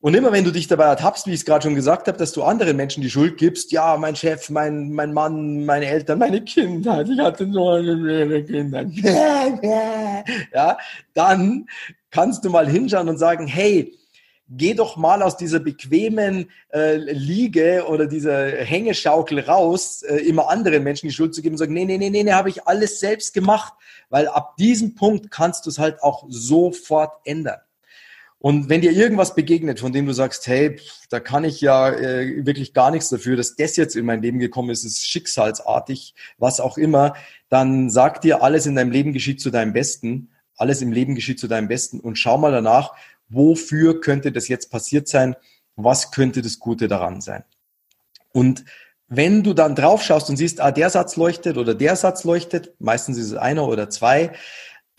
Und 0.02 0.14
immer 0.14 0.32
wenn 0.32 0.42
du 0.42 0.50
dich 0.50 0.66
dabei 0.66 0.86
ertappst, 0.86 1.28
wie 1.28 1.30
ich 1.30 1.40
es 1.40 1.44
gerade 1.44 1.62
schon 1.62 1.76
gesagt 1.76 2.08
habe, 2.08 2.18
dass 2.18 2.32
du 2.32 2.42
anderen 2.42 2.76
Menschen 2.76 3.04
die 3.04 3.10
Schuld 3.10 3.36
gibst, 3.36 3.70
ja, 3.70 3.96
mein 3.96 4.16
Chef, 4.16 4.50
mein, 4.50 4.90
mein 4.90 5.12
Mann, 5.12 5.64
meine 5.64 5.86
Eltern, 5.86 6.18
meine 6.18 6.42
Kinder, 6.42 7.04
ich 7.08 7.16
hatte 7.20 7.48
so 7.52 7.68
eine 7.68 8.42
Kinder, 8.42 8.82
ja, 10.52 10.76
dann 11.14 11.68
kannst 12.10 12.44
du 12.44 12.50
mal 12.50 12.68
hinschauen 12.68 13.08
und 13.08 13.18
sagen, 13.18 13.46
hey, 13.46 13.96
geh 14.48 14.74
doch 14.74 14.96
mal 14.96 15.22
aus 15.22 15.36
dieser 15.36 15.60
bequemen 15.60 16.50
äh, 16.72 16.96
Liege 16.96 17.84
oder 17.88 18.06
dieser 18.06 18.56
Hängeschaukel 18.56 19.38
raus, 19.38 20.02
äh, 20.02 20.16
immer 20.16 20.50
anderen 20.50 20.82
Menschen 20.82 21.10
die 21.10 21.14
Schuld 21.14 21.32
zu 21.32 21.42
geben 21.42 21.54
und 21.54 21.58
sagen, 21.58 21.74
nee, 21.74 21.84
nee, 21.84 21.96
nee, 21.96 22.10
nee, 22.10 22.24
nee, 22.24 22.32
habe 22.32 22.48
ich 22.48 22.66
alles 22.66 22.98
selbst 22.98 23.34
gemacht, 23.34 23.74
weil 24.10 24.26
ab 24.26 24.56
diesem 24.56 24.96
Punkt 24.96 25.30
kannst 25.30 25.64
du 25.64 25.70
es 25.70 25.78
halt 25.78 26.02
auch 26.02 26.24
sofort 26.28 27.12
ändern. 27.24 27.60
Und 28.42 28.68
wenn 28.68 28.80
dir 28.80 28.90
irgendwas 28.90 29.36
begegnet, 29.36 29.78
von 29.78 29.92
dem 29.92 30.04
du 30.04 30.12
sagst, 30.12 30.48
hey, 30.48 30.74
da 31.10 31.20
kann 31.20 31.44
ich 31.44 31.60
ja 31.60 31.90
äh, 31.90 32.44
wirklich 32.44 32.74
gar 32.74 32.90
nichts 32.90 33.08
dafür, 33.08 33.36
dass 33.36 33.54
das 33.54 33.76
jetzt 33.76 33.94
in 33.94 34.04
mein 34.04 34.20
Leben 34.20 34.40
gekommen 34.40 34.70
ist, 34.70 34.82
ist 34.82 35.06
schicksalsartig, 35.06 36.16
was 36.38 36.58
auch 36.58 36.76
immer, 36.76 37.14
dann 37.50 37.88
sag 37.88 38.20
dir, 38.20 38.42
alles 38.42 38.66
in 38.66 38.74
deinem 38.74 38.90
Leben 38.90 39.12
geschieht 39.12 39.40
zu 39.40 39.50
deinem 39.50 39.72
Besten, 39.72 40.28
alles 40.56 40.82
im 40.82 40.90
Leben 40.90 41.14
geschieht 41.14 41.38
zu 41.38 41.46
deinem 41.46 41.68
Besten. 41.68 42.00
Und 42.00 42.18
schau 42.18 42.36
mal 42.36 42.50
danach, 42.50 42.94
wofür 43.28 44.00
könnte 44.00 44.32
das 44.32 44.48
jetzt 44.48 44.72
passiert 44.72 45.06
sein, 45.06 45.36
was 45.76 46.10
könnte 46.10 46.42
das 46.42 46.58
Gute 46.58 46.88
daran 46.88 47.20
sein. 47.20 47.44
Und 48.32 48.64
wenn 49.06 49.44
du 49.44 49.54
dann 49.54 49.76
drauf 49.76 50.02
schaust 50.02 50.28
und 50.30 50.36
siehst, 50.36 50.60
ah, 50.60 50.72
der 50.72 50.90
Satz 50.90 51.14
leuchtet 51.14 51.58
oder 51.58 51.76
der 51.76 51.94
Satz 51.94 52.24
leuchtet, 52.24 52.74
meistens 52.80 53.18
ist 53.18 53.26
es 53.26 53.34
einer 53.34 53.68
oder 53.68 53.88
zwei, 53.88 54.32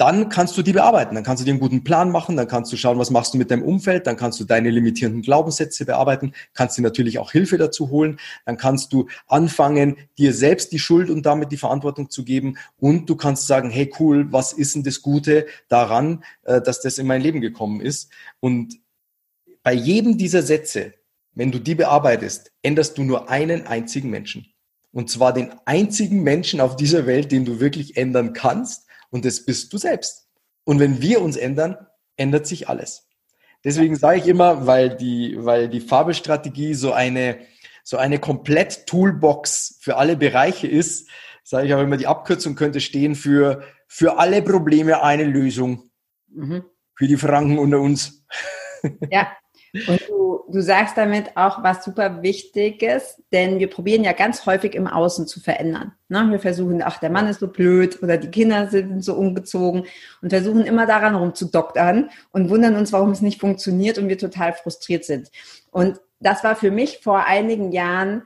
dann 0.04 0.28
kannst 0.28 0.58
du 0.58 0.64
die 0.64 0.74
bearbeiten. 0.74 1.16
Dann 1.16 1.24
kannst 1.24 1.40
du 1.40 1.46
dir 1.46 1.52
einen 1.52 1.62
guten 1.62 1.86
Plan 1.86 2.12
machen, 2.12 2.36
dann 2.36 2.50
kannst 2.50 2.74
du 2.74 2.76
schauen, 2.76 3.00
was 3.00 3.10
machst 3.10 3.34
du 3.34 3.38
mit 3.38 3.50
deinem 3.50 3.64
Umfeld, 3.64 4.06
dann 4.06 4.18
kannst 4.18 4.38
du 4.38 4.44
deine 4.44 4.70
limitierenden 4.70 5.22
Glaubenssätze 5.22 5.86
bearbeiten, 5.86 6.34
kannst 6.54 6.78
dir 6.78 6.82
natürlich 6.82 7.20
auch 7.20 7.32
Hilfe 7.32 7.58
dazu 7.58 7.90
holen, 7.90 8.20
dann 8.46 8.58
kannst 8.58 8.92
du 8.92 9.08
anfangen, 9.28 9.96
dir 10.18 10.34
selbst 10.34 10.74
die 10.74 10.80
Schuld 10.80 11.10
und 11.10 11.26
damit 11.26 11.54
die 11.54 11.58
Verantwortung 11.58 12.10
zu 12.10 12.26
geben 12.26 12.58
und 12.82 13.10
du 13.10 13.16
kannst 13.16 13.48
sagen, 13.48 13.70
hey 13.70 13.94
cool, 13.98 14.28
was 14.30 14.52
ist 14.52 14.76
denn 14.76 14.84
das 14.84 15.02
Gute 15.02 15.46
daran, 15.70 16.26
äh, 16.44 16.62
dass 16.62 16.82
das 16.82 16.98
in 16.98 17.08
mein 17.08 17.22
Leben 17.22 17.40
gekommen 17.40 17.80
ist? 17.80 18.12
Und 18.42 18.80
bei 19.64 19.72
jedem 19.72 20.18
dieser 20.18 20.42
Sätze, 20.42 20.96
wenn 21.34 21.54
du 21.54 21.60
die 21.60 21.76
bearbeitest, 21.76 22.52
änderst 22.62 22.98
du 22.98 23.04
nur 23.04 23.30
einen 23.30 23.68
einzigen 23.68 24.10
Menschen. 24.10 24.48
Und 24.92 25.10
zwar 25.10 25.32
den 25.32 25.54
einzigen 25.64 26.24
Menschen 26.24 26.60
auf 26.60 26.76
dieser 26.76 27.06
Welt, 27.06 27.32
den 27.32 27.46
du 27.46 27.62
wirklich 27.62 27.96
ändern 27.96 28.34
kannst 28.34 28.83
und 29.14 29.26
das 29.26 29.46
bist 29.46 29.72
du 29.72 29.78
selbst. 29.78 30.28
Und 30.64 30.80
wenn 30.80 31.02
wir 31.02 31.22
uns 31.22 31.38
ändern, 31.38 31.78
ändert 32.18 32.48
sich 32.48 32.68
alles. 32.68 33.08
Deswegen 33.64 33.96
sage 33.96 34.20
ich 34.20 34.28
immer, 34.28 34.66
weil 34.66 34.98
die, 34.98 35.36
weil 35.38 35.70
die 35.70 35.82
Fabelstrategie 35.82 36.74
so 36.74 36.94
eine, 36.94 37.38
so 37.84 37.98
eine 37.98 38.20
komplett 38.20 38.88
Toolbox 38.88 39.78
für 39.82 39.98
alle 39.98 40.18
Bereiche 40.18 40.68
ist, 40.68 41.10
sage 41.44 41.68
ich 41.68 41.74
auch 41.76 41.82
immer, 41.82 41.98
die 41.98 42.08
Abkürzung 42.08 42.56
könnte 42.56 42.82
stehen 42.82 43.14
für, 43.14 43.64
für 43.88 44.18
alle 44.18 44.42
Probleme 44.42 45.04
eine 45.04 45.26
Lösung. 45.26 45.92
Mhm. 46.28 46.66
Für 46.96 47.08
die 47.08 47.18
Franken 47.18 47.60
unter 47.60 47.80
uns. 47.80 48.26
Ja. 49.12 49.32
Und 49.88 50.02
du, 50.52 50.62
sagst 50.62 50.98
damit 50.98 51.36
auch 51.38 51.64
was 51.64 51.84
super 51.84 52.22
Wichtiges, 52.22 53.22
denn 53.32 53.60
wir 53.60 53.70
probieren 53.70 54.04
ja 54.04 54.14
ganz 54.14 54.46
häufig 54.46 54.76
im 54.76 54.88
Außen 54.88 55.28
zu 55.28 55.40
verändern. 55.40 55.94
Ne? 56.10 56.28
Wir 56.32 56.40
versuchen, 56.40 56.82
ach, 56.84 57.00
der 57.00 57.10
Mann 57.10 57.28
ist 57.28 57.40
so 57.40 57.48
blöd 57.48 58.02
oder 58.04 58.18
die 58.18 58.32
Kinder 58.32 58.68
sind 58.68 59.04
so 59.04 59.16
umgezogen 59.16 59.86
und 60.22 60.30
versuchen 60.30 60.66
immer 60.66 60.86
daran 60.86 61.16
rumzudoktern 61.16 62.10
und 62.32 62.50
wundern 62.50 62.76
uns, 62.76 62.94
warum 62.94 63.12
es 63.12 63.22
nicht 63.22 63.40
funktioniert 63.40 63.98
und 63.98 64.10
wir 64.10 64.18
total 64.18 64.54
frustriert 64.54 65.06
sind. 65.06 65.32
Und 65.72 66.00
das 66.20 66.44
war 66.44 66.56
für 66.56 66.72
mich 66.72 67.00
vor 67.00 67.26
einigen 67.26 67.72
Jahren 67.72 68.24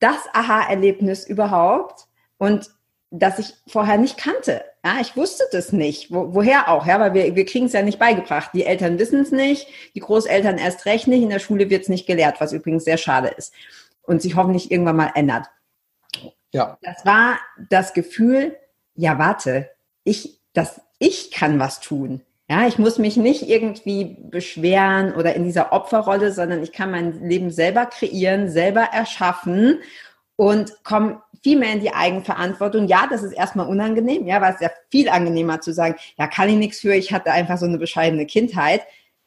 das 0.00 0.18
Aha-Erlebnis 0.32 1.26
überhaupt 1.26 2.06
und 2.38 2.70
das 3.16 3.38
ich 3.38 3.54
vorher 3.68 3.96
nicht 3.96 4.18
kannte. 4.18 4.64
Ja, 4.84 4.96
ich 5.00 5.16
wusste 5.16 5.44
das 5.52 5.72
nicht. 5.72 6.12
Wo, 6.12 6.34
woher 6.34 6.68
auch? 6.68 6.84
Ja, 6.84 6.98
weil 6.98 7.14
wir, 7.14 7.36
wir 7.36 7.44
kriegen 7.44 7.66
es 7.66 7.72
ja 7.72 7.82
nicht 7.82 8.00
beigebracht. 8.00 8.50
Die 8.52 8.64
Eltern 8.64 8.98
wissen 8.98 9.20
es 9.20 9.30
nicht, 9.30 9.68
die 9.94 10.00
Großeltern 10.00 10.58
erst 10.58 10.84
recht 10.84 11.06
nicht. 11.06 11.22
In 11.22 11.30
der 11.30 11.38
Schule 11.38 11.70
wird 11.70 11.82
es 11.82 11.88
nicht 11.88 12.06
gelehrt, 12.06 12.40
was 12.40 12.52
übrigens 12.52 12.84
sehr 12.84 12.96
schade 12.96 13.28
ist 13.28 13.54
und 14.02 14.20
sich 14.20 14.34
hoffentlich 14.34 14.70
irgendwann 14.70 14.96
mal 14.96 15.12
ändert. 15.14 15.46
Ja. 16.52 16.76
Das 16.82 17.04
war 17.06 17.38
das 17.70 17.94
Gefühl, 17.94 18.56
ja, 18.94 19.18
warte, 19.18 19.70
ich, 20.02 20.40
das, 20.52 20.80
ich 20.98 21.30
kann 21.30 21.58
was 21.58 21.80
tun. 21.80 22.22
Ja, 22.50 22.66
ich 22.66 22.78
muss 22.78 22.98
mich 22.98 23.16
nicht 23.16 23.48
irgendwie 23.48 24.18
beschweren 24.30 25.14
oder 25.14 25.34
in 25.34 25.44
dieser 25.44 25.72
Opferrolle, 25.72 26.32
sondern 26.32 26.62
ich 26.62 26.72
kann 26.72 26.90
mein 26.90 27.26
Leben 27.26 27.50
selber 27.50 27.86
kreieren, 27.86 28.50
selber 28.50 28.82
erschaffen 28.92 29.78
und 30.36 30.84
komme 30.84 31.22
viel 31.44 31.58
mehr 31.58 31.72
in 31.74 31.80
die 31.80 31.92
Eigenverantwortung. 31.92 32.88
Ja, 32.88 33.06
das 33.08 33.22
ist 33.22 33.32
erstmal 33.32 33.68
unangenehm, 33.68 34.26
ja, 34.26 34.40
weil 34.40 34.54
es 34.54 34.60
ja 34.60 34.70
viel 34.90 35.10
angenehmer 35.10 35.60
zu 35.60 35.72
sagen, 35.72 35.94
ja, 36.16 36.26
kann 36.26 36.48
ich 36.48 36.56
nichts 36.56 36.80
für, 36.80 36.94
ich 36.94 37.12
hatte 37.12 37.30
einfach 37.30 37.58
so 37.58 37.66
eine 37.66 37.78
bescheidene 37.78 38.26
Kindheit. 38.26 38.80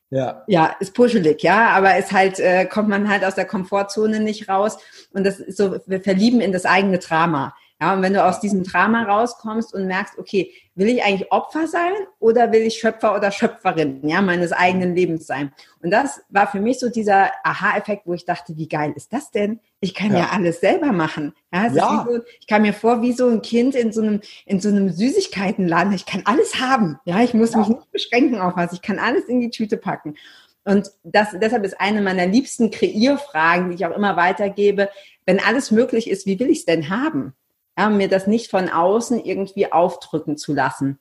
Ja. 0.10 0.44
Ja, 0.48 0.76
ist 0.80 0.96
puschelig, 0.96 1.44
ja, 1.44 1.70
aber 1.70 1.98
ist 1.98 2.12
halt, 2.12 2.40
äh, 2.40 2.66
kommt 2.66 2.90
man 2.90 3.10
halt 3.10 3.24
aus 3.24 3.36
der 3.36 3.46
Komfortzone 3.46 4.20
nicht 4.20 4.50
raus. 4.50 4.78
Und 5.14 5.26
das 5.26 5.40
ist 5.40 5.58
so, 5.58 5.80
wir 5.86 6.02
verlieben 6.02 6.42
in 6.42 6.52
das 6.52 6.66
eigene 6.66 6.98
Drama. 6.98 7.54
Ja, 7.80 7.94
und 7.94 8.02
wenn 8.02 8.14
du 8.14 8.26
aus 8.26 8.40
diesem 8.40 8.64
Drama 8.64 9.04
rauskommst 9.04 9.72
und 9.74 9.86
merkst, 9.86 10.18
okay, 10.18 10.52
will 10.74 10.88
ich 10.90 11.04
eigentlich 11.04 11.32
Opfer 11.32 11.68
sein 11.68 11.94
oder 12.20 12.52
will 12.52 12.62
ich 12.62 12.80
Schöpfer 12.80 13.16
oder 13.16 13.32
Schöpferin, 13.32 14.00
ja, 14.08 14.22
meines 14.22 14.52
eigenen 14.52 14.96
Lebens 14.96 15.28
sein? 15.28 15.54
Und 15.84 15.92
das 15.92 16.22
war 16.30 16.48
für 16.48 16.60
mich 16.60 16.80
so 16.80 16.90
dieser 16.90 17.32
Aha-Effekt, 17.44 18.08
wo 18.08 18.14
ich 18.14 18.26
dachte, 18.26 18.58
wie 18.58 18.68
geil 18.68 18.94
ist 18.96 19.14
das 19.14 19.30
denn? 19.30 19.60
Ich 19.80 19.94
kann 19.94 20.12
ja, 20.12 20.20
ja 20.20 20.30
alles 20.32 20.60
selber 20.60 20.92
machen. 20.92 21.34
Ja, 21.54 21.68
ja. 21.68 22.06
So, 22.08 22.20
ich 22.40 22.48
kam 22.48 22.64
mir 22.64 22.74
vor 22.74 23.04
wie 23.04 23.14
so 23.14 23.28
ein 23.28 23.44
Kind 23.44 23.76
in 23.76 23.92
so 23.92 24.02
einem, 24.02 24.22
in 24.48 24.60
so 24.60 24.70
einem 24.70 24.90
Süßigkeitenladen. 24.90 25.94
Ich 25.94 26.08
kann 26.08 26.24
alles 26.26 26.60
haben. 26.60 27.00
Ja, 27.06 27.22
ich 27.22 27.36
muss 27.36 27.52
ja. 27.52 27.60
mich 27.60 27.68
nicht 27.68 27.92
beschränken 27.92 28.40
auf 28.40 28.54
was. 28.56 28.74
Ich 28.74 28.82
kann 28.82 28.98
alles 28.98 29.26
in 29.26 29.40
die 29.40 29.52
Tüte 29.52 29.78
packen. 29.78 30.16
Und 30.64 30.92
das, 31.04 31.30
deshalb 31.34 31.64
ist 31.64 31.80
eine 31.80 32.02
meiner 32.02 32.26
liebsten 32.26 32.72
Kreierfragen, 32.72 33.70
die 33.70 33.76
ich 33.76 33.86
auch 33.86 33.96
immer 33.96 34.18
weitergebe. 34.18 34.90
Wenn 35.26 35.40
alles 35.40 35.70
möglich 35.70 36.10
ist, 36.10 36.26
wie 36.26 36.40
will 36.40 36.50
ich 36.50 36.60
es 36.60 36.66
denn 36.66 36.90
haben? 36.90 37.34
Ja, 37.78 37.90
mir 37.90 38.08
das 38.08 38.28
nicht 38.28 38.50
von 38.50 38.70
außen 38.70 39.24
irgendwie 39.24 39.72
aufdrücken 39.72 40.38
zu 40.38 40.54
lassen. 40.54 41.00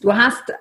Du 0.00 0.14
hast 0.14 0.52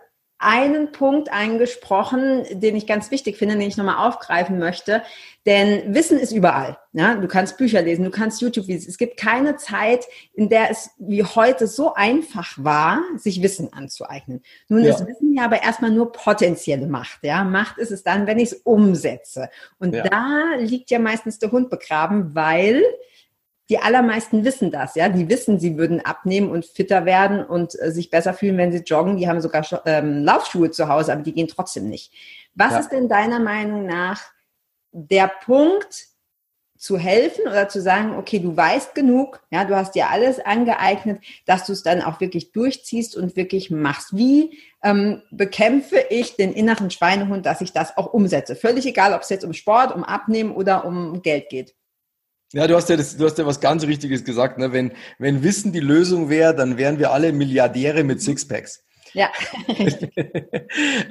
einen 0.42 0.94
Punkt 0.94 1.32
angesprochen, 1.34 2.46
den 2.62 2.78
ich 2.78 2.88
ganz 2.88 3.12
wichtig 3.12 3.36
finde, 3.36 3.58
den 3.58 3.68
ich 3.68 3.76
nochmal 3.76 4.08
aufgreifen 4.08 4.58
möchte. 4.58 5.04
Denn 5.46 5.94
Wissen 5.94 6.18
ist 6.18 6.32
überall. 6.32 6.78
Ja? 6.94 7.16
Du 7.16 7.28
kannst 7.28 7.58
Bücher 7.58 7.82
lesen, 7.82 8.06
du 8.06 8.10
kannst 8.10 8.42
YouTube-Videos. 8.42 8.88
Es 8.88 8.98
gibt 8.98 9.18
keine 9.18 9.58
Zeit, 9.58 10.06
in 10.34 10.48
der 10.48 10.72
es 10.72 10.92
wie 10.98 11.26
heute 11.26 11.68
so 11.68 11.94
einfach 11.94 12.54
war, 12.58 13.02
sich 13.18 13.44
Wissen 13.44 13.74
anzueignen. 13.74 14.42
Nun 14.70 14.86
ja. 14.86 14.92
ist 14.92 15.06
Wissen 15.06 15.36
ja 15.36 15.44
aber 15.44 15.62
erstmal 15.62 15.92
nur 15.92 16.14
potenzielle 16.14 16.88
Macht. 16.88 17.22
Ja? 17.24 17.44
Macht 17.44 17.78
ist 17.78 17.92
es 17.92 18.04
dann, 18.04 18.26
wenn 18.26 18.40
ich 18.40 18.54
es 18.54 18.62
umsetze. 18.64 19.50
Und 19.78 19.94
ja. 19.94 20.04
da 20.04 20.56
liegt 20.58 20.90
ja 20.90 21.00
meistens 21.00 21.40
der 21.40 21.52
Hund 21.52 21.70
begraben, 21.70 22.34
weil 22.34 22.82
die 23.70 23.80
allermeisten 23.80 24.44
wissen 24.44 24.72
das, 24.72 24.96
ja. 24.96 25.10
Die 25.10 25.30
wissen, 25.30 25.60
sie 25.60 25.78
würden 25.78 26.04
abnehmen 26.04 26.50
und 26.50 26.66
fitter 26.66 27.06
werden 27.06 27.46
und 27.46 27.80
äh, 27.80 27.92
sich 27.92 28.10
besser 28.10 28.34
fühlen, 28.34 28.58
wenn 28.58 28.72
sie 28.72 28.80
joggen. 28.80 29.18
Die 29.18 29.28
haben 29.28 29.42
sogar 29.42 29.66
ähm, 29.86 30.24
Laufschuhe 30.24 30.72
zu 30.72 30.88
Hause, 30.88 31.14
aber 31.14 31.22
die 31.22 31.34
gehen 31.34 31.48
trotzdem 31.48 31.88
nicht. 31.90 32.14
Was 32.56 32.74
ja. 32.74 32.80
ist 32.80 32.90
denn 32.90 33.08
deiner 33.08 33.40
Meinung 33.40 33.86
nach 33.86 34.22
der 34.92 35.32
Punkt, 35.46 36.10
zu 36.80 36.98
helfen 36.98 37.42
oder 37.46 37.68
zu 37.68 37.82
sagen, 37.82 38.16
okay, 38.16 38.40
du 38.40 38.56
weißt 38.56 38.96
genug, 38.96 39.42
ja, 39.52 39.66
du 39.66 39.76
hast 39.76 39.96
dir 39.96 40.10
alles 40.10 40.40
angeeignet, 40.40 41.22
dass 41.46 41.66
du 41.66 41.74
es 41.74 41.84
dann 41.84 42.02
auch 42.02 42.22
wirklich 42.22 42.54
durchziehst 42.54 43.18
und 43.18 43.36
wirklich 43.36 43.70
machst. 43.70 44.16
Wie 44.16 44.58
ähm, 44.82 45.22
bekämpfe 45.30 46.00
ich 46.10 46.38
den 46.38 46.54
inneren 46.54 46.90
Schweinehund, 46.90 47.46
dass 47.46 47.60
ich 47.60 47.74
das 47.74 47.98
auch 47.98 48.14
umsetze? 48.14 48.56
Völlig 48.56 48.86
egal, 48.86 49.14
ob 49.14 49.24
es 49.24 49.30
jetzt 49.30 49.44
um 49.44 49.52
Sport, 49.52 49.94
um 49.94 50.06
Abnehmen 50.06 50.56
oder 50.56 50.86
um 50.86 51.22
Geld 51.22 51.50
geht. 51.50 51.76
Ja, 52.52 52.66
du 52.66 52.76
hast 52.76 52.90
ja, 52.90 52.98
das, 52.98 53.16
du 53.16 53.26
hast 53.26 53.38
ja 53.38 53.46
was 53.46 53.60
ganz 53.60 53.84
Richtiges 53.84 54.24
gesagt. 54.24 54.58
Ne? 54.58 54.74
Wenn, 54.74 54.94
wenn 55.20 55.44
Wissen 55.44 55.72
die 55.72 55.80
Lösung 55.80 56.30
wäre, 56.30 56.56
dann 56.56 56.78
wären 56.78 56.98
wir 56.98 57.12
alle 57.12 57.32
Milliardäre 57.32 58.04
mit 58.04 58.22
Sixpacks. 58.22 58.84
Ja. 59.14 59.32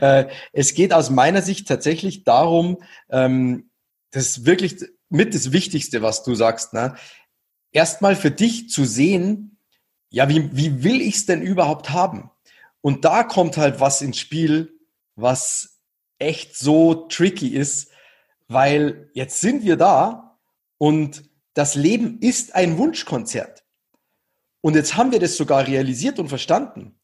Äh, 0.00 0.28
es 0.52 0.74
geht 0.74 0.92
aus 0.92 1.10
meiner 1.10 1.42
Sicht 1.42 1.66
tatsächlich 1.66 2.22
darum, 2.22 2.78
ähm, 3.10 3.70
das 4.12 4.26
ist 4.26 4.46
wirklich 4.46 4.76
mit 5.08 5.34
das 5.34 5.50
Wichtigste, 5.50 6.02
was 6.02 6.22
du 6.22 6.36
sagst. 6.36 6.72
Ne? 6.72 6.94
Erstmal 7.72 8.14
für 8.14 8.30
dich 8.30 8.70
zu 8.70 8.84
sehen, 8.84 9.58
ja, 10.10 10.28
wie, 10.28 10.56
wie 10.56 10.84
will 10.84 11.00
ich 11.00 11.16
es 11.16 11.26
denn 11.26 11.42
überhaupt 11.42 11.90
haben? 11.90 12.30
Und 12.80 13.04
da 13.04 13.24
kommt 13.24 13.56
halt 13.56 13.80
was 13.80 14.00
ins 14.00 14.18
Spiel, 14.18 14.78
was 15.16 15.80
echt 16.18 16.56
so 16.56 16.94
tricky 16.94 17.48
ist, 17.48 17.90
weil 18.46 19.10
jetzt 19.14 19.40
sind 19.40 19.64
wir 19.64 19.76
da 19.76 20.38
und 20.78 21.27
das 21.58 21.74
Leben 21.74 22.20
ist 22.20 22.54
ein 22.54 22.78
Wunschkonzert. 22.78 23.64
Und 24.60 24.76
jetzt 24.76 24.94
haben 24.94 25.10
wir 25.10 25.18
das 25.18 25.36
sogar 25.36 25.66
realisiert 25.66 26.20
und 26.20 26.28
verstanden. 26.28 27.00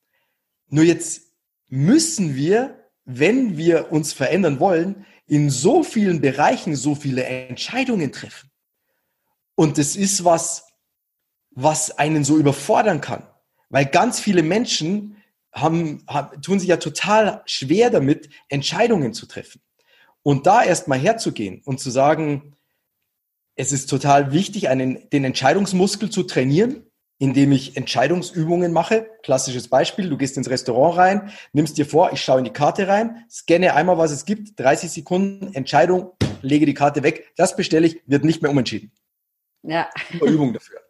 Nur 0.68 0.84
jetzt 0.84 1.32
müssen 1.66 2.36
wir, 2.36 2.88
wenn 3.04 3.56
wir 3.56 3.90
uns 3.90 4.12
verändern 4.12 4.60
wollen, 4.60 5.06
in 5.26 5.50
so 5.50 5.82
vielen 5.82 6.20
Bereichen 6.20 6.76
so 6.76 6.94
viele 6.94 7.24
Entscheidungen 7.24 8.12
treffen. 8.12 8.48
Und 9.56 9.76
das 9.76 9.96
ist 9.96 10.24
was, 10.24 10.68
was 11.50 11.98
einen 11.98 12.22
so 12.22 12.38
überfordern 12.38 13.00
kann. 13.00 13.26
Weil 13.70 13.86
ganz 13.86 14.20
viele 14.20 14.44
Menschen 14.44 15.16
haben, 15.52 16.04
haben, 16.06 16.40
tun 16.42 16.60
sich 16.60 16.68
ja 16.68 16.76
total 16.76 17.42
schwer 17.46 17.90
damit, 17.90 18.28
Entscheidungen 18.48 19.14
zu 19.14 19.26
treffen. 19.26 19.60
Und 20.22 20.46
da 20.46 20.62
erstmal 20.62 21.00
herzugehen 21.00 21.60
und 21.64 21.80
zu 21.80 21.90
sagen, 21.90 22.54
es 23.56 23.72
ist 23.72 23.88
total 23.88 24.32
wichtig, 24.32 24.68
einen, 24.68 25.08
den 25.10 25.24
Entscheidungsmuskel 25.24 26.10
zu 26.10 26.24
trainieren, 26.24 26.84
indem 27.18 27.52
ich 27.52 27.76
Entscheidungsübungen 27.76 28.72
mache. 28.72 29.06
Klassisches 29.22 29.68
Beispiel, 29.68 30.08
du 30.08 30.16
gehst 30.16 30.36
ins 30.36 30.50
Restaurant 30.50 30.98
rein, 30.98 31.32
nimmst 31.52 31.78
dir 31.78 31.86
vor, 31.86 32.12
ich 32.12 32.20
schaue 32.20 32.38
in 32.38 32.44
die 32.44 32.52
Karte 32.52 32.88
rein, 32.88 33.24
scanne 33.30 33.74
einmal, 33.74 33.98
was 33.98 34.10
es 34.10 34.24
gibt, 34.24 34.58
30 34.58 34.90
Sekunden, 34.90 35.54
Entscheidung, 35.54 36.12
lege 36.42 36.66
die 36.66 36.74
Karte 36.74 37.02
weg, 37.02 37.32
das 37.36 37.56
bestelle 37.56 37.86
ich, 37.86 38.02
wird 38.06 38.24
nicht 38.24 38.42
mehr 38.42 38.50
umentschieden. 38.50 38.92
Ja. 39.62 39.88
Übung 40.20 40.52
dafür. 40.52 40.80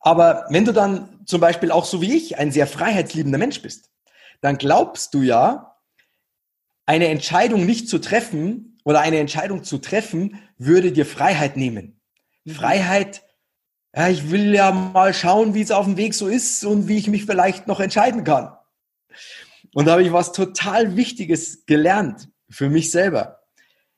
Aber 0.00 0.46
wenn 0.48 0.64
du 0.64 0.72
dann 0.72 1.20
zum 1.26 1.40
Beispiel 1.40 1.70
auch 1.70 1.84
so 1.84 2.00
wie 2.00 2.16
ich 2.16 2.38
ein 2.38 2.50
sehr 2.50 2.66
freiheitsliebender 2.66 3.38
Mensch 3.38 3.62
bist, 3.62 3.90
dann 4.40 4.58
glaubst 4.58 5.14
du 5.14 5.22
ja, 5.22 5.76
eine 6.86 7.06
Entscheidung 7.06 7.64
nicht 7.64 7.88
zu 7.88 7.98
treffen 7.98 8.78
oder 8.84 9.00
eine 9.00 9.18
Entscheidung 9.18 9.62
zu 9.62 9.78
treffen, 9.78 10.40
würde 10.64 10.92
dir 10.92 11.06
Freiheit 11.06 11.56
nehmen. 11.56 12.00
Mhm. 12.44 12.50
Freiheit, 12.52 13.22
ja, 13.94 14.08
ich 14.08 14.30
will 14.30 14.54
ja 14.54 14.70
mal 14.72 15.12
schauen, 15.14 15.54
wie 15.54 15.62
es 15.62 15.70
auf 15.70 15.84
dem 15.84 15.96
Weg 15.96 16.14
so 16.14 16.28
ist 16.28 16.64
und 16.64 16.88
wie 16.88 16.96
ich 16.96 17.08
mich 17.08 17.26
vielleicht 17.26 17.66
noch 17.66 17.80
entscheiden 17.80 18.24
kann. 18.24 18.56
Und 19.74 19.86
da 19.86 19.92
habe 19.92 20.02
ich 20.02 20.12
was 20.12 20.32
total 20.32 20.96
Wichtiges 20.96 21.66
gelernt 21.66 22.28
für 22.50 22.68
mich 22.68 22.90
selber. 22.90 23.42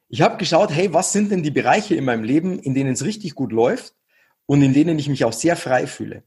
Ich 0.09 0.23
habe 0.23 0.37
geschaut, 0.37 0.71
hey, 0.71 0.93
was 0.93 1.12
sind 1.12 1.33
denn 1.33 1.43
die 1.43 1.51
Bereiche 1.51 1.95
in 1.95 2.05
meinem 2.05 2.23
Leben, 2.23 2.59
in 2.59 2.75
denen 2.75 2.93
es 2.93 3.05
richtig 3.05 3.35
gut 3.35 3.53
läuft 3.53 3.95
und 4.47 4.62
in 4.62 4.73
denen 4.73 4.99
ich 4.99 5.09
mich 5.09 5.25
auch 5.25 5.33
sehr 5.33 5.57
frei 5.57 5.87
fühle. 5.87 6.23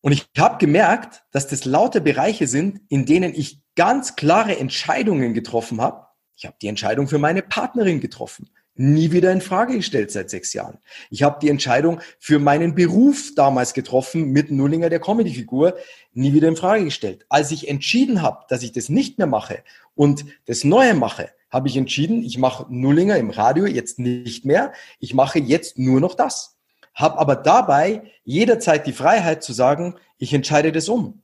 Und 0.00 0.12
ich 0.12 0.26
habe 0.38 0.58
gemerkt, 0.58 1.24
dass 1.32 1.48
das 1.48 1.64
lauter 1.64 2.00
Bereiche 2.00 2.46
sind, 2.46 2.80
in 2.88 3.06
denen 3.06 3.34
ich 3.34 3.60
ganz 3.74 4.16
klare 4.16 4.56
Entscheidungen 4.58 5.34
getroffen 5.34 5.80
habe, 5.80 6.06
ich 6.36 6.44
habe 6.44 6.56
die 6.60 6.68
Entscheidung 6.68 7.08
für 7.08 7.18
meine 7.18 7.42
Partnerin 7.42 8.00
getroffen. 8.00 8.50
Nie 8.78 9.10
wieder 9.10 9.32
in 9.32 9.40
Frage 9.40 9.76
gestellt 9.76 10.10
seit 10.10 10.28
sechs 10.28 10.52
Jahren. 10.52 10.78
Ich 11.10 11.22
habe 11.22 11.38
die 11.40 11.48
Entscheidung 11.48 12.00
für 12.18 12.38
meinen 12.38 12.74
Beruf 12.74 13.34
damals 13.34 13.72
getroffen 13.72 14.32
mit 14.32 14.50
Nullinger 14.50 14.90
der 14.90 15.00
Comedy-Figur. 15.00 15.76
Nie 16.12 16.34
wieder 16.34 16.48
in 16.48 16.56
Frage 16.56 16.84
gestellt. 16.84 17.24
Als 17.30 17.50
ich 17.50 17.68
entschieden 17.68 18.20
habe, 18.20 18.44
dass 18.48 18.62
ich 18.62 18.72
das 18.72 18.90
nicht 18.90 19.16
mehr 19.16 19.26
mache 19.26 19.62
und 19.94 20.26
das 20.44 20.62
Neue 20.62 20.94
mache, 20.94 21.30
habe 21.48 21.68
ich 21.68 21.76
entschieden, 21.78 22.22
ich 22.22 22.36
mache 22.36 22.66
Nullinger 22.68 23.16
im 23.16 23.30
Radio 23.30 23.64
jetzt 23.64 23.98
nicht 23.98 24.44
mehr. 24.44 24.74
Ich 24.98 25.14
mache 25.14 25.38
jetzt 25.38 25.78
nur 25.78 26.00
noch 26.00 26.14
das. 26.14 26.58
Habe 26.94 27.18
aber 27.18 27.36
dabei 27.36 28.02
jederzeit 28.24 28.86
die 28.86 28.92
Freiheit 28.92 29.42
zu 29.42 29.54
sagen, 29.54 29.94
ich 30.18 30.34
entscheide 30.34 30.72
das 30.72 30.88
um. 30.88 31.22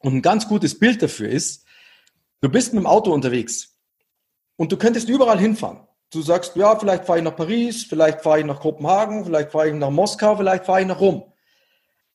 Und 0.00 0.14
ein 0.14 0.22
ganz 0.22 0.48
gutes 0.48 0.78
Bild 0.78 1.02
dafür 1.02 1.28
ist, 1.28 1.64
du 2.40 2.48
bist 2.48 2.72
mit 2.72 2.82
dem 2.82 2.86
Auto 2.86 3.12
unterwegs 3.12 3.76
und 4.56 4.72
du 4.72 4.76
könntest 4.76 5.08
überall 5.08 5.38
hinfahren. 5.38 5.87
Du 6.10 6.22
sagst, 6.22 6.56
ja, 6.56 6.76
vielleicht 6.78 7.04
fahre 7.04 7.18
ich 7.18 7.24
nach 7.24 7.36
Paris, 7.36 7.84
vielleicht 7.84 8.22
fahre 8.22 8.40
ich 8.40 8.46
nach 8.46 8.60
Kopenhagen, 8.60 9.24
vielleicht 9.24 9.52
fahre 9.52 9.68
ich 9.68 9.74
nach 9.74 9.90
Moskau, 9.90 10.36
vielleicht 10.36 10.64
fahre 10.64 10.80
ich 10.80 10.86
nach 10.86 11.00
Rom. 11.00 11.24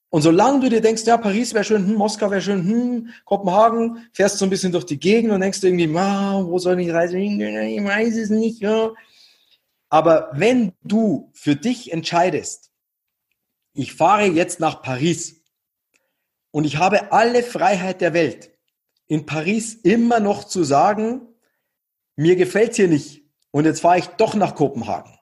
Und 0.10 0.22
solange 0.22 0.60
du 0.60 0.70
dir 0.70 0.82
denkst, 0.82 1.06
ja, 1.06 1.18
Paris 1.18 1.54
wäre 1.54 1.64
schön, 1.64 1.88
hm, 1.88 1.96
Moskau 1.96 2.30
wäre 2.30 2.42
schön, 2.42 2.64
hm, 2.64 3.10
Kopenhagen, 3.26 4.08
fährst 4.14 4.38
so 4.38 4.46
ein 4.46 4.50
bisschen 4.50 4.72
durch 4.72 4.86
die 4.86 5.00
Gegend 5.00 5.32
und 5.32 5.42
denkst 5.42 5.64
irgendwie, 5.64 5.96
ah, 5.98 6.44
wo 6.44 6.60
soll 6.60 6.80
ich 6.80 6.94
reisen? 6.94 7.20
Ich 7.20 7.84
weiß 7.84 8.18
es 8.18 8.30
nicht, 8.30 8.62
ja. 8.62 8.92
Aber 9.90 10.30
wenn 10.34 10.74
du 10.84 11.32
für 11.34 11.56
dich 11.56 11.92
entscheidest, 11.92 12.72
ich 13.74 13.94
fahre 13.94 14.26
jetzt 14.26 14.60
nach 14.60 14.82
Paris 14.84 15.42
und 16.52 16.66
ich 16.66 16.78
habe 16.78 17.12
alle 17.12 17.42
Freiheit 17.42 18.02
der 18.02 18.14
Welt, 18.14 18.52
in 19.08 19.26
Paris 19.26 19.74
immer 19.74 20.20
noch 20.20 20.44
zu 20.44 20.64
sagen, 20.64 21.22
mir 22.16 22.36
gefällt's 22.36 22.78
hier 22.78 22.88
nicht 22.88 23.23
und 23.54 23.66
jetzt 23.66 23.82
fahre 23.82 24.00
ich 24.00 24.08
doch 24.08 24.34
nach 24.34 24.56
Kopenhagen, 24.56 25.18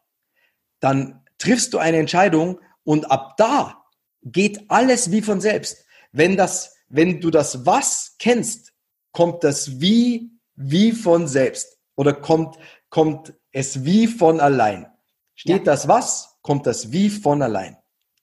dann 0.80 1.26
triffst 1.38 1.74
du 1.74 1.78
eine 1.78 1.98
Entscheidung 1.98 2.60
und 2.84 3.12
ab 3.12 3.36
da 3.38 3.84
geht 4.24 4.70
alles 4.70 5.12
wie 5.12 5.22
von 5.22 5.42
selbst. 5.42 5.86
Wenn 6.12 6.38
das, 6.38 6.76
wenn 6.88 7.20
du 7.20 7.30
das 7.30 7.66
Was 7.66 8.16
kennst, 8.20 8.74
kommt 9.12 9.44
das 9.44 9.82
Wie 9.82 10.32
wie 10.56 10.92
von 10.92 11.28
selbst 11.28 11.78
oder 11.96 12.14
kommt, 12.14 12.58
kommt 12.90 13.34
es 13.52 13.84
wie 13.84 14.08
von 14.08 14.40
allein. 14.40 14.88
Steht 15.36 15.66
ja. 15.66 15.74
das 15.74 15.88
Was, 15.88 16.38
kommt 16.42 16.66
das 16.68 16.92
Wie 16.92 17.10
von 17.10 17.42
allein. 17.42 17.78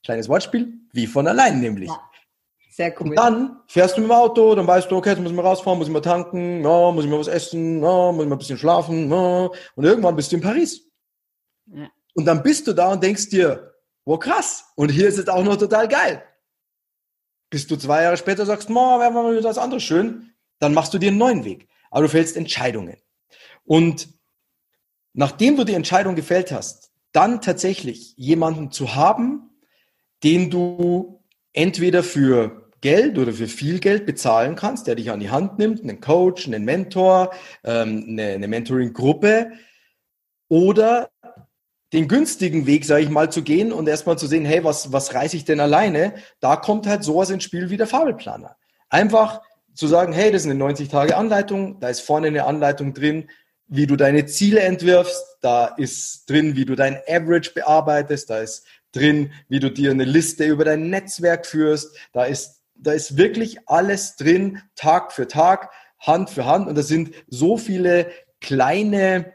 Kleines 0.05 0.29
Wortspiel, 0.29 0.73
wie 0.93 1.07
von 1.07 1.27
allein 1.27 1.61
nämlich. 1.61 1.89
Ja. 1.89 2.08
Sehr 2.79 2.95
cool. 3.01 3.09
Und 3.09 3.17
dann 3.17 3.61
fährst 3.67 3.97
du 3.97 4.01
mit 4.01 4.09
dem 4.09 4.15
Auto, 4.15 4.55
dann 4.55 4.69
weißt 4.69 4.89
du, 4.89 4.97
okay, 4.99 5.09
jetzt 5.09 5.19
muss 5.19 5.33
ich 5.33 5.37
mal 5.37 5.45
rausfahren, 5.45 5.81
muss 5.81 5.89
ich 5.89 5.93
mal 5.93 5.99
tanken, 5.99 6.63
ja, 6.63 6.93
muss 6.93 7.05
ich 7.05 7.11
mal 7.11 7.19
was 7.19 7.27
essen, 7.27 7.83
ja, 7.83 8.13
muss 8.13 8.23
ich 8.23 8.29
mal 8.29 8.37
ein 8.37 8.39
bisschen 8.39 8.57
schlafen, 8.57 9.11
ja, 9.11 9.51
und 9.75 9.85
irgendwann 9.85 10.15
bist 10.15 10.31
du 10.31 10.37
in 10.37 10.43
Paris. 10.43 10.89
Ja. 11.67 11.91
Und 12.15 12.25
dann 12.25 12.41
bist 12.45 12.69
du 12.69 12.73
da 12.75 12.93
und 12.93 13.03
denkst 13.03 13.31
dir, 13.31 13.75
wow, 14.05 14.17
krass, 14.21 14.65
und 14.77 14.91
hier 14.91 15.09
ist 15.09 15.19
es 15.19 15.27
auch 15.27 15.43
noch 15.43 15.57
total 15.57 15.89
geil. 15.89 16.23
Bis 17.51 17.67
du 17.67 17.75
zwei 17.75 18.05
Jahre 18.05 18.17
später 18.17 18.47
sagst, 18.47 18.71
ma, 18.71 19.01
wäre 19.01 19.11
mal 19.11 19.37
wieder 19.37 19.49
was 19.49 19.59
anderes 19.59 19.83
schön, 19.83 20.31
dann 20.61 20.73
machst 20.73 20.95
du 20.95 20.99
dir 20.99 21.09
einen 21.09 21.19
neuen 21.19 21.45
Weg. 21.45 21.67
Aber 21.91 22.03
du 22.03 22.09
fällst 22.09 22.37
Entscheidungen. 22.37 22.99
Und 23.65 24.09
nachdem 25.15 25.57
du 25.57 25.65
die 25.65 25.75
Entscheidung 25.75 26.15
gefällt 26.15 26.53
hast, 26.53 26.93
dann 27.11 27.41
tatsächlich 27.41 28.15
jemanden 28.17 28.71
zu 28.71 28.95
haben, 28.95 29.51
den 30.23 30.49
du 30.49 31.25
entweder 31.53 32.05
für 32.05 32.68
Geld 32.81 33.19
oder 33.19 33.33
für 33.33 33.49
viel 33.49 33.81
Geld 33.81 34.07
bezahlen 34.07 34.55
kannst, 34.55 34.87
der 34.87 34.95
dich 34.95 35.11
an 35.11 35.21
die 35.21 35.31
Hand 35.31 35.59
nimmt, 35.59 35.83
einen 35.83 36.01
Coach, 36.01 36.47
einen 36.47 36.65
Mentor, 36.65 37.31
ähm, 37.65 38.05
eine, 38.09 38.35
eine 38.35 38.49
Mentoring-Gruppe 38.49 39.53
oder 40.49 41.11
den 41.93 42.07
günstigen 42.07 42.67
Weg, 42.67 42.85
sage 42.85 43.05
ich 43.05 43.11
mal, 43.11 43.31
zu 43.31 43.43
gehen 43.43 43.73
und 43.73 43.89
erstmal 43.89 44.19
zu 44.19 44.27
sehen, 44.27 44.45
hey, 44.45 44.63
was, 44.63 44.93
was 44.93 45.15
reiße 45.15 45.37
ich 45.37 45.45
denn 45.45 45.61
alleine? 45.61 46.15
Da 46.41 46.57
kommt 46.57 46.87
halt 46.87 47.03
sowas 47.03 47.31
ins 47.31 47.45
Spiel 47.45 47.71
wie 47.71 47.77
der 47.77 47.87
Fabelplaner. 47.87 48.57
Einfach 48.91 49.41
zu 49.75 49.87
sagen, 49.87 50.13
hey, 50.13 50.31
das 50.31 50.45
ist 50.45 50.51
eine 50.51 50.63
90-Tage-Anleitung, 50.63 51.81
da 51.81 51.89
ist 51.89 52.01
vorne 52.01 52.27
eine 52.27 52.45
Anleitung 52.45 52.95
drin, 52.95 53.31
wie 53.69 53.87
du 53.87 53.97
deine 53.97 54.27
Ziele 54.27 54.61
entwirfst, 54.61 55.39
da 55.41 55.67
ist 55.67 56.29
drin, 56.29 56.57
wie 56.57 56.65
du 56.65 56.75
dein 56.75 57.01
Average 57.07 57.53
bearbeitest, 57.55 58.31
da 58.31 58.41
ist 58.41 58.67
drin, 58.93 59.33
wie 59.49 59.61
du 59.61 59.71
dir 59.71 59.91
eine 59.91 60.05
Liste 60.05 60.45
über 60.45 60.65
dein 60.65 60.91
Netzwerk 60.91 61.47
führst, 61.47 61.97
da 62.13 62.25
ist 62.25 62.58
da 62.81 62.93
ist 62.93 63.17
wirklich 63.17 63.69
alles 63.69 64.17
drin, 64.17 64.63
Tag 64.75 65.13
für 65.13 65.27
Tag, 65.27 65.71
Hand 65.99 66.31
für 66.31 66.47
Hand. 66.47 66.69
Und 66.69 66.77
da 66.77 66.83
sind 66.83 67.13
so 67.29 67.57
viele 67.57 68.11
kleine 68.41 69.35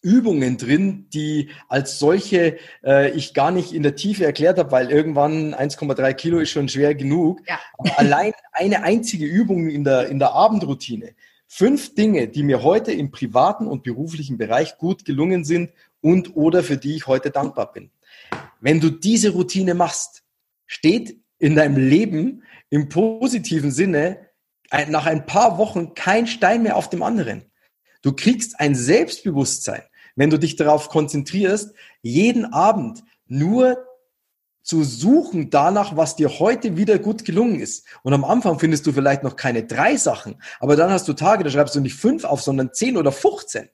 Übungen 0.00 0.58
drin, 0.58 1.08
die 1.12 1.50
als 1.68 1.98
solche 1.98 2.58
äh, 2.84 3.10
ich 3.10 3.34
gar 3.34 3.50
nicht 3.50 3.72
in 3.72 3.82
der 3.82 3.96
Tiefe 3.96 4.24
erklärt 4.24 4.58
habe, 4.58 4.70
weil 4.70 4.90
irgendwann 4.90 5.54
1,3 5.54 6.14
Kilo 6.14 6.38
ist 6.38 6.50
schon 6.50 6.68
schwer 6.68 6.94
genug. 6.94 7.40
Ja. 7.48 7.58
Allein 7.96 8.32
eine 8.52 8.84
einzige 8.84 9.26
Übung 9.26 9.68
in 9.68 9.82
der, 9.82 10.08
in 10.08 10.18
der 10.18 10.32
Abendroutine. 10.32 11.14
Fünf 11.48 11.94
Dinge, 11.94 12.28
die 12.28 12.42
mir 12.42 12.62
heute 12.62 12.92
im 12.92 13.10
privaten 13.10 13.66
und 13.66 13.82
beruflichen 13.82 14.38
Bereich 14.38 14.78
gut 14.78 15.04
gelungen 15.04 15.44
sind 15.44 15.72
und 16.00 16.36
oder 16.36 16.62
für 16.62 16.76
die 16.76 16.94
ich 16.94 17.06
heute 17.06 17.30
dankbar 17.30 17.72
bin. 17.72 17.90
Wenn 18.60 18.80
du 18.80 18.90
diese 18.90 19.30
Routine 19.30 19.74
machst, 19.74 20.22
steht 20.66 21.16
in 21.38 21.56
deinem 21.56 21.76
Leben 21.76 22.42
im 22.70 22.88
positiven 22.88 23.70
Sinne 23.70 24.28
nach 24.88 25.06
ein 25.06 25.26
paar 25.26 25.58
Wochen 25.58 25.94
kein 25.94 26.26
Stein 26.26 26.62
mehr 26.62 26.76
auf 26.76 26.90
dem 26.90 27.02
anderen. 27.02 27.44
Du 28.02 28.12
kriegst 28.12 28.60
ein 28.60 28.74
Selbstbewusstsein, 28.74 29.82
wenn 30.14 30.30
du 30.30 30.38
dich 30.38 30.56
darauf 30.56 30.88
konzentrierst, 30.88 31.74
jeden 32.02 32.52
Abend 32.52 33.02
nur 33.26 33.84
zu 34.62 34.84
suchen 34.84 35.48
danach, 35.48 35.96
was 35.96 36.16
dir 36.16 36.38
heute 36.38 36.76
wieder 36.76 36.98
gut 36.98 37.24
gelungen 37.24 37.58
ist. 37.58 37.86
Und 38.02 38.12
am 38.12 38.24
Anfang 38.24 38.58
findest 38.58 38.86
du 38.86 38.92
vielleicht 38.92 39.22
noch 39.22 39.36
keine 39.36 39.64
drei 39.64 39.96
Sachen, 39.96 40.42
aber 40.60 40.76
dann 40.76 40.90
hast 40.90 41.08
du 41.08 41.14
Tage, 41.14 41.42
da 41.42 41.50
schreibst 41.50 41.74
du 41.74 41.80
nicht 41.80 41.94
fünf 41.94 42.24
auf, 42.24 42.42
sondern 42.42 42.74
zehn 42.74 42.98
oder 42.98 43.10
15. 43.10 43.68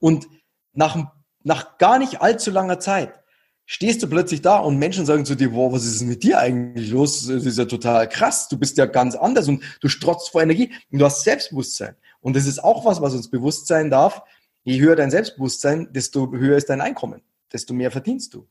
Und 0.00 0.26
nach, 0.72 1.12
nach 1.44 1.78
gar 1.78 1.98
nicht 1.98 2.20
allzu 2.20 2.50
langer 2.50 2.80
Zeit 2.80 3.21
stehst 3.66 4.02
du 4.02 4.08
plötzlich 4.08 4.42
da 4.42 4.58
und 4.58 4.78
Menschen 4.78 5.06
sagen 5.06 5.24
zu 5.24 5.34
dir, 5.34 5.52
wow, 5.54 5.72
was 5.72 5.84
ist 5.84 6.00
denn 6.00 6.08
mit 6.08 6.22
dir 6.22 6.38
eigentlich 6.38 6.90
los? 6.90 7.26
Das 7.26 7.44
ist 7.44 7.58
ja 7.58 7.64
total 7.64 8.08
krass. 8.08 8.48
Du 8.48 8.58
bist 8.58 8.76
ja 8.76 8.86
ganz 8.86 9.14
anders 9.14 9.48
und 9.48 9.62
du 9.80 9.88
strotzt 9.88 10.30
vor 10.30 10.42
Energie 10.42 10.72
und 10.90 10.98
du 10.98 11.04
hast 11.04 11.22
Selbstbewusstsein. 11.22 11.96
Und 12.20 12.36
das 12.36 12.46
ist 12.46 12.62
auch 12.62 12.84
was, 12.84 13.00
was 13.00 13.14
uns 13.14 13.30
bewusst 13.30 13.66
sein 13.66 13.90
darf. 13.90 14.22
Je 14.64 14.80
höher 14.80 14.96
dein 14.96 15.10
Selbstbewusstsein, 15.10 15.92
desto 15.92 16.30
höher 16.32 16.56
ist 16.56 16.70
dein 16.70 16.80
Einkommen, 16.80 17.22
desto 17.52 17.74
mehr 17.74 17.90
verdienst 17.90 18.34
du. 18.34 18.46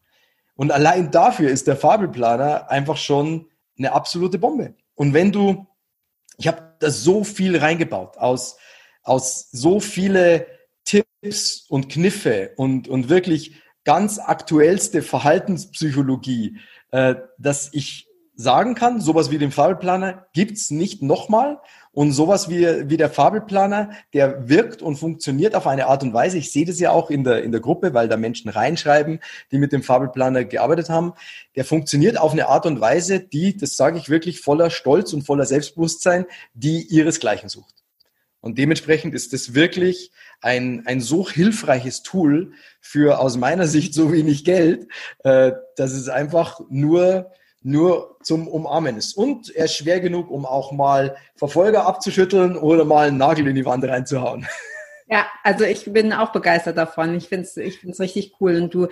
Und 0.55 0.71
allein 0.71 1.11
dafür 1.11 1.49
ist 1.49 1.67
der 1.67 1.77
Fabelplaner 1.77 2.69
einfach 2.69 2.97
schon 2.97 3.47
eine 3.77 3.93
absolute 3.93 4.37
Bombe. 4.37 4.75
Und 4.95 5.13
wenn 5.13 5.31
du, 5.31 5.67
ich 6.37 6.47
habe 6.47 6.75
da 6.79 6.91
so 6.91 7.23
viel 7.23 7.57
reingebaut 7.57 8.17
aus, 8.17 8.57
aus 9.03 9.49
so 9.51 9.79
viele 9.79 10.47
Tipps 10.83 11.65
und 11.69 11.89
Kniffe 11.89 12.51
und, 12.57 12.87
und 12.87 13.09
wirklich 13.09 13.60
ganz 13.83 14.19
aktuellste 14.19 15.01
Verhaltenspsychologie, 15.01 16.57
äh, 16.91 17.15
dass 17.37 17.69
ich 17.73 18.07
sagen 18.35 18.75
kann, 18.75 19.01
sowas 19.01 19.29
wie 19.29 19.37
den 19.37 19.51
Fabelplaner 19.51 20.25
gibt's 20.33 20.71
nicht 20.71 21.01
nochmal 21.01 21.59
und 21.91 22.11
sowas 22.11 22.49
wie, 22.49 22.89
wie 22.89 22.97
der 22.97 23.09
Fabelplaner, 23.09 23.91
der 24.13 24.49
wirkt 24.49 24.81
und 24.81 24.95
funktioniert 24.95 25.55
auf 25.55 25.67
eine 25.67 25.87
Art 25.87 26.03
und 26.03 26.13
Weise. 26.13 26.37
Ich 26.37 26.51
sehe 26.51 26.65
das 26.65 26.79
ja 26.79 26.91
auch 26.91 27.09
in 27.09 27.23
der, 27.23 27.43
in 27.43 27.51
der 27.51 27.61
Gruppe, 27.61 27.93
weil 27.93 28.07
da 28.07 28.17
Menschen 28.17 28.49
reinschreiben, 28.49 29.19
die 29.51 29.57
mit 29.57 29.73
dem 29.73 29.83
Fabelplaner 29.83 30.45
gearbeitet 30.45 30.89
haben. 30.89 31.13
Der 31.55 31.65
funktioniert 31.65 32.17
auf 32.17 32.31
eine 32.31 32.47
Art 32.47 32.65
und 32.65 32.79
Weise, 32.79 33.19
die, 33.19 33.55
das 33.57 33.75
sage 33.75 33.97
ich 33.97 34.09
wirklich, 34.09 34.39
voller 34.39 34.69
Stolz 34.69 35.13
und 35.13 35.23
voller 35.23 35.45
Selbstbewusstsein, 35.45 36.25
die 36.53 36.87
ihresgleichen 36.87 37.49
sucht. 37.49 37.80
Und 38.41 38.57
dementsprechend 38.57 39.13
ist 39.13 39.33
es 39.33 39.53
wirklich 39.53 40.11
ein, 40.41 40.83
ein 40.87 40.99
so 40.99 41.29
hilfreiches 41.29 42.01
Tool 42.01 42.53
für 42.79 43.19
aus 43.19 43.37
meiner 43.37 43.67
Sicht 43.67 43.93
so 43.93 44.11
wenig 44.11 44.43
Geld, 44.43 44.87
äh, 45.23 45.51
dass 45.75 45.93
es 45.93 46.09
einfach 46.09 46.59
nur, 46.69 47.31
nur 47.61 48.17
zum 48.23 48.47
Umarmen 48.47 48.97
ist. 48.97 49.15
Und 49.15 49.55
er 49.55 49.65
ist 49.65 49.75
schwer 49.75 49.99
genug, 49.99 50.31
um 50.31 50.45
auch 50.45 50.71
mal 50.71 51.15
Verfolger 51.35 51.85
abzuschütteln 51.85 52.57
oder 52.57 52.83
mal 52.83 53.07
einen 53.07 53.17
Nagel 53.17 53.47
in 53.47 53.55
die 53.55 53.65
Wand 53.65 53.83
reinzuhauen. 53.83 54.47
Ja, 55.07 55.27
also 55.43 55.65
ich 55.65 55.91
bin 55.91 56.13
auch 56.13 56.31
begeistert 56.31 56.77
davon. 56.77 57.15
Ich 57.15 57.27
finde 57.27 57.45
es 57.45 57.57
ich 57.57 57.79
find's 57.79 57.99
richtig 57.99 58.33
cool. 58.39 58.55
Und 58.55 58.73
du 58.73 58.87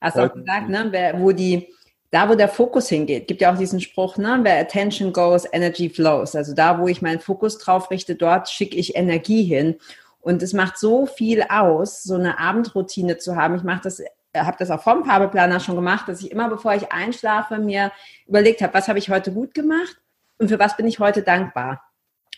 hast 0.00 0.18
auch 0.18 0.32
gesagt, 0.32 0.68
ne, 0.68 1.14
wo 1.18 1.30
die, 1.30 1.72
da 2.10 2.28
wo 2.28 2.34
der 2.34 2.48
Fokus 2.48 2.88
hingeht, 2.88 3.28
gibt 3.28 3.40
ja 3.40 3.52
auch 3.52 3.58
diesen 3.58 3.80
Spruch, 3.80 4.16
ne, 4.16 4.40
where 4.42 4.58
attention 4.58 5.12
goes, 5.12 5.46
energy 5.52 5.88
flows. 5.88 6.34
Also 6.34 6.54
da, 6.54 6.80
wo 6.80 6.88
ich 6.88 7.02
meinen 7.02 7.20
Fokus 7.20 7.58
drauf 7.58 7.90
richte, 7.90 8.16
dort 8.16 8.48
schicke 8.48 8.76
ich 8.76 8.96
Energie 8.96 9.44
hin. 9.44 9.76
Und 10.20 10.42
es 10.42 10.52
macht 10.52 10.78
so 10.78 11.06
viel 11.06 11.44
aus, 11.48 12.02
so 12.02 12.14
eine 12.14 12.38
Abendroutine 12.38 13.18
zu 13.18 13.36
haben. 13.36 13.54
Ich 13.54 13.62
mache 13.62 13.80
das 13.84 14.02
habe 14.36 14.56
das 14.58 14.70
auch 14.70 14.82
vom 14.82 15.04
Farbelplaner 15.04 15.60
schon 15.60 15.76
gemacht, 15.76 16.08
dass 16.08 16.22
ich 16.22 16.30
immer, 16.30 16.48
bevor 16.48 16.74
ich 16.74 16.92
einschlafe, 16.92 17.58
mir 17.58 17.90
überlegt 18.26 18.62
habe, 18.62 18.74
was 18.74 18.88
habe 18.88 18.98
ich 18.98 19.10
heute 19.10 19.32
gut 19.32 19.54
gemacht 19.54 20.00
und 20.38 20.48
für 20.48 20.58
was 20.58 20.76
bin 20.76 20.86
ich 20.86 21.00
heute 21.00 21.22
dankbar. 21.22 21.82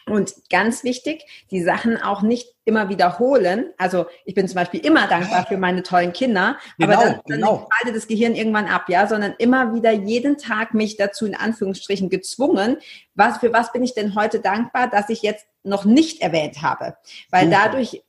Und 0.07 0.35
ganz 0.51 0.85
wichtig, 0.85 1.25
die 1.51 1.63
Sachen 1.63 2.01
auch 2.01 2.23
nicht 2.23 2.49
immer 2.65 2.89
wiederholen. 2.89 3.73
Also 3.79 4.07
ich 4.25 4.35
bin 4.35 4.49
zum 4.49 4.57
Beispiel 4.57 4.81
immer 4.81 5.07
dankbar 5.07 5.47
für 5.47 5.57
meine 5.57 5.83
tollen 5.83 6.13
Kinder, 6.13 6.57
genau, 6.79 6.93
aber 6.93 7.03
dann, 7.03 7.13
dann 7.27 7.39
genau. 7.39 7.69
schaltet 7.73 7.97
das 7.97 8.09
Gehirn 8.09 8.35
irgendwann 8.35 8.67
ab, 8.67 8.89
ja, 8.89 9.07
sondern 9.07 9.35
immer 9.39 9.75
wieder 9.75 9.93
jeden 9.93 10.39
Tag 10.39 10.75
mich 10.75 10.97
dazu 10.97 11.27
in 11.27 11.35
Anführungsstrichen 11.35 12.09
gezwungen, 12.09 12.79
was 13.15 13.39
für 13.39 13.53
was 13.53 13.73
bin 13.73 13.83
ich 13.83 13.95
denn 13.95 14.15
heute 14.15 14.41
dankbar, 14.41 14.89
dass 14.89 15.09
ich 15.09 15.23
jetzt 15.23 15.47
noch 15.65 15.85
nicht 15.85 16.23
erwähnt 16.23 16.63
habe, 16.63 16.97
weil 17.31 17.47
Super. 17.47 17.59
dadurch 17.65 18.03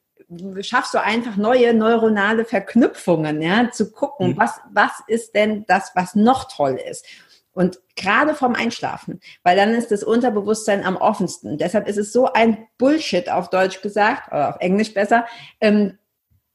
schaffst 0.62 0.94
du 0.94 1.02
einfach 1.02 1.36
neue 1.36 1.74
neuronale 1.74 2.46
Verknüpfungen, 2.46 3.42
ja, 3.42 3.70
zu 3.72 3.92
gucken, 3.92 4.30
mhm. 4.30 4.38
was 4.38 4.62
was 4.72 4.92
ist 5.08 5.36
denn 5.36 5.66
das, 5.68 5.92
was 5.96 6.16
noch 6.16 6.48
toll 6.52 6.80
ist. 6.90 7.06
Und 7.54 7.80
gerade 7.96 8.34
vorm 8.34 8.56
Einschlafen, 8.56 9.22
weil 9.44 9.56
dann 9.56 9.76
ist 9.76 9.92
das 9.92 10.04
Unterbewusstsein 10.04 10.84
am 10.84 10.98
offensten. 10.98 11.58
Deshalb 11.58 11.88
ist 11.88 11.98
es 11.98 12.12
so 12.12 12.34
ein 12.34 12.68
Bullshit 12.78 13.30
auf 13.30 13.50
Deutsch 13.50 13.82
gesagt, 13.82 14.32
oder 14.32 14.50
auf 14.50 14.56
Englisch 14.60 14.94
besser, 14.94 15.26
ähm, 15.62 15.98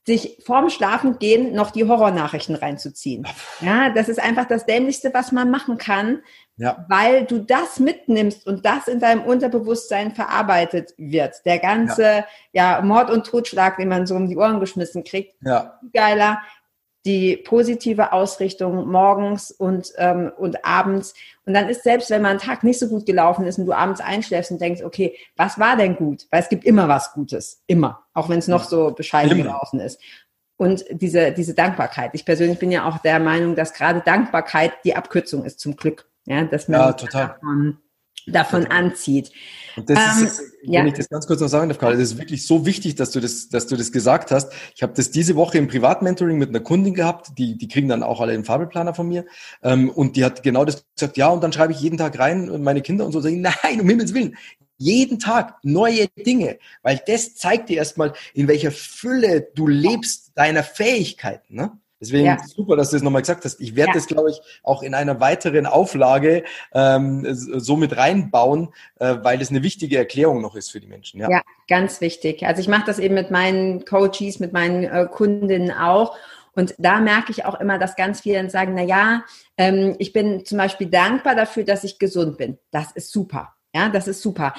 sich 0.08 0.38
vorm 0.42 0.70
Schlafengehen 0.70 1.54
noch 1.54 1.70
die 1.70 1.86
Horrornachrichten 1.86 2.54
reinzuziehen. 2.54 3.26
Ja, 3.60 3.90
das 3.90 4.08
ist 4.08 4.18
einfach 4.18 4.46
das 4.46 4.64
Dämlichste, 4.64 5.12
was 5.12 5.32
man 5.32 5.50
machen 5.50 5.76
kann, 5.76 6.22
ja. 6.56 6.86
weil 6.88 7.26
du 7.26 7.40
das 7.40 7.78
mitnimmst 7.78 8.46
und 8.46 8.64
das 8.64 8.88
in 8.88 9.00
deinem 9.00 9.22
Unterbewusstsein 9.22 10.14
verarbeitet 10.14 10.94
wird. 10.96 11.44
Der 11.44 11.58
ganze 11.58 12.02
ja. 12.52 12.78
ja 12.78 12.80
Mord 12.80 13.10
und 13.10 13.26
Totschlag, 13.26 13.76
den 13.76 13.88
man 13.88 14.06
so 14.06 14.14
um 14.14 14.28
die 14.28 14.36
Ohren 14.38 14.60
geschmissen 14.60 15.04
kriegt, 15.04 15.36
ja. 15.42 15.78
geiler, 15.92 16.40
die 17.08 17.38
positive 17.38 18.12
Ausrichtung 18.12 18.86
morgens 18.86 19.50
und, 19.50 19.94
ähm, 19.96 20.30
und 20.36 20.62
abends. 20.62 21.14
Und 21.46 21.54
dann 21.54 21.70
ist 21.70 21.82
selbst, 21.82 22.10
wenn 22.10 22.20
mal 22.20 22.32
ein 22.32 22.38
Tag 22.38 22.64
nicht 22.64 22.78
so 22.78 22.86
gut 22.86 23.06
gelaufen 23.06 23.46
ist 23.46 23.58
und 23.58 23.64
du 23.64 23.72
abends 23.72 24.02
einschläfst 24.02 24.50
und 24.50 24.60
denkst, 24.60 24.82
okay, 24.84 25.16
was 25.34 25.58
war 25.58 25.78
denn 25.78 25.96
gut? 25.96 26.26
Weil 26.30 26.42
es 26.42 26.50
gibt 26.50 26.66
immer 26.66 26.86
was 26.86 27.14
Gutes. 27.14 27.62
Immer. 27.66 28.04
Auch 28.12 28.28
wenn 28.28 28.38
es 28.38 28.46
noch 28.46 28.62
so 28.62 28.90
bescheiden 28.90 29.32
immer. 29.32 29.44
gelaufen 29.44 29.80
ist. 29.80 30.02
Und 30.58 30.84
diese, 30.90 31.32
diese 31.32 31.54
Dankbarkeit. 31.54 32.10
Ich 32.12 32.26
persönlich 32.26 32.58
bin 32.58 32.70
ja 32.70 32.86
auch 32.86 32.98
der 32.98 33.20
Meinung, 33.20 33.54
dass 33.54 33.72
gerade 33.72 34.02
Dankbarkeit 34.02 34.72
die 34.84 34.94
Abkürzung 34.94 35.46
ist 35.46 35.60
zum 35.60 35.76
Glück. 35.76 36.10
Ja, 36.26 36.44
dass 36.44 36.68
man 36.68 36.80
ja, 36.80 36.92
total. 36.92 37.28
davon 37.28 37.78
davon 38.32 38.66
anzieht. 38.66 39.30
Und 39.76 39.88
das 39.88 39.98
ähm, 39.98 40.26
ist, 40.26 40.42
wenn 40.62 40.72
ja. 40.72 40.86
ich 40.86 40.94
das 40.94 41.08
ganz 41.08 41.26
kurz 41.26 41.40
noch 41.40 41.48
sagen 41.48 41.68
darf, 41.68 41.78
Karl, 41.78 41.92
das 41.92 42.02
ist 42.02 42.18
wirklich 42.18 42.46
so 42.46 42.66
wichtig, 42.66 42.96
dass 42.96 43.12
du 43.12 43.20
das, 43.20 43.48
dass 43.48 43.66
du 43.66 43.76
das 43.76 43.92
gesagt 43.92 44.30
hast. 44.30 44.52
Ich 44.74 44.82
habe 44.82 44.92
das 44.94 45.10
diese 45.10 45.36
Woche 45.36 45.58
im 45.58 45.68
Privatmentoring 45.68 46.36
mit 46.36 46.48
einer 46.48 46.60
Kundin 46.60 46.94
gehabt, 46.94 47.38
die, 47.38 47.56
die 47.56 47.68
kriegen 47.68 47.88
dann 47.88 48.02
auch 48.02 48.20
alle 48.20 48.32
den 48.32 48.44
Fabelplaner 48.44 48.94
von 48.94 49.08
mir. 49.08 49.24
Ähm, 49.62 49.90
und 49.90 50.16
die 50.16 50.24
hat 50.24 50.42
genau 50.42 50.64
das 50.64 50.84
gesagt, 50.96 51.16
ja, 51.16 51.28
und 51.28 51.42
dann 51.42 51.52
schreibe 51.52 51.72
ich 51.72 51.80
jeden 51.80 51.98
Tag 51.98 52.18
rein 52.18 52.50
und 52.50 52.62
meine 52.62 52.82
Kinder 52.82 53.06
und 53.06 53.12
so 53.12 53.20
sagen, 53.20 53.40
nein, 53.62 53.80
um 53.80 53.88
Himmels 53.88 54.14
Willen, 54.14 54.36
jeden 54.78 55.18
Tag 55.18 55.56
neue 55.62 56.06
Dinge, 56.08 56.58
weil 56.82 57.00
das 57.06 57.34
zeigt 57.34 57.68
dir 57.68 57.78
erstmal, 57.78 58.12
in 58.32 58.48
welcher 58.48 58.70
Fülle 58.70 59.48
du 59.54 59.66
lebst 59.66 60.32
deiner 60.36 60.62
Fähigkeiten. 60.62 61.56
Ne? 61.56 61.72
Deswegen 62.00 62.26
ja. 62.26 62.38
super, 62.44 62.76
dass 62.76 62.90
du 62.90 62.96
das 62.96 63.02
nochmal 63.02 63.22
gesagt 63.22 63.44
hast. 63.44 63.60
Ich 63.60 63.74
werde 63.74 63.90
ja. 63.90 63.94
das, 63.94 64.06
glaube 64.06 64.30
ich, 64.30 64.40
auch 64.62 64.82
in 64.82 64.94
einer 64.94 65.20
weiteren 65.20 65.66
Auflage 65.66 66.44
ähm, 66.72 67.26
so 67.30 67.76
mit 67.76 67.96
reinbauen, 67.96 68.68
äh, 69.00 69.16
weil 69.22 69.38
das 69.38 69.50
eine 69.50 69.62
wichtige 69.62 69.98
Erklärung 69.98 70.40
noch 70.40 70.54
ist 70.54 70.70
für 70.70 70.80
die 70.80 70.86
Menschen. 70.86 71.20
Ja, 71.20 71.30
ja 71.30 71.42
ganz 71.68 72.00
wichtig. 72.00 72.46
Also 72.46 72.60
ich 72.60 72.68
mache 72.68 72.86
das 72.86 72.98
eben 72.98 73.14
mit 73.14 73.30
meinen 73.30 73.84
Coaches, 73.84 74.38
mit 74.38 74.52
meinen 74.52 74.84
äh, 74.84 75.06
Kundinnen 75.10 75.72
auch. 75.72 76.16
Und 76.54 76.74
da 76.78 77.00
merke 77.00 77.30
ich 77.30 77.44
auch 77.44 77.60
immer, 77.60 77.78
dass 77.78 77.96
ganz 77.96 78.22
viele 78.22 78.36
dann 78.36 78.50
sagen, 78.50 78.74
na 78.74 78.82
ja, 78.82 79.24
ähm, 79.56 79.96
ich 79.98 80.12
bin 80.12 80.44
zum 80.44 80.58
Beispiel 80.58 80.88
dankbar 80.88 81.34
dafür, 81.34 81.64
dass 81.64 81.84
ich 81.84 81.98
gesund 81.98 82.38
bin. 82.38 82.58
Das 82.70 82.92
ist 82.92 83.12
super. 83.12 83.54
Ja, 83.74 83.88
das 83.88 84.08
ist 84.08 84.22
super. 84.22 84.54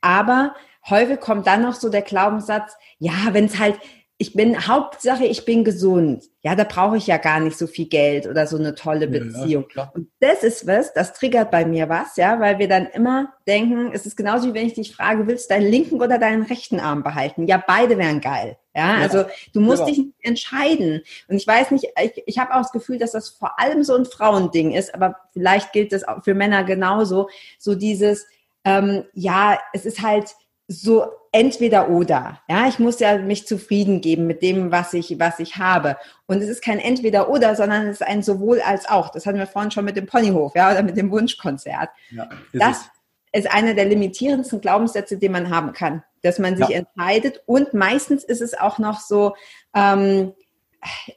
Aber 0.00 0.54
häufig 0.88 1.20
kommt 1.20 1.46
dann 1.46 1.62
noch 1.62 1.74
so 1.74 1.88
der 1.88 2.02
Glaubenssatz, 2.02 2.76
ja, 2.98 3.12
wenn 3.32 3.46
es 3.46 3.58
halt, 3.58 3.78
ich 4.18 4.34
bin, 4.34 4.68
Hauptsache, 4.68 5.24
ich 5.24 5.44
bin 5.44 5.64
gesund. 5.64 6.22
Ja, 6.42 6.54
da 6.54 6.64
brauche 6.64 6.96
ich 6.96 7.06
ja 7.06 7.16
gar 7.16 7.40
nicht 7.40 7.58
so 7.58 7.66
viel 7.66 7.88
Geld 7.88 8.26
oder 8.26 8.46
so 8.46 8.56
eine 8.56 8.74
tolle 8.74 9.08
Beziehung. 9.08 9.66
Ja, 9.74 9.90
und 9.94 10.08
das 10.20 10.42
ist 10.44 10.66
was, 10.66 10.92
das 10.92 11.12
triggert 11.12 11.50
bei 11.50 11.64
mir 11.64 11.88
was, 11.88 12.16
ja, 12.16 12.38
weil 12.38 12.58
wir 12.58 12.68
dann 12.68 12.86
immer 12.86 13.32
denken, 13.46 13.90
es 13.92 14.06
ist 14.06 14.16
genauso 14.16 14.48
wie 14.48 14.54
wenn 14.54 14.66
ich 14.66 14.74
dich 14.74 14.94
frage, 14.94 15.26
willst 15.26 15.50
du 15.50 15.54
deinen 15.54 15.70
linken 15.70 16.00
oder 16.00 16.18
deinen 16.18 16.42
rechten 16.42 16.78
Arm 16.78 17.02
behalten? 17.02 17.46
Ja, 17.46 17.62
beide 17.64 17.98
wären 17.98 18.20
geil. 18.20 18.58
Ja, 18.74 18.98
ja 18.98 19.02
also 19.02 19.24
du 19.54 19.60
musst 19.60 19.86
genau. 19.86 19.96
dich 19.96 20.06
entscheiden. 20.20 21.02
Und 21.28 21.36
ich 21.36 21.46
weiß 21.46 21.70
nicht, 21.72 21.88
ich, 22.00 22.22
ich 22.26 22.38
habe 22.38 22.54
auch 22.54 22.62
das 22.62 22.72
Gefühl, 22.72 22.98
dass 22.98 23.12
das 23.12 23.30
vor 23.30 23.58
allem 23.58 23.82
so 23.82 23.96
ein 23.96 24.04
Frauending 24.04 24.72
ist, 24.72 24.94
aber 24.94 25.16
vielleicht 25.32 25.72
gilt 25.72 25.92
das 25.92 26.06
auch 26.06 26.22
für 26.22 26.34
Männer 26.34 26.64
genauso. 26.64 27.28
So 27.58 27.74
dieses, 27.74 28.26
ähm, 28.64 29.04
ja, 29.14 29.58
es 29.72 29.84
ist 29.84 30.02
halt 30.02 30.34
so 30.68 31.06
entweder 31.32 31.88
oder. 31.88 32.40
Ja, 32.48 32.68
ich 32.68 32.78
muss 32.78 33.00
ja 33.00 33.18
mich 33.18 33.46
zufrieden 33.46 34.00
geben 34.00 34.26
mit 34.26 34.42
dem, 34.42 34.70
was 34.70 34.92
ich, 34.94 35.18
was 35.18 35.38
ich 35.38 35.56
habe. 35.56 35.96
Und 36.26 36.42
es 36.42 36.48
ist 36.48 36.62
kein 36.62 36.78
entweder 36.78 37.30
oder, 37.30 37.56
sondern 37.56 37.86
es 37.86 38.00
ist 38.00 38.06
ein 38.06 38.22
sowohl 38.22 38.60
als 38.60 38.88
auch. 38.88 39.10
Das 39.10 39.26
hatten 39.26 39.38
wir 39.38 39.46
vorhin 39.46 39.70
schon 39.70 39.84
mit 39.84 39.96
dem 39.96 40.06
Ponyhof, 40.06 40.54
ja, 40.54 40.70
oder 40.70 40.82
mit 40.82 40.96
dem 40.96 41.10
Wunschkonzert. 41.10 41.90
Ja, 42.10 42.28
das 42.52 42.90
es. 43.32 43.44
ist 43.44 43.54
einer 43.54 43.74
der 43.74 43.86
limitierendsten 43.86 44.60
Glaubenssätze, 44.60 45.18
den 45.18 45.32
man 45.32 45.50
haben 45.50 45.72
kann, 45.72 46.02
dass 46.22 46.38
man 46.38 46.56
sich 46.56 46.68
ja. 46.68 46.78
entscheidet. 46.78 47.42
Und 47.46 47.74
meistens 47.74 48.24
ist 48.24 48.42
es 48.42 48.54
auch 48.58 48.78
noch 48.78 49.00
so, 49.00 49.34
ähm, 49.74 50.34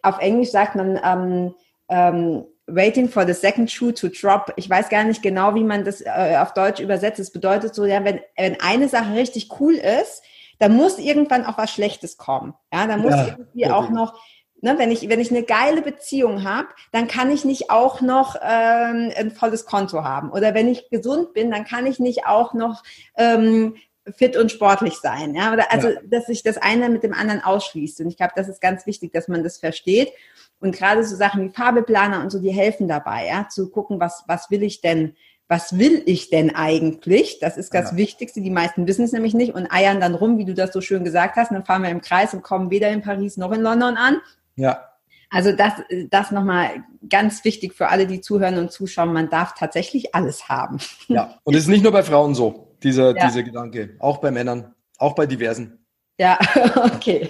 auf 0.01 0.19
Englisch 0.19 0.51
sagt 0.51 0.75
man, 0.75 0.99
ähm, 1.03 1.55
ähm, 1.89 2.45
waiting 2.67 3.07
for 3.07 3.25
the 3.25 3.33
second 3.33 3.69
shoe 3.69 3.91
to 3.93 4.07
drop. 4.09 4.51
Ich 4.55 4.69
weiß 4.69 4.89
gar 4.89 5.03
nicht 5.03 5.21
genau, 5.21 5.55
wie 5.55 5.63
man 5.63 5.85
das 5.85 6.01
äh, 6.01 6.37
auf 6.39 6.53
Deutsch 6.53 6.79
übersetzt. 6.79 7.19
Es 7.19 7.31
bedeutet 7.31 7.75
so, 7.75 7.85
ja, 7.85 8.03
wenn, 8.03 8.19
wenn 8.37 8.59
eine 8.59 8.87
Sache 8.87 9.13
richtig 9.13 9.49
cool 9.59 9.75
ist, 9.75 10.23
dann 10.59 10.75
muss 10.75 10.99
irgendwann 10.99 11.45
auch 11.45 11.57
was 11.57 11.71
Schlechtes 11.71 12.17
kommen. 12.17 12.53
Ja, 12.73 12.87
dann 12.87 13.01
muss 13.01 13.11
ja, 13.11 13.27
irgendwie 13.27 13.65
okay. 13.65 13.73
auch 13.73 13.89
noch, 13.89 14.19
ne, 14.61 14.75
wenn 14.77 14.89
ich, 14.89 15.07
wenn 15.09 15.19
ich 15.19 15.31
eine 15.31 15.43
geile 15.43 15.81
Beziehung 15.81 16.43
habe, 16.43 16.69
dann 16.91 17.07
kann 17.07 17.29
ich 17.29 17.45
nicht 17.45 17.69
auch 17.69 18.01
noch 18.01 18.35
ähm, 18.41 19.11
ein 19.15 19.31
volles 19.31 19.65
Konto 19.65 20.03
haben. 20.03 20.31
Oder 20.31 20.53
wenn 20.53 20.67
ich 20.67 20.89
gesund 20.89 21.33
bin, 21.33 21.51
dann 21.51 21.65
kann 21.65 21.85
ich 21.85 21.99
nicht 21.99 22.25
auch 22.25 22.53
noch 22.53 22.83
ähm, 23.17 23.75
fit 24.15 24.37
und 24.37 24.51
sportlich 24.51 24.95
sein. 24.95 25.35
Ja, 25.35 25.53
oder 25.53 25.71
also, 25.71 25.89
ja. 25.89 25.99
dass 26.05 26.27
sich 26.27 26.43
das 26.43 26.57
eine 26.57 26.89
mit 26.89 27.03
dem 27.03 27.13
anderen 27.13 27.43
ausschließt. 27.43 28.01
Und 28.01 28.07
ich 28.07 28.17
glaube, 28.17 28.33
das 28.35 28.47
ist 28.47 28.61
ganz 28.61 28.85
wichtig, 28.85 29.11
dass 29.11 29.27
man 29.27 29.43
das 29.43 29.57
versteht. 29.57 30.11
Und 30.59 30.75
gerade 30.75 31.03
so 31.03 31.15
Sachen 31.15 31.43
wie 31.43 31.53
Farbelplaner 31.53 32.21
und 32.21 32.31
so, 32.31 32.39
die 32.39 32.51
helfen 32.51 32.87
dabei, 32.87 33.27
ja, 33.27 33.47
zu 33.49 33.69
gucken, 33.69 33.99
was, 33.99 34.23
was 34.27 34.49
will 34.49 34.63
ich 34.63 34.81
denn, 34.81 35.15
was 35.47 35.77
will 35.77 36.01
ich 36.05 36.29
denn 36.29 36.55
eigentlich? 36.55 37.39
Das 37.39 37.57
ist 37.57 37.73
das 37.73 37.91
ja. 37.91 37.97
Wichtigste. 37.97 38.41
Die 38.41 38.49
meisten 38.49 38.87
wissen 38.87 39.05
es 39.05 39.11
nämlich 39.11 39.33
nicht 39.33 39.53
und 39.53 39.71
eiern 39.71 39.99
dann 39.99 40.15
rum, 40.15 40.37
wie 40.37 40.45
du 40.45 40.53
das 40.53 40.73
so 40.73 40.81
schön 40.81 41.03
gesagt 41.03 41.35
hast. 41.35 41.51
Und 41.51 41.55
dann 41.55 41.65
fahren 41.65 41.83
wir 41.83 41.89
im 41.89 42.01
Kreis 42.01 42.33
und 42.33 42.41
kommen 42.41 42.71
weder 42.71 42.89
in 42.89 43.01
Paris 43.01 43.37
noch 43.37 43.51
in 43.51 43.61
London 43.61 43.95
an. 43.95 44.21
Ja. 44.55 44.89
Also 45.29 45.51
das, 45.51 45.73
das 46.09 46.31
nochmal 46.31 46.83
ganz 47.09 47.43
wichtig 47.43 47.73
für 47.73 47.89
alle, 47.89 48.07
die 48.07 48.21
zuhören 48.21 48.57
und 48.57 48.71
zuschauen. 48.71 49.13
Man 49.13 49.29
darf 49.29 49.53
tatsächlich 49.53 50.15
alles 50.15 50.49
haben. 50.49 50.77
Ja, 51.07 51.37
und 51.43 51.55
es 51.55 51.63
ist 51.63 51.69
nicht 51.69 51.83
nur 51.83 51.91
bei 51.91 52.03
Frauen 52.03 52.33
so, 52.33 52.75
dieser, 52.81 53.15
ja. 53.15 53.27
dieser 53.27 53.43
Gedanke. 53.43 53.95
Auch 53.99 54.19
bei 54.19 54.31
Männern, 54.31 54.73
auch 54.97 55.13
bei 55.13 55.25
diversen. 55.25 55.85
Ja, 56.17 56.39
okay, 56.75 57.29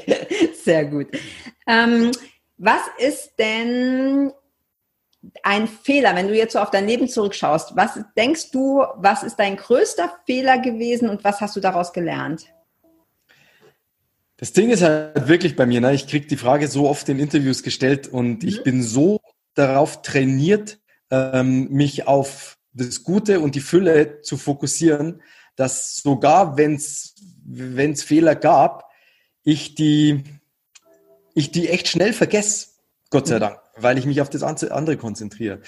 sehr 0.63 0.85
gut. 0.85 1.07
Ähm, 1.67 2.11
was 2.57 2.81
ist 2.97 3.33
denn 3.37 4.31
ein 5.43 5.67
Fehler, 5.67 6.15
wenn 6.15 6.27
du 6.27 6.35
jetzt 6.35 6.53
so 6.53 6.59
auf 6.59 6.71
dein 6.71 6.87
Leben 6.87 7.07
zurückschaust? 7.07 7.75
Was 7.75 7.99
denkst 8.17 8.51
du, 8.51 8.83
was 8.95 9.23
ist 9.23 9.37
dein 9.37 9.57
größter 9.57 10.13
Fehler 10.25 10.59
gewesen 10.59 11.09
und 11.09 11.23
was 11.23 11.41
hast 11.41 11.55
du 11.55 11.59
daraus 11.59 11.93
gelernt? 11.93 12.45
Das 14.37 14.51
Ding 14.53 14.69
ist 14.69 14.83
halt 14.83 15.27
wirklich 15.27 15.55
bei 15.55 15.65
mir, 15.65 15.79
ne? 15.79 15.93
ich 15.93 16.07
kriege 16.07 16.27
die 16.27 16.37
Frage 16.37 16.67
so 16.67 16.89
oft 16.89 17.07
in 17.07 17.19
Interviews 17.19 17.63
gestellt 17.63 18.07
und 18.07 18.43
mhm. 18.43 18.49
ich 18.49 18.63
bin 18.63 18.83
so 18.83 19.21
darauf 19.53 20.01
trainiert, 20.01 20.79
ähm, 21.09 21.69
mich 21.71 22.07
auf 22.07 22.57
das 22.73 23.03
Gute 23.03 23.39
und 23.39 23.55
die 23.55 23.61
Fülle 23.61 24.21
zu 24.21 24.37
fokussieren, 24.37 25.21
dass 25.55 25.95
sogar 25.95 26.57
wenn 26.57 26.75
es 26.75 28.03
Fehler 28.03 28.35
gab, 28.35 28.91
ich 29.43 29.75
die 29.75 30.23
ich 31.35 31.51
die 31.51 31.69
echt 31.69 31.87
schnell 31.87 32.13
vergesse, 32.13 32.69
Gott 33.11 33.27
sei 33.27 33.35
mhm. 33.35 33.41
Dank, 33.41 33.59
weil 33.75 33.99
ich 33.99 34.05
mich 34.07 34.21
auf 34.21 34.29
das 34.31 34.41
andere 34.41 34.97
konzentriere. 34.97 35.61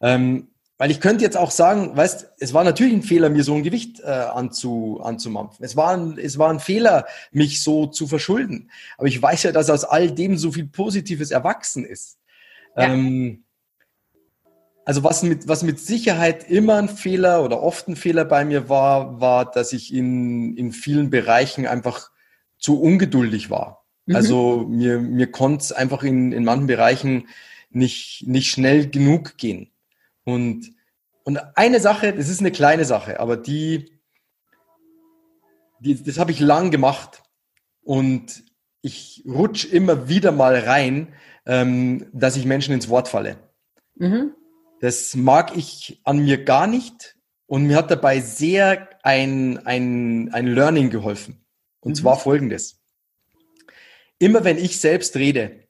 Ähm, 0.00 0.48
weil 0.80 0.90
ich 0.90 1.00
könnte 1.00 1.22
jetzt 1.22 1.36
auch 1.36 1.50
sagen, 1.50 1.94
weißt, 1.94 2.32
es 2.38 2.54
war 2.54 2.64
natürlich 2.64 2.94
ein 2.94 3.02
Fehler, 3.02 3.28
mir 3.28 3.44
so 3.44 3.54
ein 3.54 3.62
Gewicht 3.62 4.00
äh, 4.00 4.06
anzu, 4.06 4.98
anzumampfen. 5.02 5.62
Es 5.62 5.76
war, 5.76 5.94
ein, 5.94 6.18
es 6.18 6.38
war 6.38 6.50
ein 6.50 6.58
Fehler, 6.58 7.04
mich 7.32 7.62
so 7.62 7.86
zu 7.86 8.06
verschulden. 8.06 8.70
Aber 8.96 9.06
ich 9.06 9.20
weiß 9.20 9.42
ja, 9.42 9.52
dass 9.52 9.68
aus 9.68 9.84
all 9.84 10.10
dem 10.10 10.38
so 10.38 10.52
viel 10.52 10.66
Positives 10.66 11.30
erwachsen 11.30 11.84
ist. 11.84 12.18
Ja. 12.76 12.84
Ähm, 12.84 13.44
also 14.86 15.04
was 15.04 15.22
mit, 15.22 15.46
was 15.46 15.62
mit 15.62 15.78
Sicherheit 15.78 16.48
immer 16.50 16.76
ein 16.76 16.88
Fehler 16.88 17.44
oder 17.44 17.62
oft 17.62 17.86
ein 17.86 17.94
Fehler 17.94 18.24
bei 18.24 18.46
mir 18.46 18.70
war, 18.70 19.20
war, 19.20 19.50
dass 19.50 19.74
ich 19.74 19.92
in, 19.92 20.56
in 20.56 20.72
vielen 20.72 21.10
Bereichen 21.10 21.66
einfach 21.66 22.10
zu 22.58 22.80
ungeduldig 22.80 23.50
war. 23.50 23.79
Mhm. 24.10 24.16
Also 24.16 24.66
mir, 24.68 24.98
mir 24.98 25.30
konnte 25.30 25.62
es 25.62 25.72
einfach 25.72 26.02
in, 26.02 26.32
in 26.32 26.44
manchen 26.44 26.66
Bereichen 26.66 27.28
nicht, 27.70 28.24
nicht 28.26 28.50
schnell 28.50 28.88
genug 28.90 29.38
gehen. 29.38 29.70
Und, 30.24 30.72
und 31.22 31.38
eine 31.54 31.78
Sache, 31.78 32.12
das 32.12 32.28
ist 32.28 32.40
eine 32.40 32.50
kleine 32.50 32.84
Sache, 32.84 33.20
aber 33.20 33.36
die, 33.36 33.92
die 35.78 36.02
das 36.02 36.18
habe 36.18 36.32
ich 36.32 36.40
lang 36.40 36.72
gemacht 36.72 37.22
und 37.82 38.42
ich 38.82 39.22
rutsche 39.26 39.68
immer 39.68 40.08
wieder 40.08 40.32
mal 40.32 40.58
rein, 40.58 41.12
ähm, 41.46 42.06
dass 42.12 42.36
ich 42.36 42.44
Menschen 42.44 42.74
ins 42.74 42.88
Wort 42.88 43.06
falle. 43.06 43.36
Mhm. 43.94 44.34
Das 44.80 45.14
mag 45.14 45.56
ich 45.56 46.00
an 46.02 46.18
mir 46.18 46.44
gar 46.44 46.66
nicht 46.66 47.16
und 47.46 47.64
mir 47.64 47.76
hat 47.76 47.92
dabei 47.92 48.20
sehr 48.20 48.88
ein, 49.04 49.64
ein, 49.66 50.32
ein 50.32 50.48
Learning 50.48 50.90
geholfen. 50.90 51.44
Und 51.78 51.92
mhm. 51.92 51.94
zwar 51.94 52.18
folgendes. 52.18 52.79
Immer 54.20 54.44
wenn 54.44 54.58
ich 54.58 54.78
selbst 54.78 55.16
rede, 55.16 55.64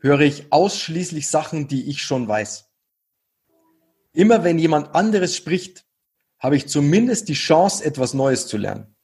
höre 0.00 0.20
ich 0.20 0.52
ausschließlich 0.52 1.28
Sachen, 1.28 1.66
die 1.66 1.90
ich 1.90 2.02
schon 2.02 2.28
weiß. 2.28 2.70
Immer 4.12 4.44
wenn 4.44 4.60
jemand 4.60 4.94
anderes 4.94 5.36
spricht, 5.36 5.84
habe 6.38 6.56
ich 6.56 6.68
zumindest 6.68 7.28
die 7.28 7.34
Chance, 7.34 7.84
etwas 7.84 8.14
Neues 8.14 8.46
zu 8.46 8.56
lernen. 8.58 8.94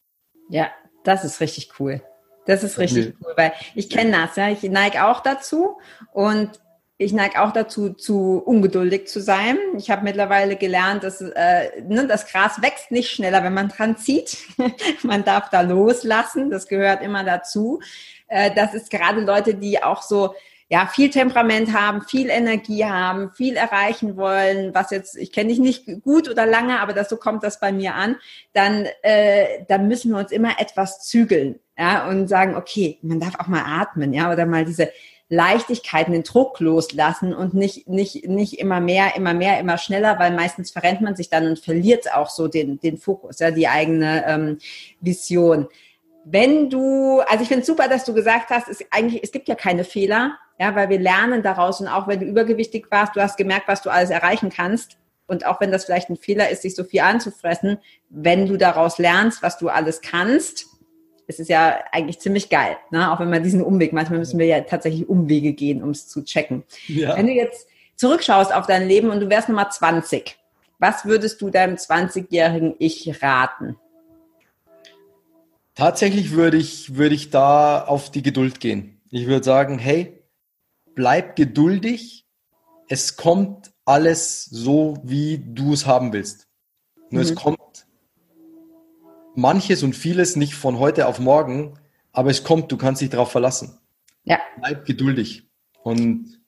Ja, 0.49 0.71
das 1.03 1.25
ist 1.25 1.41
richtig 1.41 1.81
cool. 1.81 2.01
Das 2.47 2.63
ist 2.63 2.79
richtig 2.79 3.17
cool, 3.21 3.33
weil 3.37 3.53
ich 3.75 3.91
kenne 3.91 4.13
das, 4.13 4.37
ja. 4.37 4.51
Ich 4.51 4.63
neige 4.63 5.05
auch 5.05 5.21
dazu 5.21 5.79
und 6.13 6.61
ich 6.97 7.13
neige 7.13 7.43
auch 7.43 7.53
dazu, 7.53 7.93
zu 7.93 8.39
ungeduldig 8.39 9.09
zu 9.09 9.21
sein. 9.21 9.59
Ich 9.77 9.91
habe 9.91 10.05
mittlerweile 10.05 10.57
gelernt, 10.57 11.03
dass 11.03 11.21
äh, 11.21 11.83
ne, 11.83 12.07
das 12.07 12.27
Gras 12.27 12.63
wächst 12.63 12.93
nicht 12.93 13.11
schneller, 13.11 13.43
wenn 13.43 13.53
man 13.53 13.69
dran 13.69 13.97
zieht. 13.97 14.39
man 15.03 15.25
darf 15.25 15.51
da 15.51 15.61
loslassen, 15.61 16.51
das 16.51 16.69
gehört 16.69 17.03
immer 17.03 17.25
dazu. 17.25 17.81
Äh, 18.29 18.51
das 18.55 18.75
ist 18.75 18.91
gerade 18.91 19.21
Leute, 19.21 19.55
die 19.55 19.83
auch 19.83 20.03
so 20.03 20.35
ja 20.69 20.87
viel 20.87 21.11
Temperament 21.11 21.73
haben, 21.73 22.03
viel 22.03 22.29
Energie 22.29 22.85
haben, 22.85 23.31
viel 23.31 23.57
erreichen 23.57 24.17
wollen, 24.17 24.75
was 24.75 24.91
jetzt 24.91 25.17
ich 25.17 25.33
kenne 25.33 25.51
dich 25.51 25.61
nicht 25.61 26.03
gut 26.03 26.29
oder 26.29 26.45
lange, 26.45 26.81
aber 26.81 26.93
das 26.93 27.09
so 27.09 27.17
kommt 27.17 27.45
das 27.45 27.61
bei 27.61 27.73
mir 27.73 27.95
an. 27.95 28.17
Dann 28.53 28.87
äh, 29.03 29.65
dann 29.69 29.89
müssen 29.89 30.13
wir 30.13 30.19
uns 30.19 30.33
immer 30.33 30.61
etwas 30.61 31.05
zügeln, 31.05 31.61
ja 31.79 32.09
und 32.09 32.29
sagen, 32.29 32.57
okay, 32.57 32.99
man 33.03 33.21
darf 33.21 33.39
auch 33.39 33.47
mal 33.47 33.63
atmen, 33.65 34.13
ja 34.13 34.33
oder 34.33 34.47
mal 34.47 34.65
diese 34.65 34.91
Leichtigkeit, 35.29 36.07
den 36.07 36.23
Druck 36.23 36.61
loslassen 36.61 37.35
und 37.35 37.53
nicht, 37.53 37.89
nicht, 37.89 38.29
nicht 38.29 38.61
immer 38.61 38.79
mehr, 38.81 39.17
immer 39.17 39.35
mehr, 39.35 39.59
immer 39.59 39.77
schneller, 39.77 40.21
weil 40.21 40.33
meistens 40.33 40.71
verrennt 40.71 41.01
man 41.01 41.17
sich 41.17 41.29
dann 41.29 41.49
und 41.49 41.59
verliert 41.59 42.13
auch 42.15 42.31
so 42.31 42.47
den, 42.47 42.79
den 42.79 42.97
Fokus, 42.97 43.41
ja, 43.41 43.51
die 43.51 43.67
eigene 43.67 44.25
ähm, 44.27 44.59
Vision. 45.01 45.67
Wenn 46.29 46.71
du, 46.71 47.21
also 47.21 47.43
ich 47.43 47.49
finde 47.49 47.61
es 47.61 47.69
super, 47.69 47.87
dass 47.87 48.05
du 48.05 48.13
gesagt 48.13 48.51
hast, 48.51 48.69
es, 48.69 48.85
eigentlich, 48.91 49.23
es 49.23 49.31
gibt 49.31 49.47
ja 49.47 49.55
keine 49.55 49.85
Fehler, 49.85 50.37
ja, 50.59 50.75
weil 50.75 50.89
wir 50.89 50.99
lernen 50.99 51.45
daraus 51.45 51.81
und 51.81 51.87
auch 51.87 52.09
wenn 52.09 52.19
du 52.19 52.27
übergewichtig 52.27 52.87
warst, 52.91 53.15
du 53.15 53.23
hast 53.23 53.37
gemerkt, 53.37 53.69
was 53.69 53.83
du 53.83 53.91
alles 53.91 54.11
erreichen 54.11 54.51
kannst. 54.51 54.99
Und 55.29 55.47
auch 55.47 55.61
wenn 55.61 55.71
das 55.71 55.85
vielleicht 55.85 56.11
ein 56.11 56.17
Fehler 56.17 56.51
ist, 56.51 56.63
sich 56.63 56.75
so 56.75 56.83
viel 56.83 57.01
anzufressen, 57.01 57.79
wenn 58.11 58.47
du 58.47 58.57
daraus 58.57 58.99
lernst, 58.99 59.41
was 59.43 59.57
du 59.57 59.69
alles 59.69 60.01
kannst, 60.01 60.67
es 61.29 61.39
ist 61.39 61.49
ja 61.49 61.79
eigentlich 61.93 62.19
ziemlich 62.19 62.51
geil, 62.51 62.77
ne? 62.91 63.13
auch 63.13 63.21
wenn 63.21 63.31
man 63.31 63.45
diesen 63.45 63.63
Umweg, 63.63 63.93
manchmal 63.93 64.19
müssen 64.19 64.39
wir 64.39 64.47
ja 64.47 64.61
tatsächlich 64.63 65.09
Umwege 65.09 65.53
gehen, 65.53 65.81
um 65.81 65.91
es 65.91 66.09
zu 66.09 66.25
checken. 66.25 66.65
Ja. 66.89 67.17
Wenn 67.17 67.29
du 67.29 67.33
jetzt 67.33 67.69
zurückschaust 67.95 68.53
auf 68.53 68.67
dein 68.67 68.89
Leben 68.89 69.11
und 69.11 69.21
du 69.21 69.29
wärst 69.29 69.49
Nummer 69.49 69.71
20, 69.71 70.37
was 70.79 71.05
würdest 71.05 71.41
du 71.41 71.51
deinem 71.51 71.77
20-jährigen 71.77 72.75
Ich 72.79 73.23
raten? 73.23 73.77
Tatsächlich 75.77 76.33
würde 76.33 76.57
ich, 76.57 76.97
würde 76.97 77.15
ich 77.15 77.29
da 77.29 77.85
auf 77.85 78.11
die 78.11 78.23
Geduld 78.23 78.61
gehen. 78.61 79.03
Ich 79.11 79.27
würde 79.27 79.45
sagen, 79.45 79.79
hey, 79.79 80.25
bleib 80.95 81.37
geduldig. 81.37 82.27
Es 82.89 83.17
kommt 83.17 83.73
alles 83.85 84.45
so, 84.45 84.97
wie 85.03 85.39
du 85.39 85.75
es 85.75 85.87
haben 85.87 86.15
willst. 86.15 86.49
Nur 87.11 87.23
mhm. 87.23 87.29
es 87.29 87.35
kommt 87.35 87.87
manches 89.35 89.83
und 89.83 89.95
vieles 89.95 90.35
nicht 90.35 90.55
von 90.55 90.79
heute 90.79 91.07
auf 91.07 91.19
morgen, 91.19 91.79
aber 92.11 92.31
es 92.31 92.43
kommt, 92.43 92.73
du 92.73 92.79
kannst 92.79 93.03
dich 93.03 93.11
darauf 93.11 93.31
verlassen. 93.31 93.79
Ja. 94.25 94.41
Bleib 94.59 94.87
geduldig. 94.87 95.47
Und 95.83 96.41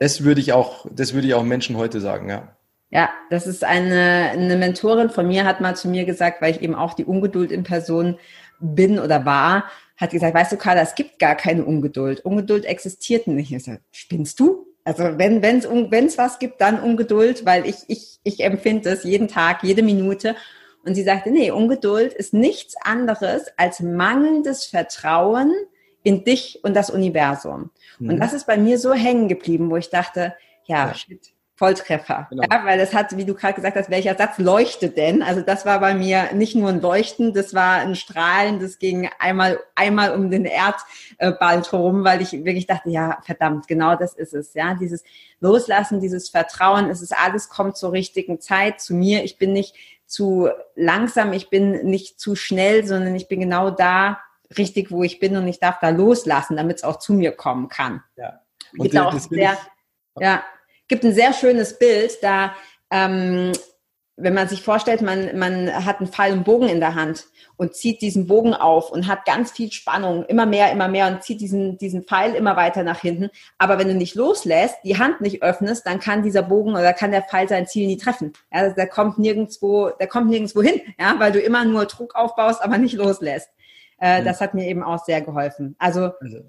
das 0.00 0.22
würde 0.22 0.42
ich 0.42 0.52
auch, 0.52 0.86
das 0.92 1.14
würde 1.14 1.26
ich 1.26 1.34
auch 1.34 1.42
Menschen 1.42 1.78
heute 1.78 2.00
sagen, 2.00 2.28
ja. 2.28 2.56
Ja, 2.90 3.08
das 3.30 3.46
ist 3.46 3.64
eine, 3.64 4.30
eine 4.32 4.56
Mentorin 4.56 5.10
von 5.10 5.26
mir 5.26 5.44
hat 5.44 5.60
mal 5.60 5.76
zu 5.76 5.88
mir 5.88 6.04
gesagt, 6.04 6.42
weil 6.42 6.54
ich 6.54 6.60
eben 6.60 6.74
auch 6.74 6.92
die 6.92 7.04
Ungeduld 7.04 7.52
in 7.52 7.62
Person 7.62 8.18
bin 8.60 8.98
oder 8.98 9.24
war, 9.24 9.64
hat 9.96 10.10
gesagt, 10.10 10.34
weißt 10.34 10.52
du, 10.52 10.56
Carla, 10.56 10.82
es 10.82 10.94
gibt 10.94 11.18
gar 11.18 11.34
keine 11.34 11.64
Ungeduld. 11.64 12.24
Ungeduld 12.24 12.64
existiert 12.64 13.26
nicht. 13.26 13.52
Ich 13.52 13.64
so, 13.64 13.72
spinnst 13.90 14.40
du? 14.40 14.66
Also 14.84 15.18
wenn 15.18 15.42
es 15.42 15.68
wenn's 15.68 16.18
was 16.18 16.38
gibt, 16.38 16.60
dann 16.60 16.80
Ungeduld, 16.80 17.44
weil 17.44 17.66
ich, 17.66 17.76
ich, 17.88 18.18
ich 18.22 18.40
empfinde 18.40 18.90
es 18.90 19.04
jeden 19.04 19.28
Tag, 19.28 19.62
jede 19.62 19.82
Minute. 19.82 20.36
Und 20.84 20.94
sie 20.94 21.02
sagte, 21.02 21.30
nee, 21.30 21.50
Ungeduld 21.50 22.14
ist 22.14 22.32
nichts 22.32 22.74
anderes 22.82 23.46
als 23.58 23.80
mangelndes 23.80 24.64
Vertrauen 24.64 25.52
in 26.02 26.24
dich 26.24 26.60
und 26.62 26.74
das 26.74 26.90
Universum. 26.90 27.70
Mhm. 27.98 28.10
Und 28.10 28.20
das 28.20 28.32
ist 28.32 28.46
bei 28.46 28.56
mir 28.56 28.78
so 28.78 28.94
hängen 28.94 29.28
geblieben, 29.28 29.70
wo 29.70 29.76
ich 29.76 29.90
dachte, 29.90 30.34
ja, 30.64 30.88
ja. 30.88 30.94
shit, 30.94 31.32
Volltreffer. 31.60 32.26
Genau. 32.30 32.42
Ja, 32.50 32.64
weil 32.64 32.78
das 32.78 32.94
hat, 32.94 33.14
wie 33.18 33.26
du 33.26 33.34
gerade 33.34 33.52
gesagt 33.52 33.76
hast, 33.76 33.90
welcher 33.90 34.16
Satz 34.16 34.38
leuchtet 34.38 34.96
denn? 34.96 35.22
Also 35.22 35.42
das 35.42 35.66
war 35.66 35.78
bei 35.78 35.92
mir 35.92 36.32
nicht 36.32 36.56
nur 36.56 36.70
ein 36.70 36.80
Leuchten, 36.80 37.34
das 37.34 37.52
war 37.52 37.74
ein 37.74 37.96
Strahlen, 37.96 38.60
das 38.60 38.78
ging 38.78 39.10
einmal, 39.18 39.60
einmal 39.74 40.14
um 40.14 40.30
den 40.30 40.46
Erdball 40.46 41.62
herum, 41.62 42.02
weil 42.02 42.22
ich 42.22 42.32
wirklich 42.32 42.66
dachte, 42.66 42.88
ja, 42.88 43.18
verdammt, 43.24 43.68
genau 43.68 43.94
das 43.94 44.14
ist 44.14 44.32
es. 44.32 44.54
Ja, 44.54 44.72
dieses 44.72 45.04
Loslassen, 45.40 46.00
dieses 46.00 46.30
Vertrauen, 46.30 46.88
es 46.88 47.02
ist 47.02 47.14
alles 47.14 47.50
kommt 47.50 47.76
zur 47.76 47.92
richtigen 47.92 48.40
Zeit 48.40 48.80
zu 48.80 48.94
mir. 48.94 49.22
Ich 49.22 49.36
bin 49.36 49.52
nicht 49.52 49.74
zu 50.06 50.48
langsam, 50.76 51.34
ich 51.34 51.50
bin 51.50 51.84
nicht 51.84 52.18
zu 52.18 52.36
schnell, 52.36 52.86
sondern 52.86 53.14
ich 53.14 53.28
bin 53.28 53.38
genau 53.38 53.68
da 53.70 54.18
richtig, 54.56 54.90
wo 54.90 55.02
ich 55.02 55.20
bin 55.20 55.36
und 55.36 55.46
ich 55.46 55.60
darf 55.60 55.78
da 55.78 55.90
loslassen, 55.90 56.56
damit 56.56 56.78
es 56.78 56.84
auch 56.84 56.98
zu 56.98 57.12
mir 57.12 57.32
kommen 57.32 57.68
kann. 57.68 58.02
Ja. 58.16 58.40
Und 58.72 58.84
gibt 58.84 58.96
auch 58.96 59.12
sehr, 59.18 59.58
ja, 60.18 60.42
gibt 60.90 61.04
ein 61.04 61.14
sehr 61.14 61.32
schönes 61.32 61.78
Bild, 61.78 62.18
da 62.20 62.54
ähm, 62.90 63.52
wenn 64.22 64.34
man 64.34 64.48
sich 64.48 64.62
vorstellt, 64.62 65.00
man, 65.02 65.38
man 65.38 65.86
hat 65.86 65.98
einen 65.98 66.12
Pfeil 66.12 66.32
und 66.32 66.44
Bogen 66.44 66.68
in 66.68 66.80
der 66.80 66.94
Hand 66.94 67.26
und 67.56 67.74
zieht 67.74 68.02
diesen 68.02 68.26
Bogen 68.26 68.54
auf 68.54 68.90
und 68.90 69.06
hat 69.06 69.24
ganz 69.24 69.52
viel 69.52 69.72
Spannung, 69.72 70.24
immer 70.24 70.46
mehr, 70.46 70.70
immer 70.72 70.88
mehr 70.88 71.06
und 71.06 71.22
zieht 71.22 71.40
diesen, 71.40 71.78
diesen 71.78 72.04
Pfeil 72.04 72.34
immer 72.34 72.56
weiter 72.56 72.82
nach 72.82 73.00
hinten. 73.00 73.30
Aber 73.58 73.78
wenn 73.78 73.88
du 73.88 73.94
nicht 73.94 74.14
loslässt, 74.14 74.76
die 74.84 74.98
Hand 74.98 75.20
nicht 75.20 75.42
öffnest, 75.42 75.86
dann 75.86 76.00
kann 76.00 76.22
dieser 76.22 76.42
Bogen 76.42 76.72
oder 76.72 76.92
kann 76.92 77.12
der 77.12 77.22
Pfeil 77.22 77.48
sein 77.48 77.66
Ziel 77.66 77.86
nie 77.86 77.96
treffen. 77.96 78.32
Ja, 78.52 78.70
der 78.70 78.86
kommt 78.88 79.18
nirgendwo, 79.18 79.90
der 79.90 80.06
kommt 80.06 80.28
nirgendwo 80.28 80.62
hin, 80.62 80.80
ja, 80.98 81.14
weil 81.18 81.32
du 81.32 81.40
immer 81.40 81.64
nur 81.64 81.86
Druck 81.86 82.14
aufbaust, 82.14 82.62
aber 82.62 82.78
nicht 82.78 82.94
loslässt. 82.94 83.48
Äh, 84.00 84.20
mhm. 84.20 84.24
Das 84.26 84.40
hat 84.40 84.54
mir 84.54 84.66
eben 84.66 84.82
auch 84.82 85.02
sehr 85.04 85.20
geholfen. 85.20 85.76
Also, 85.78 86.10
also 86.20 86.40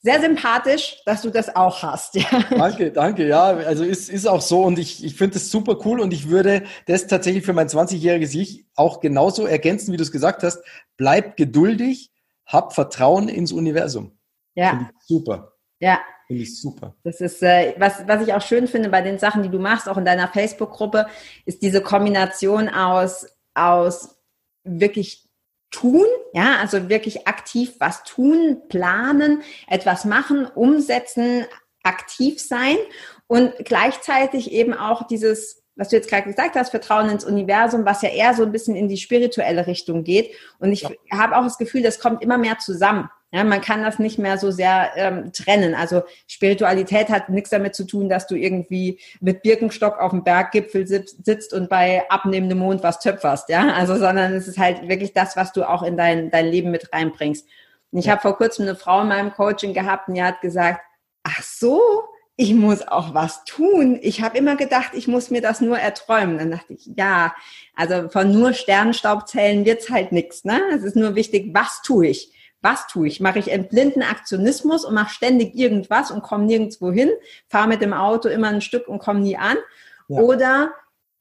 sehr 0.00 0.20
sympathisch, 0.20 1.00
dass 1.06 1.22
du 1.22 1.30
das 1.30 1.54
auch 1.54 1.82
hast. 1.82 2.14
Ja. 2.14 2.44
Danke, 2.50 2.92
danke. 2.92 3.26
Ja, 3.26 3.46
also 3.46 3.84
ist, 3.84 4.08
ist 4.08 4.26
auch 4.26 4.40
so 4.40 4.62
und 4.62 4.78
ich, 4.78 5.04
ich 5.04 5.14
finde 5.14 5.34
das 5.34 5.50
super 5.50 5.76
cool 5.84 6.00
und 6.00 6.12
ich 6.12 6.28
würde 6.28 6.64
das 6.86 7.06
tatsächlich 7.06 7.44
für 7.44 7.52
mein 7.52 7.68
20-jähriges 7.68 8.36
Ich 8.36 8.66
auch 8.76 9.00
genauso 9.00 9.46
ergänzen, 9.46 9.92
wie 9.92 9.96
du 9.96 10.02
es 10.02 10.12
gesagt 10.12 10.42
hast. 10.42 10.62
Bleib 10.96 11.36
geduldig, 11.36 12.12
hab 12.46 12.74
Vertrauen 12.74 13.28
ins 13.28 13.52
Universum. 13.52 14.18
Ja. 14.54 14.90
Super. 15.04 15.52
Ja. 15.80 15.98
Finde 16.26 16.42
ich 16.42 16.60
super. 16.60 16.94
Das 17.04 17.20
ist, 17.20 17.42
äh, 17.42 17.74
was, 17.78 18.06
was 18.06 18.22
ich 18.26 18.34
auch 18.34 18.42
schön 18.42 18.68
finde 18.68 18.90
bei 18.90 19.00
den 19.00 19.18
Sachen, 19.18 19.42
die 19.42 19.48
du 19.48 19.58
machst, 19.58 19.88
auch 19.88 19.96
in 19.96 20.04
deiner 20.04 20.28
Facebook-Gruppe, 20.28 21.06
ist 21.46 21.62
diese 21.62 21.80
Kombination 21.80 22.68
aus, 22.68 23.26
aus 23.54 24.16
wirklich 24.62 25.27
tun, 25.70 26.06
ja, 26.32 26.56
also 26.60 26.88
wirklich 26.88 27.26
aktiv 27.26 27.74
was 27.78 28.02
tun, 28.04 28.62
planen, 28.68 29.42
etwas 29.66 30.04
machen, 30.04 30.46
umsetzen, 30.46 31.46
aktiv 31.82 32.40
sein 32.40 32.76
und 33.26 33.52
gleichzeitig 33.64 34.52
eben 34.52 34.74
auch 34.74 35.06
dieses, 35.06 35.62
was 35.76 35.88
du 35.88 35.96
jetzt 35.96 36.08
gerade 36.08 36.28
gesagt 36.28 36.56
hast, 36.56 36.70
Vertrauen 36.70 37.10
ins 37.10 37.24
Universum, 37.24 37.84
was 37.84 38.02
ja 38.02 38.08
eher 38.08 38.34
so 38.34 38.42
ein 38.42 38.52
bisschen 38.52 38.76
in 38.76 38.88
die 38.88 38.96
spirituelle 38.96 39.66
Richtung 39.66 40.04
geht. 40.04 40.34
Und 40.58 40.72
ich 40.72 40.82
ja. 40.82 40.90
habe 41.12 41.36
auch 41.36 41.44
das 41.44 41.58
Gefühl, 41.58 41.82
das 41.82 42.00
kommt 42.00 42.22
immer 42.22 42.38
mehr 42.38 42.58
zusammen. 42.58 43.08
Ja, 43.30 43.44
man 43.44 43.60
kann 43.60 43.82
das 43.82 43.98
nicht 43.98 44.18
mehr 44.18 44.38
so 44.38 44.50
sehr 44.50 44.92
ähm, 44.96 45.32
trennen. 45.32 45.74
Also 45.74 46.02
Spiritualität 46.26 47.10
hat 47.10 47.28
nichts 47.28 47.50
damit 47.50 47.74
zu 47.74 47.84
tun, 47.84 48.08
dass 48.08 48.26
du 48.26 48.34
irgendwie 48.36 48.98
mit 49.20 49.42
Birkenstock 49.42 49.98
auf 49.98 50.12
dem 50.12 50.24
Berggipfel 50.24 50.86
sitzt 50.86 51.52
und 51.52 51.68
bei 51.68 52.08
abnehmendem 52.08 52.58
Mond 52.58 52.82
was 52.82 53.00
töpferst, 53.00 53.50
ja. 53.50 53.70
Also, 53.74 53.96
sondern 53.96 54.32
es 54.32 54.48
ist 54.48 54.56
halt 54.56 54.88
wirklich 54.88 55.12
das, 55.12 55.36
was 55.36 55.52
du 55.52 55.68
auch 55.68 55.82
in 55.82 55.98
dein, 55.98 56.30
dein 56.30 56.46
Leben 56.46 56.70
mit 56.70 56.90
reinbringst. 56.90 57.46
Und 57.90 57.98
ich 57.98 58.06
ja. 58.06 58.12
habe 58.12 58.22
vor 58.22 58.36
kurzem 58.38 58.62
eine 58.62 58.76
Frau 58.76 59.02
in 59.02 59.08
meinem 59.08 59.32
Coaching 59.34 59.74
gehabt 59.74 60.08
und 60.08 60.14
die 60.14 60.22
hat 60.22 60.40
gesagt, 60.40 60.80
ach 61.22 61.42
so, 61.42 61.82
ich 62.36 62.54
muss 62.54 62.86
auch 62.86 63.12
was 63.12 63.44
tun. 63.44 63.98
Ich 64.00 64.22
habe 64.22 64.38
immer 64.38 64.56
gedacht, 64.56 64.92
ich 64.94 65.06
muss 65.06 65.28
mir 65.28 65.42
das 65.42 65.60
nur 65.60 65.78
erträumen. 65.78 66.38
Dann 66.38 66.52
dachte 66.52 66.72
ich, 66.72 66.88
ja, 66.96 67.34
also 67.74 68.08
von 68.08 68.32
nur 68.32 68.54
Sternenstaubzellen 68.54 69.66
wird's 69.66 69.90
halt 69.90 70.12
nichts. 70.12 70.44
Ne? 70.44 70.62
Es 70.72 70.82
ist 70.82 70.96
nur 70.96 71.14
wichtig, 71.14 71.50
was 71.52 71.82
tue 71.82 72.06
ich 72.06 72.32
was 72.60 72.86
tue 72.86 73.08
ich? 73.08 73.20
Mache 73.20 73.38
ich 73.38 73.50
entblinden 73.50 74.02
Aktionismus 74.02 74.84
und 74.84 74.94
mache 74.94 75.12
ständig 75.12 75.54
irgendwas 75.54 76.10
und 76.10 76.22
komme 76.22 76.44
nirgendwo 76.44 76.90
hin, 76.90 77.10
fahre 77.48 77.68
mit 77.68 77.80
dem 77.80 77.92
Auto 77.92 78.28
immer 78.28 78.48
ein 78.48 78.60
Stück 78.60 78.88
und 78.88 78.98
komme 78.98 79.20
nie 79.20 79.36
an? 79.36 79.56
Ja. 80.08 80.20
Oder 80.20 80.72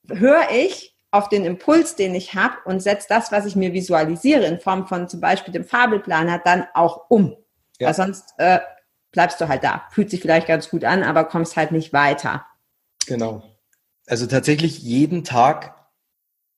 höre 0.10 0.50
ich 0.52 0.96
auf 1.12 1.30
den 1.30 1.46
Impuls, 1.46 1.96
den 1.96 2.16
ich 2.16 2.34
habe 2.34 2.58
und 2.66 2.82
setze 2.82 3.08
das, 3.10 3.32
was 3.32 3.46
ich 3.46 3.56
mir 3.56 3.74
visualisiere, 3.74 4.46
in 4.46 4.60
Form 4.60 4.88
von 4.88 5.08
zum 5.08 5.22
Beispiel 5.22 5.54
dem 5.54 5.66
Fabelplaner, 5.66 6.42
dann 6.44 6.68
auch 6.74 7.10
um. 7.10 7.36
Ja. 7.80 7.88
Weil 7.88 7.94
sonst 7.94 8.34
äh, 8.38 8.60
bleibst 9.12 9.40
du 9.40 9.48
halt 9.48 9.64
da. 9.64 9.84
Fühlt 9.92 10.10
sich 10.10 10.22
vielleicht 10.22 10.48
ganz 10.48 10.70
gut 10.70 10.84
an, 10.84 11.04
aber 11.04 11.26
kommst 11.26 11.56
halt 11.56 11.72
nicht 11.72 11.94
weiter. 11.94 12.46
Genau. 13.08 13.44
Also 14.06 14.26
tatsächlich 14.26 14.80
jeden 14.80 15.24
Tag 15.24 15.77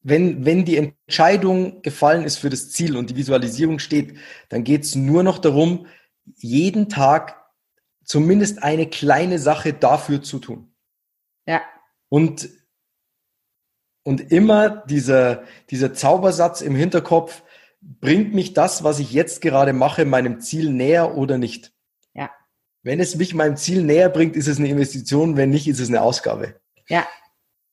wenn, 0.02 0.46
wenn 0.46 0.66
die 0.66 0.78
Entscheidung 0.78 1.82
gefallen 1.82 2.24
ist 2.24 2.38
für 2.38 2.50
das 2.50 2.72
Ziel 2.72 2.96
und 2.96 3.10
die 3.10 3.16
Visualisierung 3.16 3.80
steht, 3.80 4.18
dann 4.50 4.64
geht 4.64 4.84
es 4.84 4.96
nur 4.96 5.24
noch 5.24 5.40
darum, 5.40 5.88
jeden 6.38 6.90
Tag 6.90 7.36
zumindest 8.04 8.64
eine 8.64 8.88
kleine 8.88 9.40
Sache 9.40 9.74
dafür 9.74 10.22
zu 10.22 10.40
tun. 10.40 10.74
Ja. 11.46 11.62
Und, 12.08 12.50
und 14.04 14.32
immer 14.32 14.70
dieser, 14.70 15.44
dieser 15.70 15.94
Zaubersatz 15.94 16.62
im 16.62 16.76
Hinterkopf, 16.76 17.44
bringt 17.82 18.34
mich 18.34 18.54
das, 18.54 18.84
was 18.84 19.00
ich 19.00 19.12
jetzt 19.12 19.42
gerade 19.42 19.74
mache, 19.74 20.06
meinem 20.06 20.42
Ziel 20.42 20.72
näher 20.72 21.16
oder 21.16 21.38
nicht? 21.38 21.74
Ja. 22.14 22.30
Wenn 22.84 23.00
es 23.00 23.16
mich 23.16 23.34
meinem 23.34 23.58
Ziel 23.58 23.84
näher 23.84 24.10
bringt, 24.10 24.36
ist 24.36 24.48
es 24.48 24.60
eine 24.60 24.70
Investition, 24.70 25.38
wenn 25.38 25.50
nicht, 25.50 25.68
ist 25.68 25.80
es 25.80 25.90
eine 25.90 26.02
Ausgabe. 26.02 26.60
Ja, 26.88 27.08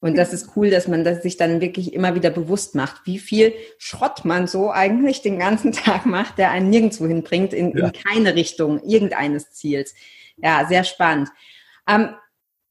und 0.01 0.17
das 0.17 0.33
ist 0.33 0.51
cool, 0.57 0.71
dass 0.71 0.89
man 0.89 1.05
das 1.05 1.23
sich 1.23 1.37
dann 1.37 1.61
wirklich 1.61 1.95
immer 1.95 2.15
wieder 2.15 2.31
bewusst 2.31 2.75
macht, 2.75 3.07
wie 3.07 3.19
viel 3.19 3.55
Schrott 3.79 4.25
man 4.25 4.47
so 4.47 4.71
eigentlich 4.71 5.23
den 5.23 5.39
ganzen 5.39 5.73
Tag 5.73 6.07
macht, 6.07 6.39
der 6.39 6.51
einen 6.51 6.71
nirgendwo 6.71 7.07
hinbringt, 7.07 7.53
in, 7.53 7.77
ja. 7.77 7.87
in 7.87 7.93
keine 7.93 8.35
Richtung 8.35 8.83
irgendeines 8.83 9.51
Ziels. 9.53 9.95
Ja, 10.37 10.67
sehr 10.69 10.85
spannend. 10.85 11.31
Ähm, 11.89 12.11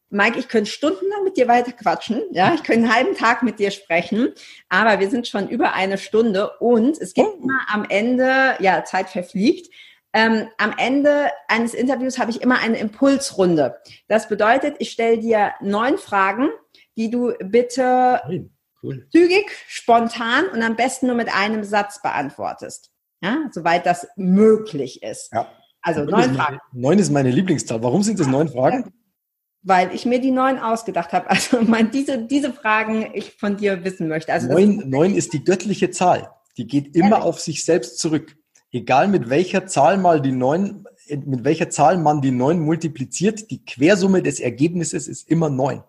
Mike, 0.10 0.38
ich 0.38 0.48
könnte 0.48 0.70
stundenlang 0.70 1.24
mit 1.24 1.36
dir 1.36 1.48
weiter 1.48 1.72
quatschen. 1.72 2.22
Ja, 2.32 2.54
ich 2.54 2.64
könnte 2.64 2.86
einen 2.86 2.94
halben 2.94 3.16
Tag 3.16 3.42
mit 3.42 3.58
dir 3.58 3.72
sprechen, 3.72 4.34
aber 4.70 5.00
wir 5.00 5.10
sind 5.10 5.28
schon 5.28 5.50
über 5.50 5.74
eine 5.74 5.98
Stunde 5.98 6.52
und 6.60 6.98
es 7.00 7.14
gibt 7.16 7.28
oh. 7.28 7.44
immer 7.44 7.60
am 7.68 7.86
Ende, 7.90 8.56
ja, 8.60 8.84
Zeit 8.86 9.10
verfliegt. 9.10 9.74
Ähm, 10.16 10.48
am 10.58 10.74
Ende 10.78 11.28
eines 11.48 11.74
Interviews 11.74 12.18
habe 12.18 12.32
ich 12.32 12.42
immer 12.42 12.60
eine 12.60 12.78
Impulsrunde. 12.80 13.76
Das 14.08 14.30
bedeutet, 14.30 14.78
ich 14.80 14.92
stelle 14.92 15.20
dir 15.20 15.52
neun 15.62 15.98
Fragen 15.98 16.50
die 16.98 17.10
du 17.10 17.34
bitte 17.44 18.22
cool. 18.84 19.08
zügig, 19.12 19.52
spontan 19.68 20.46
und 20.54 20.62
am 20.62 20.76
besten 20.76 21.08
nur 21.08 21.16
mit 21.16 21.34
einem 21.34 21.64
Satz 21.64 22.02
beantwortest. 22.02 22.92
Ja, 23.22 23.50
soweit 23.52 23.86
das 23.86 24.08
möglich 24.16 25.02
ist. 25.02 25.32
Ja. 25.34 25.48
Also 25.82 26.02
neun, 26.02 26.12
neun 26.12 26.36
Fragen. 26.36 26.60
neun 26.74 27.00
ist 27.00 27.12
meine 27.12 27.32
Lieblingszahl. 27.32 27.82
Warum 27.84 28.04
sind 28.04 28.20
das 28.20 28.28
neun 28.28 28.50
Fragen? 28.50 28.92
Weil 29.62 29.94
ich 29.96 30.06
mir 30.06 30.20
die 30.20 30.32
neun 30.32 30.60
ausgedacht 30.60 31.14
habe. 31.14 31.30
Also 31.30 31.62
mein, 31.62 31.92
diese, 31.92 32.24
diese 32.24 32.54
Fragen 32.54 33.12
ich 33.14 33.34
von 33.34 33.58
dir 33.58 33.84
wissen 33.84 34.08
möchte. 34.08 34.34
Also 34.34 34.48
neun, 34.48 34.90
neun 34.90 35.16
ist 35.16 35.34
die 35.34 35.44
göttliche 35.44 35.92
Zahl. 35.92 36.32
Die 36.58 36.68
geht 36.68 36.96
immer 36.96 37.24
auf 37.24 37.40
sich 37.40 37.66
selbst 37.66 38.00
zurück. 38.00 38.36
Egal 38.76 39.08
mit 39.08 39.30
welcher 39.30 39.68
Zahl 39.68 39.98
mal 39.98 40.22
die 40.22 40.34
neun, 40.34 40.86
mit 41.08 41.46
welcher 41.46 41.70
Zahl 41.70 41.98
man 41.98 42.22
die 42.22 42.32
neun 42.32 42.60
multipliziert, 42.60 43.50
die 43.50 43.64
Quersumme 43.64 44.22
des 44.22 44.42
Ergebnisses 44.42 45.08
ist 45.08 45.30
immer 45.30 45.50
neun. 45.50 45.82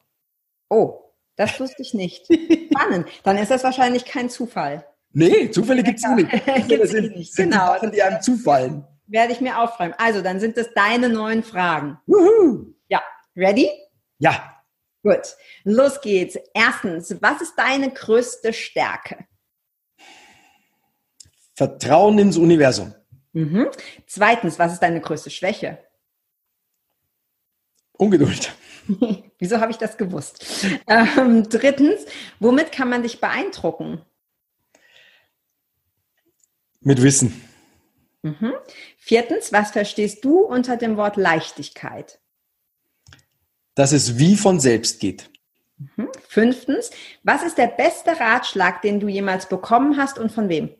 Oh, 0.71 1.01
das 1.35 1.59
wusste 1.59 1.83
ich 1.83 1.95
nicht. 1.95 2.27
Spannend. 2.27 3.09
Dann 3.25 3.39
ist 3.39 3.51
das 3.51 3.65
wahrscheinlich 3.65 4.05
kein 4.05 4.31
Zufall. 4.31 4.87
Nee, 5.11 5.51
Zufälle 5.51 5.83
gibt 5.83 5.99
es 5.99 6.09
nicht. 6.11 6.31
gibt's 6.69 6.91
sind, 6.93 7.17
nicht. 7.17 7.35
Sind 7.35 7.51
genau. 7.51 7.75
Sachen, 7.75 7.91
die 7.91 8.01
einem 8.05 8.21
zufallen. 8.23 8.85
Werde 9.09 9.33
ich 9.33 9.41
mir 9.41 9.59
aufschreiben. 9.59 9.97
Also, 9.99 10.23
dann 10.23 10.39
sind 10.39 10.57
es 10.57 10.73
deine 10.73 11.09
neuen 11.09 11.43
Fragen. 11.43 11.99
Wuhu. 12.07 12.73
Ja. 12.87 13.03
Ready? 13.35 13.69
Ja. 14.21 14.63
Gut. 15.03 15.35
Los 15.65 16.01
geht's. 16.01 16.39
Erstens, 16.55 17.17
was 17.21 17.41
ist 17.41 17.55
deine 17.57 17.91
größte 17.91 18.53
Stärke? 18.53 19.27
Vertrauen 21.57 22.19
ins 22.19 22.37
Universum. 22.37 22.95
Mhm. 23.33 23.69
Zweitens, 24.07 24.59
was 24.59 24.75
ist 24.75 24.83
deine 24.83 25.01
größte 25.01 25.31
Schwäche? 25.31 25.79
Ungeduld. 27.93 28.55
Wieso 29.39 29.59
habe 29.59 29.71
ich 29.71 29.79
das 29.79 29.97
gewusst? 29.97 30.45
Ähm, 30.87 31.49
drittens, 31.49 32.05
womit 32.41 32.73
kann 32.73 32.91
man 32.91 33.03
dich 33.03 33.21
beeindrucken? 33.21 34.03
Mit 36.81 37.03
Wissen. 37.03 37.43
Mhm. 38.21 38.53
Viertens, 38.99 39.51
was 39.51 39.71
verstehst 39.71 40.25
du 40.27 40.41
unter 40.41 40.77
dem 40.77 40.99
Wort 40.99 41.17
Leichtigkeit? 41.17 42.21
Dass 43.75 43.93
es 43.93 44.19
wie 44.19 44.37
von 44.37 44.61
selbst 44.61 45.01
geht. 45.01 45.31
Mhm. 45.79 46.11
Fünftens, 46.29 46.91
was 47.23 47.43
ist 47.43 47.57
der 47.57 47.69
beste 47.69 48.21
Ratschlag, 48.21 48.83
den 48.83 49.01
du 49.01 49.09
jemals 49.09 49.49
bekommen 49.49 49.97
hast 49.97 50.19
und 50.19 50.31
von 50.31 50.51
wem? 50.51 50.75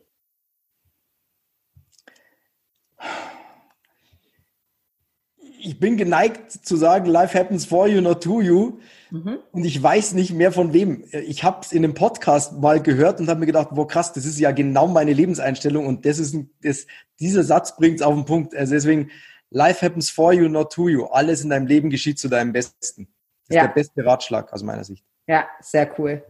Ich 5.59 5.79
bin 5.79 5.97
geneigt 5.97 6.51
zu 6.51 6.75
sagen, 6.75 7.05
life 7.05 7.37
happens 7.37 7.65
for 7.65 7.87
you, 7.87 8.01
not 8.01 8.23
to 8.23 8.41
you. 8.41 8.79
Mhm. 9.09 9.39
Und 9.51 9.63
ich 9.63 9.81
weiß 9.81 10.13
nicht 10.13 10.33
mehr 10.33 10.51
von 10.51 10.73
wem. 10.73 11.03
Ich 11.11 11.43
habe 11.43 11.61
es 11.61 11.71
in 11.71 11.83
einem 11.83 11.93
Podcast 11.93 12.53
mal 12.53 12.81
gehört 12.81 13.19
und 13.19 13.29
habe 13.29 13.39
mir 13.39 13.45
gedacht, 13.45 13.69
wow 13.71 13.87
krass, 13.87 14.13
das 14.13 14.25
ist 14.25 14.39
ja 14.39 14.51
genau 14.51 14.87
meine 14.87 15.13
Lebenseinstellung 15.13 15.85
und 15.85 16.05
das 16.05 16.19
ist 16.19 16.35
das, 16.61 16.87
dieser 17.19 17.43
Satz 17.43 17.75
bringt 17.77 17.99
es 17.99 18.05
auf 18.05 18.13
den 18.13 18.25
Punkt. 18.25 18.55
Also 18.55 18.73
deswegen, 18.73 19.09
life 19.49 19.85
happens 19.85 20.09
for 20.09 20.33
you, 20.33 20.49
not 20.49 20.71
to 20.71 20.89
you. 20.89 21.05
Alles 21.05 21.41
in 21.43 21.49
deinem 21.49 21.67
Leben 21.67 21.89
geschieht 21.89 22.19
zu 22.19 22.27
deinem 22.27 22.53
Besten. 22.53 23.07
Das 23.47 23.55
ja. 23.55 23.61
ist 23.61 23.67
der 23.67 23.73
beste 23.73 24.05
Ratschlag 24.05 24.51
aus 24.51 24.63
meiner 24.63 24.83
Sicht. 24.83 25.05
Ja, 25.27 25.47
sehr 25.61 25.89
cool. 25.99 26.23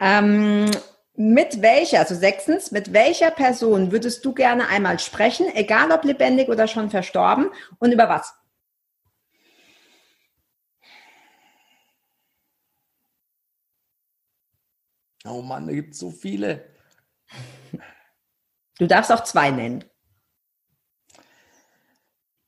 Ähm, 0.00 0.70
mit 1.14 1.60
welcher, 1.60 2.00
also 2.00 2.14
sechstens, 2.14 2.70
mit 2.70 2.92
welcher 2.92 3.30
Person 3.30 3.92
würdest 3.92 4.24
du 4.24 4.32
gerne 4.32 4.68
einmal 4.68 4.98
sprechen, 4.98 5.46
egal 5.54 5.92
ob 5.92 6.04
lebendig 6.04 6.48
oder 6.48 6.66
schon 6.66 6.90
verstorben 6.90 7.50
und 7.78 7.92
über 7.92 8.08
was? 8.08 8.34
Oh 15.24 15.42
Mann, 15.42 15.66
da 15.66 15.72
gibt 15.72 15.94
es 15.94 16.00
so 16.00 16.10
viele. 16.10 16.64
Du 18.78 18.86
darfst 18.86 19.12
auch 19.12 19.22
zwei 19.22 19.50
nennen. 19.50 19.84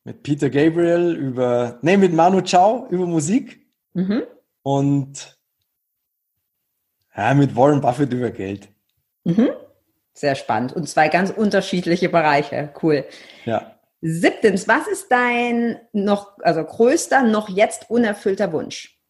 Mit 0.03 0.23
Peter 0.23 0.51
Gabriel 0.51 1.15
über, 1.15 1.79
nee, 1.83 1.97
mit 1.97 2.13
Manu 2.13 2.41
Chao 2.43 2.89
über 2.91 3.07
Musik. 3.07 3.71
Mhm. 3.93 4.25
Und 4.63 5.34
ja, 7.17 7.35
mit 7.35 7.55
Warren 7.57 7.81
Buffett 7.81 8.13
über 8.13 8.31
Geld. 8.31 8.69
Mhm. 9.25 9.51
Sehr 10.13 10.35
spannend. 10.35 10.73
Und 10.73 10.89
zwei 10.89 11.09
ganz 11.09 11.31
unterschiedliche 11.31 12.09
Bereiche. 12.09 12.73
Cool. 12.83 13.05
Ja. 13.45 13.79
Siebtens, 14.01 14.69
was 14.69 14.87
ist 14.87 15.11
dein 15.11 15.81
noch, 15.93 16.39
also 16.41 16.63
größter, 16.63 17.23
noch 17.23 17.49
jetzt 17.49 17.91
unerfüllter 17.91 18.53
Wunsch? 18.53 19.01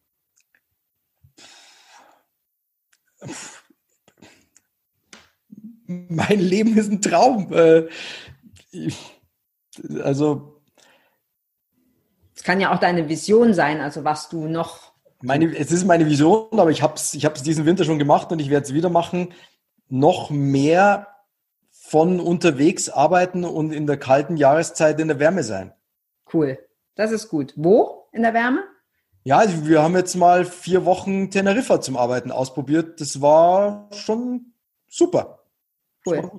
Mein 5.87 6.39
Leben 6.39 6.77
ist 6.77 6.91
ein 6.91 7.01
Traum. 7.01 7.53
Äh, 7.53 7.87
also. 10.01 10.61
Es 12.35 12.43
kann 12.43 12.59
ja 12.61 12.73
auch 12.73 12.79
deine 12.79 13.09
Vision 13.09 13.53
sein, 13.53 13.81
also 13.81 14.03
was 14.03 14.29
du 14.29 14.47
noch 14.47 14.84
meine, 15.21 15.55
es 15.57 15.71
ist 15.71 15.85
meine 15.85 16.05
Vision, 16.05 16.47
aber 16.51 16.71
ich 16.71 16.81
habe 16.81 16.95
es 16.95 17.13
ich 17.13 17.27
diesen 17.27 17.65
Winter 17.65 17.83
schon 17.83 17.99
gemacht 17.99 18.31
und 18.31 18.39
ich 18.39 18.49
werde 18.49 18.65
es 18.65 18.73
wieder 18.73 18.89
machen. 18.89 19.33
Noch 19.87 20.29
mehr 20.29 21.07
von 21.71 22.19
unterwegs 22.19 22.89
arbeiten 22.89 23.45
und 23.45 23.71
in 23.71 23.85
der 23.87 23.97
kalten 23.97 24.37
Jahreszeit 24.37 24.99
in 24.99 25.07
der 25.07 25.19
Wärme 25.19 25.43
sein. 25.43 25.73
Cool. 26.33 26.57
Das 26.95 27.11
ist 27.11 27.29
gut. 27.29 27.53
Wo 27.55 28.07
in 28.11 28.23
der 28.23 28.33
Wärme? 28.33 28.63
Ja, 29.23 29.37
also 29.37 29.67
wir 29.67 29.81
haben 29.81 29.95
jetzt 29.95 30.15
mal 30.15 30.45
vier 30.45 30.85
Wochen 30.85 31.31
Teneriffa 31.31 31.81
zum 31.81 31.97
Arbeiten 31.97 32.31
ausprobiert. 32.31 33.01
Das 33.01 33.21
war 33.21 33.89
schon 33.91 34.53
super. 34.87 35.39
Cool. 36.05 36.29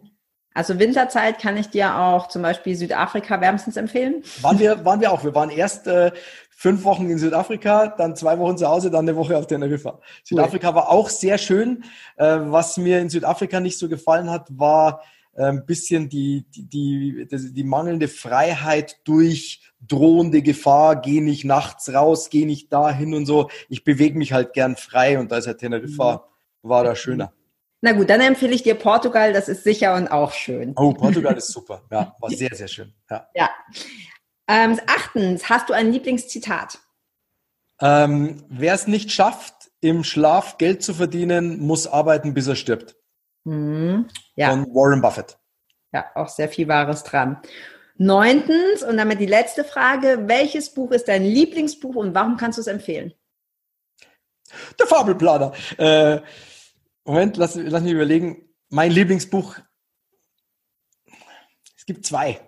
Also 0.56 0.78
Winterzeit 0.78 1.38
kann 1.38 1.58
ich 1.58 1.68
dir 1.68 1.98
auch 1.98 2.28
zum 2.28 2.40
Beispiel 2.40 2.74
Südafrika 2.74 3.42
wärmstens 3.42 3.76
empfehlen. 3.76 4.22
Waren 4.40 4.58
wir, 4.58 4.82
waren 4.86 5.02
wir 5.02 5.12
auch. 5.12 5.22
Wir 5.22 5.34
waren 5.34 5.50
erst 5.50 5.86
äh, 5.86 6.12
fünf 6.48 6.82
Wochen 6.84 7.10
in 7.10 7.18
Südafrika, 7.18 7.88
dann 7.88 8.16
zwei 8.16 8.38
Wochen 8.38 8.56
zu 8.56 8.66
Hause, 8.66 8.90
dann 8.90 9.06
eine 9.06 9.16
Woche 9.16 9.36
auf 9.36 9.46
Teneriffa. 9.46 10.00
Südafrika 10.24 10.74
war 10.74 10.88
auch 10.88 11.10
sehr 11.10 11.36
schön. 11.36 11.84
Äh, 12.16 12.38
was 12.40 12.78
mir 12.78 13.00
in 13.00 13.10
Südafrika 13.10 13.60
nicht 13.60 13.78
so 13.78 13.86
gefallen 13.90 14.30
hat, 14.30 14.48
war 14.50 15.02
äh, 15.34 15.44
ein 15.44 15.66
bisschen 15.66 16.08
die, 16.08 16.46
die, 16.48 16.66
die, 16.66 17.52
die 17.52 17.64
mangelnde 17.64 18.08
Freiheit 18.08 18.96
durch 19.04 19.60
drohende 19.86 20.40
Gefahr, 20.40 20.96
geh 20.96 21.20
nicht 21.20 21.44
nachts 21.44 21.92
raus, 21.92 22.30
geh 22.30 22.46
nicht 22.46 22.72
dahin 22.72 23.12
und 23.12 23.26
so. 23.26 23.50
Ich 23.68 23.84
bewege 23.84 24.16
mich 24.16 24.32
halt 24.32 24.54
gern 24.54 24.76
frei 24.76 25.18
und 25.18 25.30
da 25.30 25.36
ist 25.36 25.46
halt 25.48 25.58
Teneriffa, 25.58 26.24
mhm. 26.62 26.68
war 26.70 26.82
da 26.82 26.96
schöner. 26.96 27.34
Na 27.82 27.92
gut, 27.92 28.08
dann 28.10 28.20
empfehle 28.20 28.54
ich 28.54 28.62
dir 28.62 28.74
Portugal, 28.74 29.32
das 29.32 29.48
ist 29.48 29.64
sicher 29.64 29.94
und 29.94 30.08
auch 30.08 30.32
schön. 30.32 30.72
Oh, 30.76 30.92
Portugal 30.92 31.36
ist 31.36 31.48
super. 31.52 31.82
Ja, 31.90 32.14
war 32.20 32.30
sehr, 32.30 32.54
sehr 32.54 32.68
schön. 32.68 32.94
Ja. 33.10 33.28
ja. 33.34 33.50
Ähm, 34.48 34.80
achtens, 34.86 35.48
hast 35.48 35.68
du 35.68 35.74
ein 35.74 35.92
Lieblingszitat? 35.92 36.78
Ähm, 37.80 38.44
Wer 38.48 38.74
es 38.74 38.86
nicht 38.86 39.12
schafft, 39.12 39.54
im 39.80 40.04
Schlaf 40.04 40.58
Geld 40.58 40.82
zu 40.82 40.94
verdienen, 40.94 41.60
muss 41.60 41.86
arbeiten, 41.86 42.32
bis 42.32 42.46
er 42.46 42.56
stirbt. 42.56 42.96
Mhm. 43.44 44.08
Ja. 44.34 44.50
Von 44.50 44.66
Warren 44.74 45.02
Buffett. 45.02 45.38
Ja, 45.92 46.06
auch 46.14 46.28
sehr 46.28 46.48
viel 46.48 46.68
Wahres 46.68 47.04
dran. 47.04 47.40
Neuntens, 47.98 48.82
und 48.82 48.96
damit 48.96 49.20
die 49.20 49.26
letzte 49.26 49.64
Frage, 49.64 50.24
welches 50.26 50.70
Buch 50.74 50.90
ist 50.90 51.08
dein 51.08 51.24
Lieblingsbuch 51.24 51.94
und 51.94 52.14
warum 52.14 52.36
kannst 52.36 52.58
du 52.58 52.60
es 52.60 52.66
empfehlen? 52.66 53.14
Der 54.78 54.86
Fabelplaner. 54.86 55.52
Äh, 55.78 56.20
Moment, 57.06 57.36
lass, 57.36 57.54
lass 57.54 57.82
mich 57.82 57.92
überlegen. 57.92 58.48
Mein 58.68 58.90
Lieblingsbuch. 58.90 59.56
Es 61.76 61.86
gibt 61.86 62.04
zwei. 62.04 62.40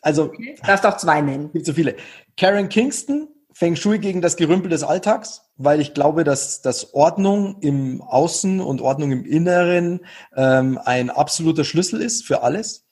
Also. 0.00 0.24
Okay. 0.24 0.56
Darfst 0.66 0.86
auch 0.86 0.96
zwei 0.96 1.20
nennen. 1.20 1.52
Gibt 1.52 1.66
so 1.66 1.74
viele. 1.74 1.96
Karen 2.36 2.68
Kingston, 2.68 3.28
Feng 3.52 3.76
Shui 3.76 3.98
gegen 3.98 4.22
das 4.22 4.36
Gerümpel 4.36 4.70
des 4.70 4.82
Alltags, 4.82 5.42
weil 5.56 5.80
ich 5.80 5.92
glaube, 5.92 6.24
dass, 6.24 6.62
dass 6.62 6.94
Ordnung 6.94 7.60
im 7.60 8.00
Außen 8.00 8.60
und 8.60 8.80
Ordnung 8.80 9.12
im 9.12 9.26
Inneren 9.26 10.00
ähm, 10.34 10.78
ein 10.82 11.10
absoluter 11.10 11.64
Schlüssel 11.64 12.00
ist 12.00 12.24
für 12.24 12.42
alles. 12.42 12.86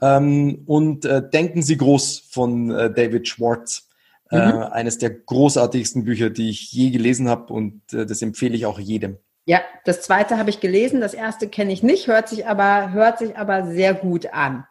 Ähm, 0.00 0.62
und 0.66 1.04
äh, 1.04 1.28
Denken 1.28 1.62
Sie 1.62 1.76
groß 1.76 2.28
von 2.30 2.70
äh, 2.70 2.92
David 2.92 3.28
Schwartz. 3.28 3.88
Äh, 4.30 4.52
mhm. 4.52 4.62
Eines 4.62 4.98
der 4.98 5.10
großartigsten 5.10 6.04
Bücher, 6.04 6.30
die 6.30 6.50
ich 6.50 6.72
je 6.72 6.90
gelesen 6.90 7.28
habe 7.28 7.52
und 7.52 7.92
äh, 7.92 8.06
das 8.06 8.22
empfehle 8.22 8.56
ich 8.56 8.66
auch 8.66 8.80
jedem. 8.80 9.18
Ja, 9.46 9.62
das 9.84 10.02
zweite 10.02 10.38
habe 10.38 10.50
ich 10.50 10.58
gelesen, 10.58 11.00
das 11.00 11.14
erste 11.14 11.48
kenne 11.48 11.72
ich 11.72 11.84
nicht, 11.84 12.08
hört 12.08 12.28
sich 12.28 12.46
aber, 12.46 12.90
hört 12.90 13.20
sich 13.20 13.36
aber 13.36 13.66
sehr 13.66 13.94
gut 13.94 14.32
an. 14.32 14.66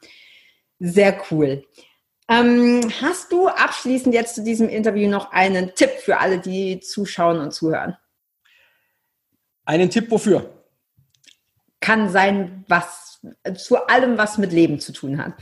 Sehr 0.80 1.17
cool. 1.32 1.65
Ähm, 2.28 2.82
hast 3.01 3.32
du 3.32 3.47
abschließend 3.47 4.13
jetzt 4.13 4.36
zu 4.36 4.43
diesem 4.43 4.67
Interview 4.67 5.09
noch 5.09 5.32
einen 5.32 5.73
Tipp 5.76 5.91
für 5.91 6.17
alle, 6.17 6.39
die 6.39 6.82
zuschauen 6.82 7.39
und 7.39 7.53
zuhören? 7.53 7.95
Einen 9.63 9.89
Tipp 9.89 10.11
wofür? 10.11 10.65
Kann 11.80 12.09
sein, 12.09 12.65
was 12.67 13.21
zu 13.55 13.88
allem, 13.88 14.17
was 14.17 14.38
mit 14.38 14.51
Leben 14.51 14.82
zu 14.82 14.91
tun 14.91 15.23
hat. 15.23 15.36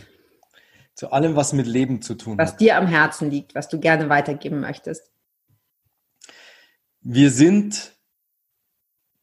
Zu 0.93 1.11
allem, 1.11 1.35
was 1.35 1.53
mit 1.53 1.65
Leben 1.65 2.03
zu 2.03 2.13
tun 2.13 2.37
was 2.37 2.49
hat. 2.49 2.53
Was 2.53 2.57
dir 2.57 2.77
am 2.77 2.85
Herzen 2.85 3.31
liegt, 3.31 3.55
was 3.55 3.67
du 3.67 3.79
gerne 3.79 4.09
weitergeben 4.09 4.59
möchtest. 4.59 5.11
Wir 7.01 7.31
sind, 7.31 7.92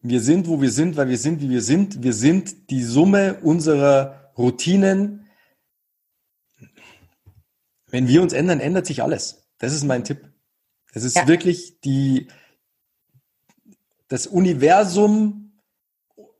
wir 0.03 0.21
sind, 0.21 0.49
wo 0.49 0.61
wir 0.61 0.71
sind, 0.71 0.97
weil 0.97 1.09
wir 1.09 1.19
sind, 1.19 1.41
wie 1.41 1.51
wir 1.51 1.63
sind. 1.63 2.03
Wir 2.03 2.13
sind 2.13 2.71
die 2.71 2.83
Summe 2.83 3.39
unserer 3.43 4.33
Routinen, 4.37 5.27
wenn 7.89 8.09
wir 8.09 8.23
uns 8.23 8.33
ändern, 8.33 8.61
ändert 8.61 8.87
sich 8.87 9.03
alles. 9.03 9.49
Das 9.59 9.73
ist 9.75 9.85
mein 9.85 10.05
Tipp. 10.05 10.29
Es 10.93 11.05
ist 11.05 11.17
ja. 11.17 11.29
wirklich 11.29 11.81
die, 11.81 12.29
das 14.09 14.27
Universum 14.27 15.53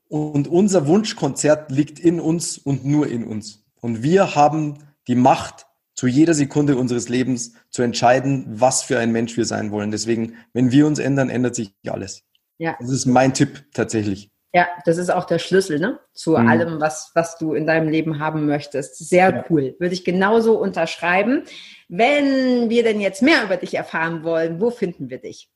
und 0.07 0.47
unser 0.47 0.87
Wunschkonzert 0.87 1.71
liegt 1.71 1.99
in 1.99 2.19
uns 2.19 2.57
und 2.57 2.85
nur 2.85 3.07
in 3.07 3.25
uns. 3.25 3.63
Und 3.79 4.03
wir 4.03 4.35
haben 4.35 4.79
die 5.07 5.15
Macht, 5.15 5.67
zu 5.93 6.07
jeder 6.07 6.33
Sekunde 6.33 6.77
unseres 6.77 7.09
Lebens 7.09 7.53
zu 7.69 7.83
entscheiden, 7.83 8.45
was 8.47 8.81
für 8.81 8.97
ein 8.97 9.11
Mensch 9.11 9.37
wir 9.37 9.45
sein 9.45 9.71
wollen. 9.71 9.91
Deswegen, 9.91 10.35
wenn 10.51 10.71
wir 10.71 10.87
uns 10.87 10.97
ändern, 10.97 11.29
ändert 11.29 11.53
sich 11.53 11.75
alles. 11.85 12.23
Ja. 12.61 12.77
Das 12.79 12.91
ist 12.91 13.07
mein 13.07 13.33
Tipp 13.33 13.63
tatsächlich. 13.73 14.29
Ja, 14.53 14.67
das 14.85 14.97
ist 14.97 15.09
auch 15.09 15.25
der 15.25 15.39
Schlüssel 15.39 15.79
ne? 15.79 15.99
zu 16.13 16.37
mhm. 16.37 16.47
allem, 16.47 16.79
was, 16.79 17.09
was 17.15 17.39
du 17.39 17.55
in 17.55 17.65
deinem 17.65 17.89
Leben 17.89 18.19
haben 18.19 18.45
möchtest. 18.45 18.97
Sehr 19.09 19.31
ja. 19.31 19.45
cool. 19.49 19.75
Würde 19.79 19.95
ich 19.95 20.05
genauso 20.05 20.59
unterschreiben. 20.59 21.45
Wenn 21.89 22.69
wir 22.69 22.83
denn 22.83 23.01
jetzt 23.01 23.23
mehr 23.23 23.43
über 23.43 23.57
dich 23.57 23.73
erfahren 23.73 24.23
wollen, 24.23 24.61
wo 24.61 24.69
finden 24.69 25.09
wir 25.09 25.17
dich? 25.17 25.49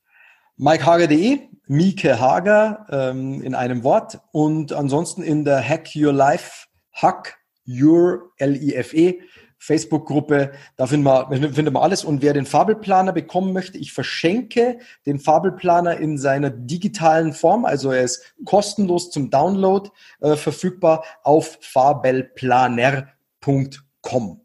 MikeHager.de, 0.58 1.42
Mieke 1.68 2.20
Hager 2.20 2.88
ähm, 2.90 3.44
in 3.44 3.54
einem 3.54 3.84
Wort 3.84 4.20
und 4.32 4.74
ansonsten 4.74 5.22
in 5.22 5.46
der 5.46 5.62
Hack 5.62 5.90
Your 5.96 6.14
Life, 6.14 6.66
Hack 6.92 7.38
Your 7.68 8.32
L-I-F-E 8.38 9.22
Facebook-Gruppe. 9.58 10.52
Da 10.78 10.88
finden 10.88 11.06
wir, 11.06 11.30
finden 11.54 11.74
wir 11.74 11.82
alles. 11.82 12.04
Und 12.04 12.22
wer 12.22 12.34
den 12.34 12.46
Fabelplaner 12.46 13.14
bekommen 13.14 13.54
möchte, 13.54 13.78
ich 13.78 13.94
verschenke 13.94 14.80
den 15.06 15.20
Fabelplaner 15.20 15.96
in 15.98 16.18
seiner 16.18 16.50
digitalen 16.50 17.32
Form. 17.34 17.64
Also 17.66 17.92
er 17.92 18.04
ist 18.04 18.36
kostenlos 18.46 19.12
zum 19.12 19.30
Download 19.30 19.90
äh, 20.22 20.36
verfügbar 20.36 21.04
auf 21.24 21.58
fabelplaner.com. 21.62 24.42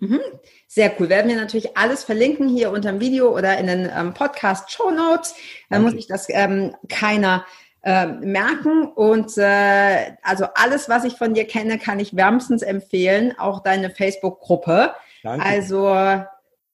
Mhm. 0.00 0.20
Sehr 0.66 0.92
cool. 0.98 1.08
Werden 1.08 1.28
wir 1.28 1.36
natürlich 1.36 1.76
alles 1.76 2.04
verlinken 2.04 2.48
hier 2.48 2.70
unter 2.70 2.92
dem 2.92 3.00
Video 3.00 3.36
oder 3.36 3.58
in 3.58 3.66
den 3.66 3.90
ähm, 3.94 4.14
Podcast 4.14 4.70
Show 4.70 4.90
Notes. 4.90 5.34
Dann 5.68 5.82
muss 5.82 5.94
ich 5.94 6.06
das 6.06 6.26
ähm, 6.30 6.74
keiner 6.88 7.44
äh, 7.82 8.06
merken. 8.06 8.86
Und 8.86 9.36
äh, 9.38 10.12
also 10.22 10.46
alles, 10.54 10.88
was 10.88 11.04
ich 11.04 11.14
von 11.16 11.34
dir 11.34 11.46
kenne, 11.46 11.78
kann 11.78 11.98
ich 11.98 12.16
wärmstens 12.16 12.62
empfehlen. 12.62 13.34
Auch 13.38 13.62
deine 13.62 13.90
Facebook-Gruppe. 13.90 14.94
Also 15.22 15.94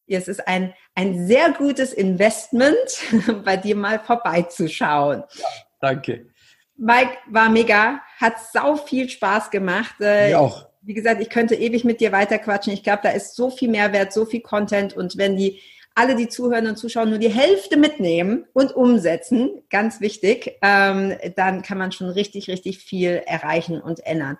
es 0.08 0.28
ist 0.28 0.46
ein, 0.46 0.72
ein 0.94 1.26
sehr 1.26 1.50
gutes 1.52 1.92
Investment, 1.92 2.74
bei 3.44 3.56
dir 3.56 3.76
mal 3.76 3.98
vorbeizuschauen. 3.98 5.24
Ja, 5.34 5.46
danke. 5.80 6.26
Mike 6.76 7.16
war 7.30 7.48
mega, 7.48 8.00
hat 8.20 8.34
sau 8.52 8.76
viel 8.76 9.08
Spaß 9.08 9.50
gemacht. 9.50 9.96
Äh, 10.00 10.28
Mir 10.28 10.40
auch. 10.40 10.66
Wie 10.82 10.94
gesagt, 10.94 11.20
ich 11.20 11.30
könnte 11.30 11.56
ewig 11.56 11.84
mit 11.84 12.00
dir 12.00 12.12
weiterquatschen. 12.12 12.72
Ich 12.72 12.84
glaube, 12.84 13.00
da 13.02 13.10
ist 13.10 13.34
so 13.34 13.50
viel 13.50 13.68
Mehrwert, 13.68 14.12
so 14.12 14.24
viel 14.24 14.40
Content. 14.40 14.94
Und 14.94 15.16
wenn 15.16 15.36
die 15.36 15.60
alle, 15.96 16.14
die 16.14 16.28
zuhören 16.28 16.66
und 16.66 16.76
zuschauen, 16.76 17.08
nur 17.08 17.18
die 17.18 17.32
Hälfte 17.32 17.76
mitnehmen 17.76 18.44
und 18.52 18.76
umsetzen, 18.76 19.62
ganz 19.70 20.00
wichtig, 20.00 20.58
ähm, 20.60 21.14
dann 21.36 21.62
kann 21.62 21.78
man 21.78 21.90
schon 21.90 22.10
richtig, 22.10 22.48
richtig 22.48 22.78
viel 22.78 23.22
erreichen 23.26 23.80
und 23.80 24.06
ändern. 24.06 24.36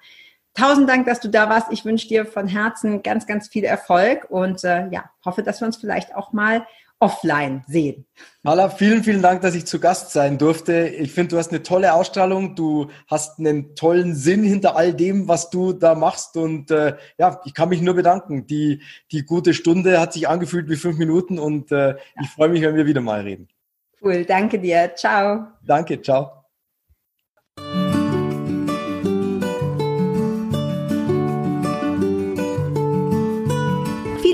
Tausend 0.52 0.88
Dank, 0.88 1.06
dass 1.06 1.20
du 1.20 1.28
da 1.28 1.48
warst. 1.48 1.72
Ich 1.72 1.84
wünsche 1.84 2.08
dir 2.08 2.26
von 2.26 2.46
Herzen 2.46 3.02
ganz, 3.02 3.26
ganz 3.26 3.48
viel 3.48 3.64
Erfolg 3.64 4.26
und 4.30 4.64
äh, 4.64 4.88
ja, 4.88 5.10
hoffe, 5.24 5.42
dass 5.42 5.60
wir 5.60 5.66
uns 5.66 5.78
vielleicht 5.78 6.14
auch 6.14 6.32
mal 6.32 6.66
offline 6.98 7.62
sehen. 7.66 8.06
Hala, 8.44 8.70
vielen, 8.70 9.04
vielen 9.04 9.22
Dank, 9.22 9.42
dass 9.42 9.54
ich 9.54 9.66
zu 9.66 9.78
Gast 9.78 10.12
sein 10.12 10.38
durfte. 10.38 10.88
Ich 10.88 11.12
finde, 11.12 11.30
du 11.30 11.38
hast 11.38 11.50
eine 11.50 11.62
tolle 11.62 11.92
Ausstrahlung. 11.92 12.54
Du 12.54 12.90
hast 13.06 13.38
einen 13.38 13.74
tollen 13.74 14.14
Sinn 14.14 14.44
hinter 14.44 14.76
all 14.76 14.94
dem, 14.94 15.28
was 15.28 15.50
du 15.50 15.72
da 15.72 15.94
machst. 15.94 16.36
Und 16.36 16.70
äh, 16.70 16.96
ja, 17.18 17.40
ich 17.44 17.54
kann 17.54 17.68
mich 17.68 17.82
nur 17.82 17.94
bedanken. 17.94 18.46
Die, 18.46 18.82
die 19.12 19.24
gute 19.24 19.52
Stunde 19.52 20.00
hat 20.00 20.12
sich 20.12 20.28
angefühlt 20.28 20.68
wie 20.70 20.76
fünf 20.76 20.96
Minuten 20.98 21.38
und 21.38 21.70
äh, 21.72 21.90
ja. 21.90 21.96
ich 22.22 22.28
freue 22.28 22.48
mich, 22.48 22.62
wenn 22.62 22.76
wir 22.76 22.86
wieder 22.86 23.00
mal 23.00 23.20
reden. 23.20 23.48
Cool, 24.02 24.24
danke 24.24 24.58
dir. 24.58 24.92
Ciao. 24.94 25.48
Danke, 25.62 26.00
ciao. 26.00 26.45